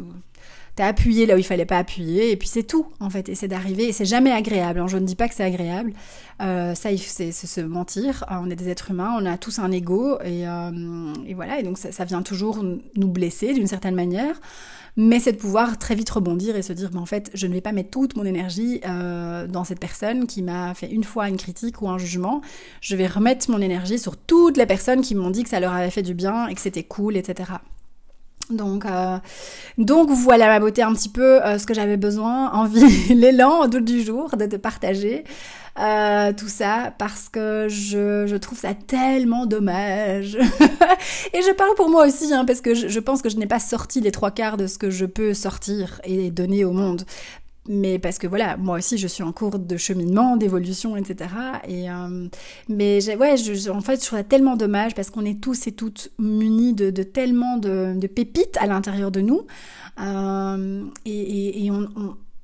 t'as 0.79 0.87
appuyé 0.87 1.27
là 1.27 1.35
où 1.35 1.39
il 1.39 1.45
fallait 1.45 1.65
pas 1.65 1.79
appuyer, 1.79 2.31
et 2.31 2.37
puis 2.37 2.47
c'est 2.47 2.63
tout, 2.63 2.87
en 3.01 3.11
fait, 3.11 3.29
et 3.29 3.35
c'est 3.35 3.49
d'arriver, 3.49 3.89
et 3.89 3.93
c'est 3.93 4.05
jamais 4.05 4.31
agréable, 4.31 4.79
hein. 4.79 4.87
je 4.87 4.97
ne 4.97 5.05
dis 5.05 5.17
pas 5.17 5.29
que 5.29 5.35
c'est 5.35 5.43
agréable, 5.43 5.93
euh, 6.41 6.73
ça, 6.77 6.91
c'est 6.97 7.33
se 7.33 7.61
mentir, 7.61 8.25
euh, 8.31 8.37
on 8.41 8.49
est 8.49 8.55
des 8.55 8.69
êtres 8.69 8.93
humains, 8.93 9.13
on 9.19 9.27
a 9.27 9.37
tous 9.39 9.59
un 9.59 9.73
ego, 9.73 10.21
et, 10.21 10.47
euh, 10.47 11.13
et 11.27 11.35
voilà, 11.35 11.59
et 11.59 11.65
donc 11.65 11.79
ça, 11.79 12.05
vient 12.05 12.23
toujours 12.23 12.63
nous 12.63 13.09
blesser 13.09 13.55
d'une 13.55 13.67
certaine 13.67 13.97
manière, 13.97 14.41
mais 14.97 15.19
c'est 15.19 15.33
de 15.33 15.39
pouvoir 15.39 15.79
très 15.79 15.97
vite 15.97 16.11
rebondir 16.11 16.55
et 16.55 16.63
se 16.63 16.73
dire, 16.73 16.91
en 16.95 17.07
fait, 17.07 17.33
je 17.35 17.49
ne 17.49 17.55
vais 17.55 17.61
pas 17.61 17.73
mettre 17.73 17.91
toute 17.91 18.17
mon 18.17 18.25
énergie 18.25 18.81
dans 18.81 19.65
cette 19.65 19.81
personne 19.81 20.29
qui 20.29 20.43
m'a 20.43 20.75
fait 20.75 20.91
une 20.91 21.05
fois 21.05 21.29
une 21.29 21.37
critique 21.37 21.83
ou 21.83 21.89
un 21.89 21.99
jugement, 21.99 22.41
je 22.81 22.95
vais 22.95 23.09
remettre 23.09 23.51
mon 23.51 23.61
énergie 23.61 23.99
sur 23.99 24.17
toutes 24.17 24.57
les 24.57 24.67
personnes 24.67 25.01
qui 25.01 25.17
m'ont 25.17 25.31
dit 25.31 25.43
que 25.43 25.51
ça 25.51 25.59
leur 25.59 25.73
avait 25.73 25.91
fait 25.91 26.03
du 26.03 26.15
bien 26.15 26.47
et 26.47 26.55
que 26.55 26.61
c'était 26.61 26.85
cool, 26.85 27.17
etc. 27.17 27.51
Donc, 28.51 28.87
euh, 28.87 29.19
donc 29.77 30.11
voilà 30.11 30.47
ma 30.47 30.61
beauté 30.61 30.83
un 30.83 30.93
petit 30.95 31.11
peu 31.11 31.45
euh, 31.45 31.59
ce 31.59 31.67
que 31.67 31.75
j'avais 31.75 31.97
besoin, 31.97 32.51
envie, 32.53 33.15
l'élan 33.15 33.65
au 33.65 33.67
du 33.67 34.03
jour 34.03 34.31
de 34.37 34.47
te 34.47 34.57
partager 34.57 35.25
euh, 35.79 36.33
tout 36.33 36.49
ça 36.49 36.93
parce 36.99 37.29
que 37.29 37.69
je, 37.69 38.27
je, 38.27 38.37
trouve 38.37 38.59
ça 38.59 38.75
tellement 38.75 39.47
dommage. 39.47 40.37
et 41.33 41.43
je 41.43 41.53
parle 41.53 41.75
pour 41.77 41.89
moi 41.89 42.07
aussi 42.07 42.33
hein, 42.35 42.45
parce 42.45 42.61
que 42.61 42.75
je, 42.75 42.89
je 42.89 43.01
pense 43.01 43.23
que 43.23 43.29
je 43.29 43.37
n'ai 43.37 43.47
pas 43.47 43.61
sorti 43.61 44.01
les 44.01 44.11
trois 44.11 44.31
quarts 44.31 44.57
de 44.57 44.67
ce 44.67 44.79
que 44.79 44.91
je 44.91 45.07
peux 45.07 45.35
sortir 45.35 46.01
et 46.05 46.31
donner 46.31 46.65
au 46.65 46.73
monde 46.73 47.05
mais 47.69 47.99
parce 47.99 48.19
que 48.19 48.27
voilà, 48.27 48.57
moi 48.57 48.79
aussi 48.79 48.97
je 48.97 49.07
suis 49.07 49.23
en 49.23 49.33
cours 49.33 49.59
de 49.59 49.77
cheminement, 49.77 50.37
d'évolution, 50.37 50.97
etc. 50.97 51.31
Et 51.69 51.91
euh, 51.91 52.27
mais 52.69 53.17
ouais, 53.17 53.37
je, 53.37 53.71
en 53.71 53.83
fait, 53.83 54.01
je 54.01 54.07
trouve 54.07 54.19
ça 54.19 54.25
tellement 54.25 54.57
dommage 54.57 54.95
parce 54.95 55.11
qu'on 55.11 55.25
est 55.25 55.41
tous 55.41 55.67
et 55.67 55.73
toutes 55.73 56.11
munis 56.19 56.73
de, 56.73 56.91
de 56.91 57.03
tellement 57.03 57.59
de, 57.59 57.95
de, 57.95 58.07
pépites 58.07 58.57
à 58.59 58.67
l'intérieur 58.67 59.11
de 59.11 59.21
nous, 59.21 59.43
euh, 60.01 60.85
et, 61.05 61.67
et, 61.67 61.71
on, 61.71 61.89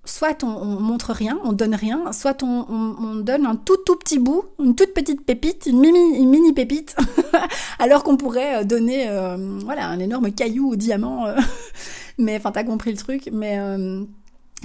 soit 0.05 0.45
on, 0.45 0.49
on, 0.49 0.81
montre 0.81 1.13
rien, 1.13 1.41
on 1.43 1.53
donne 1.53 1.75
rien, 1.75 2.13
soit 2.13 2.43
on, 2.43 2.67
on, 2.69 3.15
donne 3.17 3.47
un 3.47 3.57
tout 3.57 3.79
tout 3.87 3.97
petit 3.97 4.19
bout, 4.19 4.45
une 4.63 4.75
toute 4.75 4.93
petite 4.93 5.25
pépite, 5.25 5.65
une 5.67 5.81
mini, 5.81 6.19
une 6.19 6.29
mini 6.29 6.53
pépite, 6.53 6.97
alors 7.79 8.05
qu'on 8.05 8.19
pourrait 8.19 8.57
euh, 8.57 8.65
donner 8.65 9.09
euh, 9.09 9.59
voilà 9.65 9.89
un 9.89 9.99
énorme 9.99 10.31
caillou 10.33 10.73
au 10.73 10.77
diamant. 10.77 11.27
mais 12.19 12.37
enfin, 12.37 12.53
t'as 12.53 12.65
compris 12.65 12.91
le 12.91 12.99
truc, 12.99 13.31
mais 13.33 13.59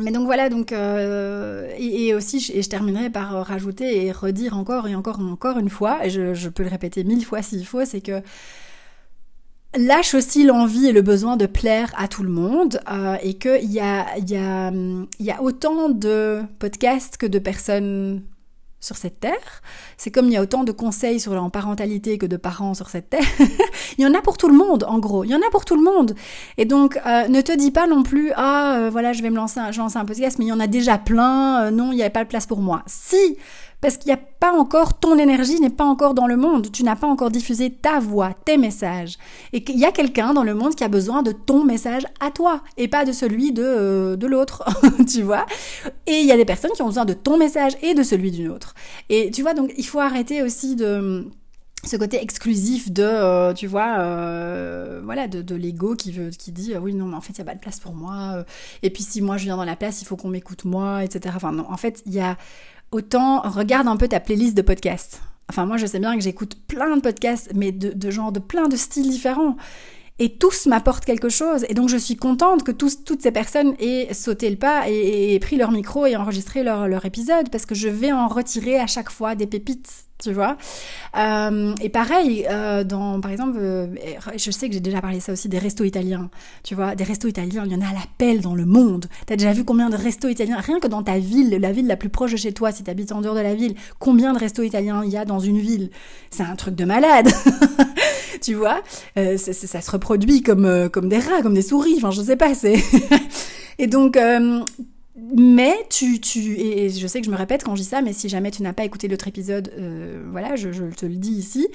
mais 0.02 0.12
donc 0.12 0.26
voilà, 0.26 0.50
donc 0.50 0.72
euh, 0.72 1.70
et, 1.78 2.14
aussi, 2.14 2.52
et 2.54 2.62
je 2.62 2.70
terminerai 2.70 3.10
par 3.10 3.46
rajouter 3.46 4.06
et 4.06 4.12
redire 4.12 4.58
encore 4.58 4.88
et 4.88 4.96
encore 4.96 5.20
et 5.20 5.24
encore 5.24 5.58
une 5.58 5.70
fois, 5.70 6.06
et 6.06 6.10
je, 6.10 6.50
peux 6.50 6.64
le 6.64 6.70
répéter 6.70 7.04
mille 7.04 7.26
fois 7.26 7.42
s'il 7.42 7.66
faut, 7.66 7.86
c'est 7.86 8.02
que 8.02 8.22
lâche 9.76 10.16
aussi 10.16 10.44
l'envie 10.46 10.88
et 10.88 10.92
le 10.92 11.02
besoin 11.02 11.38
de 11.38 11.46
plaire 11.46 11.94
à 11.98 12.08
tout 12.08 12.24
le 12.24 12.30
monde 12.30 12.80
euh, 12.92 13.18
et 13.22 13.36
qu'il 13.36 13.72
y 13.72 13.80
a 13.80 14.06
autant 15.42 15.90
de 15.90 16.42
podcasts 16.58 17.18
que 17.18 17.28
de 17.28 17.40
personnes 17.40 18.24
sur 18.80 18.98
cette 18.98 19.20
terre. 19.20 19.62
C'est 19.98 20.12
comme 20.12 20.28
il 20.28 20.34
y 20.34 20.38
a 20.38 20.42
autant 20.42 20.64
de 20.64 20.72
conseils 20.72 21.20
sur 21.20 21.34
la 21.34 21.50
parentalité 21.50 22.18
que 22.18 22.26
de 22.26 22.38
parents 22.38 22.74
sur 22.74 22.90
cette 22.90 23.10
terre. 23.10 23.26
il 23.98 24.04
y 24.04 24.08
en 24.08 24.14
a 24.14 24.22
pour 24.22 24.38
tout 24.38 24.48
le 24.48 24.56
monde, 24.56 24.86
en 24.88 25.00
gros. 25.00 25.24
Il 25.24 25.30
y 25.30 25.36
en 25.36 25.42
a 25.42 25.50
pour 25.52 25.66
tout 25.66 25.76
le 25.76 25.84
monde. 25.84 26.16
Et 26.58 26.66
donc, 26.66 26.98
euh, 27.06 27.28
ne 27.28 27.42
te 27.42 27.56
dis 27.56 27.72
pas 27.72 27.88
non 27.88 28.04
plus, 28.04 28.32
ah, 28.36 28.78
euh, 28.78 28.90
voilà, 28.90 29.14
je 29.14 29.22
vais 29.22 29.30
me 29.30 29.36
lancer, 29.36 29.60
un, 29.60 29.72
je 29.72 29.80
un 29.82 30.06
podcast, 30.06 30.40
mais 30.40 30.46
il 30.46 30.50
y 30.50 30.54
en 30.54 30.60
a 30.60 30.68
déjà 30.68 30.98
plein. 30.98 31.64
Euh, 31.64 31.72
non, 31.72 31.92
il 31.92 31.96
n'y 31.96 32.02
avait 32.02 32.10
pas 32.10 32.24
de 32.24 32.30
place 32.30 32.46
pour 32.46 32.62
moi. 32.62 32.84
Si, 32.86 33.38
parce 33.82 33.98
qu'il 33.98 34.08
n'y 34.08 34.14
a 34.14 34.22
pas 34.40 34.52
encore, 34.52 35.00
ton 35.00 35.18
énergie 35.18 35.60
n'est 35.60 35.70
pas 35.70 35.86
encore 35.86 36.14
dans 36.14 36.28
le 36.28 36.38
monde, 36.38 36.72
tu 36.72 36.84
n'as 36.84 36.96
pas 36.96 37.08
encore 37.08 37.32
diffusé 37.32 37.72
ta 37.72 38.00
voix, 38.00 38.34
tes 38.46 38.58
messages, 38.58 39.18
et 39.54 39.64
qu'il 39.64 39.80
y 39.80 39.86
a 39.86 39.92
quelqu'un 39.92 40.34
dans 40.34 40.44
le 40.44 40.54
monde 40.54 40.76
qui 40.76 40.84
a 40.84 40.90
besoin 40.90 41.24
de 41.24 41.32
ton 41.32 41.64
message 41.64 42.04
à 42.20 42.32
toi, 42.32 42.62
et 42.78 42.88
pas 42.88 43.06
de 43.06 43.12
celui 43.12 43.52
de, 43.52 43.64
euh, 43.64 44.16
de 44.16 44.28
l'autre, 44.28 44.64
tu 45.08 45.22
vois. 45.22 45.46
Et 46.08 46.20
il 46.20 46.26
y 46.26 46.32
a 46.32 46.38
des 46.38 46.46
personnes 46.46 46.72
qui 46.72 46.82
ont 46.82 46.88
besoin 46.88 47.06
de 47.06 47.14
ton 47.14 47.38
message 47.38 47.74
et 47.82 47.94
de 47.94 48.04
celui 48.04 48.32
d'une 48.32 48.50
autre. 48.50 48.74
Et 49.10 49.32
tu 49.32 49.42
vois, 49.42 49.54
donc 49.54 49.72
il 49.78 49.86
faut 49.86 50.00
arrêter 50.00 50.44
aussi 50.44 50.76
de 50.76 51.28
ce 51.86 51.96
côté 51.96 52.22
exclusif 52.22 52.92
de 52.92 53.04
euh, 53.04 53.54
tu 53.54 53.66
vois 53.66 54.00
euh, 54.00 55.00
voilà 55.02 55.30
de, 55.30 55.42
de 55.42 55.56
l'ego 55.56 55.96
qui 55.96 56.12
veut 56.12 56.30
qui 56.30 56.52
dit 56.52 56.76
oui 56.76 56.94
non 56.94 57.06
mais 57.06 57.16
en 57.16 57.22
fait 57.22 57.32
il 57.32 57.38
y 57.38 57.42
a 57.42 57.46
pas 57.46 57.56
de 57.56 57.62
place 57.62 57.80
pour 57.80 57.94
moi 57.94 58.44
et 58.84 58.90
puis 58.90 59.02
si 59.02 59.22
moi 59.22 59.38
je 59.38 59.46
viens 59.46 59.56
dans 59.56 59.64
la 59.64 59.78
place 59.78 60.02
il 60.02 60.06
faut 60.06 60.18
qu'on 60.18 60.28
m'écoute 60.28 60.66
moi 60.66 61.06
etc 61.06 61.34
enfin 61.38 61.54
non 61.54 61.66
en 61.72 61.78
fait 61.78 62.04
il 62.06 62.14
y 62.14 62.20
a 62.20 62.36
autant 62.92 63.42
regarde 63.42 63.88
un 63.88 63.98
peu 63.98 64.08
ta 64.08 64.20
playlist 64.20 64.56
de 64.56 64.62
podcasts. 64.62 65.22
Enfin, 65.50 65.66
moi, 65.66 65.78
je 65.78 65.86
sais 65.86 66.00
bien 66.00 66.16
que 66.16 66.22
j'écoute 66.22 66.56
plein 66.68 66.96
de 66.96 67.02
podcasts, 67.02 67.52
mais 67.56 67.72
de, 67.72 68.12
genre 68.12 68.32
de 68.32 68.40
plein 68.40 68.68
de 68.68 68.76
styles 68.76 69.10
différents. 69.10 69.56
Et 70.20 70.30
tous 70.38 70.68
m'apportent 70.68 71.06
quelque 71.06 71.30
chose. 71.30 71.66
Et 71.70 71.74
donc 71.74 71.90
je 71.90 71.98
suis 71.98 72.16
contente 72.16 72.64
que 72.64 72.72
tous, 72.72 73.04
toutes 73.04 73.22
ces 73.22 73.32
personnes 73.32 73.74
aient 73.80 74.14
sauté 74.14 74.50
le 74.50 74.58
pas 74.58 74.90
et, 74.90 75.40
pris 75.40 75.58
leur 75.58 75.72
micro 75.72 76.06
et 76.06 76.16
enregistré 76.16 76.64
leur, 76.64 76.88
leur 76.88 77.06
épisode 77.06 77.50
parce 77.50 77.66
que 77.66 77.76
je 77.76 77.88
vais 77.88 78.12
en 78.12 78.28
retirer 78.28 78.80
à 78.80 78.88
chaque 78.88 79.10
fois 79.10 79.36
des 79.36 79.48
pépites 79.48 80.10
tu 80.22 80.34
vois. 80.34 80.58
Euh, 81.18 81.74
et 81.82 81.90
pareil, 81.90 82.46
euh, 82.50 82.84
dans, 82.84 83.22
par 83.22 83.32
exemple, 83.32 83.58
euh, 83.60 83.88
je 84.36 84.52
sais 84.52 84.68
que 84.68 84.74
j'ai 84.74 84.82
déjà 84.82 85.02
parlé 85.02 85.20
ça 85.20 85.32
aussi 85.32 85.48
des 85.48 85.60
restos 85.60 85.86
italiens, 85.86 86.30
tu 86.64 86.76
vois, 86.76 86.94
des 86.96 87.06
restos 87.06 87.28
italiens, 87.28 87.64
il 87.66 87.72
y 87.72 87.76
en 87.76 87.82
a 87.82 87.90
à 87.90 87.94
l'appel 87.94 88.42
dans 88.42 88.54
le 88.54 88.66
monde. 88.66 89.06
T'as 89.26 89.38
déjà 89.38 89.54
vu 89.54 89.64
combien 89.64 89.90
de 89.90 89.96
restos 89.96 90.28
italiens, 90.28 90.60
rien 90.60 90.80
que 90.80 90.88
dans 90.88 91.04
ta 91.04 91.18
ville, 91.18 91.58
la 91.60 91.72
ville 91.72 91.88
la 91.88 91.96
plus 91.96 92.10
proche 92.10 92.32
de 92.34 92.38
chez 92.38 92.52
toi, 92.52 92.72
si 92.72 92.84
t'habites 92.84 93.14
en 93.14 93.22
dehors 93.22 93.36
de 93.36 93.40
la 93.40 93.56
ville, 93.56 93.76
combien 93.98 94.34
de 94.34 94.40
restos 94.40 94.64
italiens 94.64 95.04
il 95.06 95.12
y 95.12 95.18
a 95.18 95.24
dans 95.24 95.40
une 95.40 95.60
ville? 95.60 95.90
C'est 96.32 96.44
un 96.44 96.56
truc 96.56 96.76
de 96.76 96.86
malade, 96.86 97.30
tu 98.50 98.56
vois. 98.56 98.82
Euh, 99.18 99.38
ça, 99.38 99.82
se 99.82 99.92
reproduit 99.92 100.42
comme 100.42 100.66
euh, 100.66 100.90
comme 100.90 101.08
des 101.08 101.20
rats, 101.20 101.44
comme 101.44 101.54
des 101.54 101.62
souris, 101.62 101.94
enfin 101.98 102.10
je 102.10 102.22
sais 102.24 102.36
pas, 102.36 102.52
et 103.80 103.86
donc 103.86 104.18
mais 105.36 105.76
tu, 105.90 106.20
tu, 106.20 106.60
et 106.60 106.90
je 106.90 107.08
sais 107.08 107.20
que 107.20 107.26
je 107.26 107.32
me 107.32 107.36
répète 107.36 107.64
quand 107.64 107.76
je 107.76 107.82
dis 107.82 107.88
ça, 107.88 108.02
mais 108.02 108.14
si 108.14 108.30
jamais 108.30 108.52
tu 108.52 108.64
n'as 108.64 108.74
pas 108.74 108.84
écouté 108.84 109.08
l'autre 109.08 109.28
épisode, 109.28 109.72
euh, 109.78 110.24
voilà, 110.32 110.56
je, 110.56 110.70
te 110.96 111.06
le 111.06 111.16
dis 111.16 111.32
ici, 111.32 111.68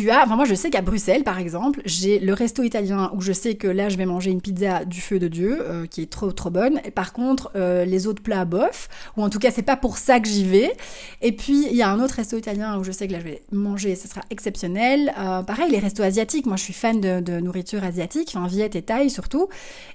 moi 0.00 0.44
je 0.44 0.54
sais 0.54 0.70
qu'à 0.70 0.82
Bruxelles 0.82 1.24
par 1.24 1.38
exemple, 1.38 1.82
j'ai 1.84 2.18
le 2.18 2.34
resto 2.34 2.62
italien 2.62 3.10
où 3.14 3.20
je 3.20 3.32
sais 3.32 3.54
que 3.54 3.66
là 3.66 3.88
je 3.88 3.96
vais 3.96 4.06
manger 4.06 4.30
une 4.30 4.40
pizza 4.40 4.84
du 4.84 5.00
feu 5.00 5.18
de 5.18 5.28
Dieu 5.28 5.58
euh, 5.60 5.86
qui 5.86 6.02
est 6.02 6.10
trop 6.10 6.32
trop 6.32 6.50
bonne. 6.50 6.80
Par 6.94 7.12
contre 7.12 7.50
euh, 7.56 7.84
les 7.84 8.06
autres 8.06 8.22
plats 8.22 8.44
bof, 8.44 8.88
ou 9.16 9.22
en 9.22 9.30
tout 9.30 9.38
cas 9.38 9.50
c'est 9.50 9.62
pas 9.62 9.76
pour 9.76 9.98
ça 9.98 10.20
que 10.20 10.28
j'y 10.28 10.44
vais. 10.44 10.72
Et 11.20 11.32
puis 11.32 11.66
il 11.70 11.76
y 11.76 11.82
a 11.82 11.90
un 11.90 12.00
autre 12.00 12.14
resto 12.14 12.36
italien 12.36 12.78
où 12.78 12.84
je 12.84 12.92
sais 12.92 13.06
que 13.06 13.12
là 13.12 13.20
je 13.20 13.24
vais 13.24 13.42
manger, 13.52 13.94
ce 13.96 14.08
sera 14.08 14.22
exceptionnel. 14.30 15.12
Euh, 15.18 15.42
pareil 15.42 15.70
les 15.70 15.78
restos 15.78 16.02
asiatiques, 16.02 16.46
moi 16.46 16.56
je 16.56 16.62
suis 16.62 16.72
fan 16.72 17.00
de, 17.00 17.20
de 17.20 17.40
nourriture 17.40 17.84
asiatique, 17.84 18.32
enfin 18.34 18.46
viette 18.46 18.76
et 18.76 18.82
thaï 18.82 19.10
surtout. 19.10 19.48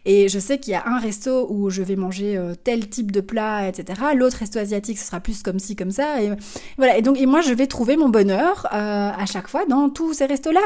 Et 0.06 0.30
je 0.30 0.40
sais 0.40 0.60
qu'il 0.60 0.74
y 0.74 0.76
a 0.76 0.88
un 0.88 1.00
resto 1.00 1.48
où 1.50 1.70
je 1.70 1.82
vais 1.82 1.96
manger 1.96 2.40
tel 2.64 2.90
type 2.90 3.12
de 3.12 3.22
plat, 3.22 3.68
etc. 3.68 4.02
L'autre 4.16 4.38
resto 4.38 4.60
asiatique 4.60 4.98
ce 4.98 5.06
sera 5.06 5.20
plus 5.20 5.44
comme 5.44 5.60
ci 5.60 5.76
comme 5.76 5.92
ça. 5.92 6.22
Et 6.22 6.32
voilà. 6.78 6.98
Et 6.98 7.02
donc 7.02 7.20
et 7.20 7.26
moi 7.26 7.42
je 7.42 7.54
vais 7.54 7.68
trouver 7.68 7.98
mon 7.98 8.10
bonheur 8.10 8.68
à 8.72 9.26
chaque 9.26 9.48
fois 9.48 9.66
dans 9.66 9.87
tous 9.90 10.14
ces 10.14 10.26
restos-là. 10.26 10.62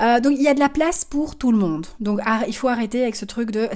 Euh, 0.00 0.20
donc 0.20 0.34
il 0.36 0.42
y 0.42 0.48
a 0.48 0.54
de 0.54 0.60
la 0.60 0.68
place 0.68 1.04
pour 1.04 1.36
tout 1.36 1.52
le 1.52 1.58
monde. 1.58 1.86
Donc 2.00 2.20
il 2.46 2.54
faut 2.54 2.68
arrêter 2.68 3.02
avec 3.02 3.16
ce 3.16 3.24
truc 3.24 3.50
de 3.50 3.68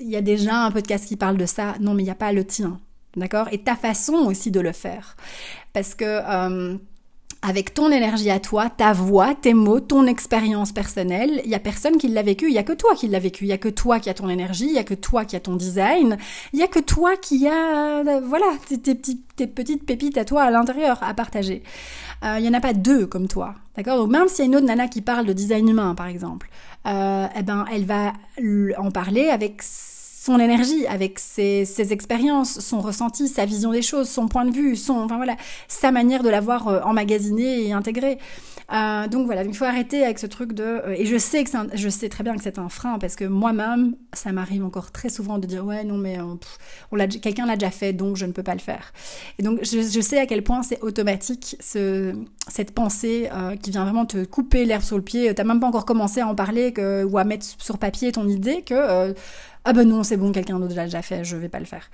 il 0.00 0.08
y 0.08 0.16
a 0.16 0.22
déjà 0.22 0.64
un 0.64 0.70
podcast 0.70 1.06
qui 1.06 1.16
parle 1.16 1.36
de 1.36 1.46
ça. 1.46 1.74
Non, 1.80 1.94
mais 1.94 2.02
il 2.02 2.06
n'y 2.06 2.10
a 2.10 2.16
pas 2.16 2.32
le 2.32 2.44
tien. 2.44 2.80
D'accord? 3.16 3.48
Et 3.50 3.58
ta 3.62 3.74
façon 3.74 4.14
aussi 4.14 4.50
de 4.50 4.60
le 4.60 4.72
faire. 4.72 5.16
Parce 5.72 5.94
que 5.94 6.04
euh, 6.04 6.76
avec 7.42 7.72
ton 7.72 7.90
énergie 7.90 8.30
à 8.30 8.38
toi, 8.38 8.68
ta 8.68 8.92
voix, 8.92 9.34
tes 9.34 9.54
mots, 9.54 9.80
ton 9.80 10.06
expérience 10.06 10.72
personnelle. 10.72 11.40
Il 11.44 11.50
y 11.50 11.54
a 11.54 11.58
personne 11.58 11.96
qui 11.96 12.08
l'a 12.08 12.22
vécu, 12.22 12.48
il 12.48 12.52
y 12.52 12.58
a 12.58 12.62
que 12.62 12.74
toi 12.74 12.94
qui 12.94 13.08
l'a 13.08 13.18
vécu, 13.18 13.44
il 13.44 13.48
y 13.48 13.52
a 13.52 13.58
que 13.58 13.68
toi 13.68 13.98
qui 13.98 14.10
a 14.10 14.14
ton 14.14 14.28
énergie, 14.28 14.66
il 14.66 14.74
y 14.74 14.78
a 14.78 14.84
que 14.84 14.94
toi 14.94 15.24
qui 15.24 15.36
a 15.36 15.40
ton 15.40 15.56
design, 15.56 16.18
il 16.52 16.58
y 16.58 16.62
a 16.62 16.66
que 16.66 16.80
toi 16.80 17.16
qui 17.16 17.48
a 17.48 18.00
euh, 18.00 18.20
voilà, 18.22 18.46
tes, 18.68 18.76
petites, 18.94 19.24
tes 19.36 19.46
petites 19.46 19.86
pépites 19.86 20.18
à 20.18 20.24
toi 20.24 20.42
à 20.42 20.50
l'intérieur 20.50 21.02
à 21.02 21.14
partager. 21.14 21.62
Euh, 22.24 22.36
il 22.38 22.44
y 22.44 22.48
en 22.48 22.54
a 22.54 22.60
pas 22.60 22.74
deux 22.74 23.06
comme 23.06 23.26
toi. 23.26 23.54
D'accord? 23.76 23.96
Donc 23.96 24.10
même 24.10 24.28
s'il 24.28 24.40
y 24.40 24.42
a 24.42 24.46
une 24.46 24.56
autre 24.56 24.66
nana 24.66 24.88
qui 24.88 25.00
parle 25.00 25.24
de 25.24 25.32
design 25.32 25.66
humain 25.68 25.94
par 25.94 26.08
exemple, 26.08 26.50
euh, 26.86 27.26
eh 27.34 27.42
ben 27.42 27.64
elle 27.72 27.86
va 27.86 28.12
en 28.78 28.90
parler 28.90 29.28
avec 29.28 29.62
son 30.22 30.38
énergie, 30.38 30.86
avec 30.86 31.18
ses, 31.18 31.64
ses, 31.64 31.94
expériences, 31.94 32.60
son 32.60 32.80
ressenti, 32.82 33.26
sa 33.26 33.46
vision 33.46 33.72
des 33.72 33.80
choses, 33.80 34.06
son 34.06 34.28
point 34.28 34.44
de 34.44 34.50
vue, 34.54 34.76
son, 34.76 34.98
enfin 34.98 35.16
voilà, 35.16 35.34
sa 35.66 35.92
manière 35.92 36.22
de 36.22 36.28
l'avoir 36.28 36.68
euh, 36.68 36.80
emmagasiné 36.82 37.66
et 37.66 37.72
intégré. 37.72 38.18
Euh, 38.72 39.08
donc 39.08 39.26
voilà, 39.26 39.42
il 39.42 39.54
faut 39.54 39.64
arrêter 39.64 40.04
avec 40.04 40.18
ce 40.18 40.26
truc 40.26 40.52
de. 40.52 40.62
Euh, 40.62 40.94
et 40.96 41.04
je 41.04 41.16
sais 41.16 41.42
que 41.42 41.50
je 41.74 41.88
sais 41.88 42.08
très 42.08 42.22
bien 42.22 42.36
que 42.36 42.42
c'est 42.42 42.58
un 42.58 42.68
frein 42.68 42.98
parce 42.98 43.16
que 43.16 43.24
moi-même, 43.24 43.96
ça 44.12 44.30
m'arrive 44.30 44.64
encore 44.64 44.92
très 44.92 45.08
souvent 45.08 45.38
de 45.38 45.46
dire 45.46 45.64
ouais 45.64 45.82
non 45.82 45.96
mais 45.96 46.18
euh, 46.18 46.22
on 46.92 47.08
quelqu'un 47.08 47.46
l'a 47.46 47.56
déjà 47.56 47.70
fait 47.70 47.92
donc 47.92 48.16
je 48.16 48.26
ne 48.26 48.32
peux 48.32 48.44
pas 48.44 48.54
le 48.54 48.60
faire. 48.60 48.92
Et 49.38 49.42
donc 49.42 49.58
je, 49.62 49.80
je 49.80 50.00
sais 50.00 50.18
à 50.18 50.26
quel 50.26 50.44
point 50.44 50.62
c'est 50.62 50.80
automatique 50.82 51.56
ce, 51.58 52.14
cette 52.48 52.72
pensée 52.72 53.28
qui 53.62 53.70
vient 53.70 53.84
vraiment 53.84 54.06
te 54.06 54.24
couper 54.24 54.64
l'herbe 54.64 54.82
sur 54.82 54.96
le 54.96 55.02
pied. 55.02 55.34
T'as 55.34 55.44
même 55.44 55.60
pas 55.60 55.66
encore 55.66 55.84
commencé 55.84 56.20
à 56.20 56.28
en 56.28 56.34
parler 56.34 56.72
que, 56.72 57.04
ou 57.04 57.18
à 57.18 57.24
mettre 57.24 57.46
sur 57.58 57.78
papier 57.78 58.12
ton 58.12 58.28
idée 58.28 58.62
que 58.62 59.14
ah 59.64 59.72
ben 59.72 59.88
non 59.88 60.02
c'est 60.02 60.16
bon 60.16 60.32
quelqu'un 60.32 60.58
d'autre 60.58 60.74
l'a 60.74 60.84
déjà 60.84 61.02
fait, 61.02 61.24
je 61.24 61.36
vais 61.36 61.48
pas 61.48 61.60
le 61.60 61.66
faire. 61.66 61.90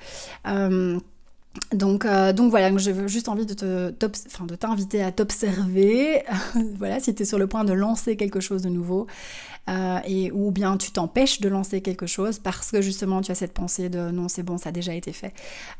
Donc, 1.73 2.05
euh, 2.05 2.33
donc 2.33 2.51
voilà, 2.51 2.77
j'ai 2.77 3.09
juste 3.09 3.29
envie 3.29 3.47
de 3.47 3.55
de 3.55 4.55
t'inviter 4.57 5.03
à 5.03 5.13
t'observer, 5.13 6.23
voilà, 6.77 7.01
si 7.01 7.15
tu 7.15 7.23
es 7.23 7.27
sur 7.27 7.39
le 7.39 7.47
point 7.47 7.65
de 7.65 7.73
lancer 7.73 8.17
quelque 8.17 8.41
chose 8.41 8.63
de 8.63 8.69
nouveau, 8.69 9.07
euh, 9.69 9.99
et 10.07 10.31
ou 10.33 10.51
bien 10.51 10.77
tu 10.77 10.93
t'empêches 10.93 11.41
de 11.41 11.49
lancer 11.49 11.81
quelque 11.81 12.07
chose 12.07 12.39
parce 12.39 12.71
que 12.71 12.81
justement 12.81 13.21
tu 13.21 13.33
as 13.33 13.35
cette 13.35 13.53
pensée 13.53 13.89
de 13.89 14.11
non 14.11 14.29
c'est 14.29 14.43
bon, 14.43 14.59
ça 14.59 14.69
a 14.69 14.73
déjà 14.73 14.95
été 14.95 15.13
fait. 15.13 15.33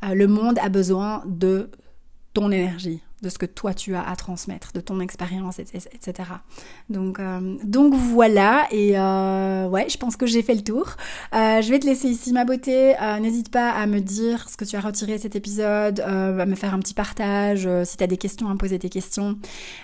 Euh, 0.05 0.15
le 0.15 0.27
monde 0.27 0.59
a 0.61 0.69
besoin 0.69 1.23
de 1.27 1.71
ton 2.33 2.51
énergie, 2.51 3.01
de 3.23 3.29
ce 3.31 3.39
que 3.39 3.47
toi 3.47 3.73
tu 3.73 3.95
as 3.95 4.07
à 4.07 4.15
transmettre, 4.15 4.73
de 4.73 4.81
ton 4.81 5.01
expérience, 5.01 5.59
etc. 5.59 6.29
Donc, 6.91 7.19
euh, 7.19 7.57
donc 7.65 7.95
voilà, 7.95 8.67
et 8.71 8.99
euh, 8.99 9.67
ouais, 9.69 9.89
je 9.89 9.97
pense 9.97 10.17
que 10.17 10.27
j'ai 10.27 10.43
fait 10.43 10.55
le 10.55 10.63
tour. 10.63 10.97
Euh, 11.35 11.63
je 11.63 11.71
vais 11.71 11.79
te 11.79 11.87
laisser 11.87 12.09
ici 12.09 12.33
ma 12.33 12.45
beauté. 12.45 12.95
N'hésite 13.21 13.51
pas 13.51 13.71
à 13.71 13.87
me 13.87 14.01
dire 14.01 14.49
ce 14.49 14.57
que 14.57 14.65
tu 14.65 14.77
as 14.77 14.81
retiré 14.81 15.17
de 15.17 15.23
cet 15.23 15.35
épisode, 15.35 16.01
à 16.01 16.47
me 16.47 16.55
faire 16.55 16.75
un 16.75 16.79
petit 16.79 16.95
partage, 16.95 17.69
si 17.85 17.97
tu 17.97 18.05
as 18.05 18.07
des 18.07 18.19
questions, 18.19 18.49
à 18.49 18.53
me 18.53 18.59
poser 18.59 18.79
tes 18.79 18.91
questions. 18.91 19.39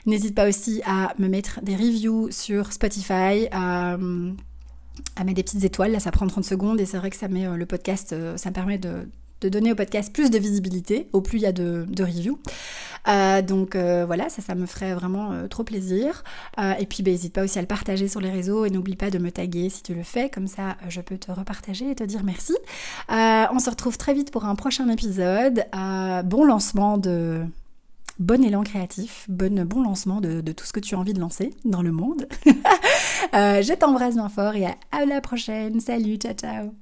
N'hésite 0.07 0.35
pas 0.35 0.49
aussi 0.49 0.83
à 0.85 1.15
me 1.19 1.29
mettre 1.29 1.61
des 1.63 1.75
reviews 1.75 2.31
sur 2.31 2.73
Spotify 2.73 3.49
à 5.17 5.25
mettre 5.25 5.37
des 5.37 5.43
petites 5.43 5.65
étoiles, 5.65 5.93
là 5.93 6.01
ça 6.01 6.11
prend 6.11 6.27
30 6.27 6.45
secondes 6.45 6.81
et 6.81 6.87
c'est 6.87 6.99
vrai 6.99 7.11
que 7.11 7.17
ça 7.17 7.29
met 7.29 7.45
le 7.45 7.67
podcast, 7.67 8.15
ça 8.37 8.51
me 8.51 8.55
permet 8.55 8.79
de, 8.79 9.07
de 9.43 9.49
donner 9.49 9.73
au 9.73 9.75
podcast 9.75 10.13
plus 10.13 10.31
de 10.31 10.39
visibilité, 10.39 11.09
au 11.13 11.21
plus 11.21 11.39
il 11.39 11.43
y 11.43 11.47
a 11.47 11.53
de, 11.53 11.87
reviews. 11.99 12.39
Euh, 13.09 13.43
donc 13.43 13.75
euh, 13.75 14.05
voilà, 14.07 14.29
ça, 14.29 14.43
ça 14.43 14.55
me 14.55 14.67
ferait 14.67 14.95
vraiment 14.95 15.33
euh, 15.33 15.49
trop 15.49 15.65
plaisir. 15.65 16.23
et 16.79 16.87
puis, 16.87 17.03
ben, 17.03 17.13
n'hésite 17.13 17.35
pas 17.35 17.43
aussi 17.43 17.59
à 17.59 17.63
le 17.63 17.67
partager 17.67 18.09
sur 18.09 18.21
les 18.21 18.31
réseaux 18.31 18.65
et 18.65 18.71
n'oublie 18.71 18.97
pas 18.97 19.11
de 19.11 19.19
me 19.19 19.31
taguer 19.31 19.69
si 19.69 19.83
tu 19.83 19.95
le 19.95 20.05
fais, 20.05 20.31
comme 20.31 20.47
ça 20.47 20.77
je 20.89 21.01
peux 21.01 21.19
te 21.19 21.33
repartager 21.33 21.91
et 21.91 21.95
te 21.95 22.05
dire 22.05 22.23
merci. 22.23 22.55
on 23.09 23.59
se 23.59 23.71
retrouve 23.71 23.99
très 23.99 24.15
vite 24.15 24.31
pour 24.31 24.45
un 24.45 24.55
prochain 24.55 24.89
épisode. 24.89 25.65
bon 26.25 26.45
lancement 26.45 26.99
de 26.99 27.43
bon 28.19 28.45
élan 28.45 28.63
créatif, 28.63 29.27
bon, 29.29 29.65
bon 29.65 29.83
lancement 29.83 30.21
de, 30.21 30.41
tout 30.53 30.65
ce 30.65 30.73
que 30.73 30.81
tu 30.81 30.95
as 30.95 30.99
envie 30.99 31.15
de 31.15 31.21
lancer 31.21 31.51
dans 31.65 31.83
le 31.83 31.91
monde. 31.93 32.29
je 33.33 33.75
t'embrasse 33.75 34.15
bien 34.15 34.29
fort 34.29 34.55
et 34.55 34.67
à 34.67 35.05
la 35.07 35.21
prochaine. 35.21 35.81
Salut, 35.81 36.17
ciao 36.17 36.35
ciao 36.35 36.73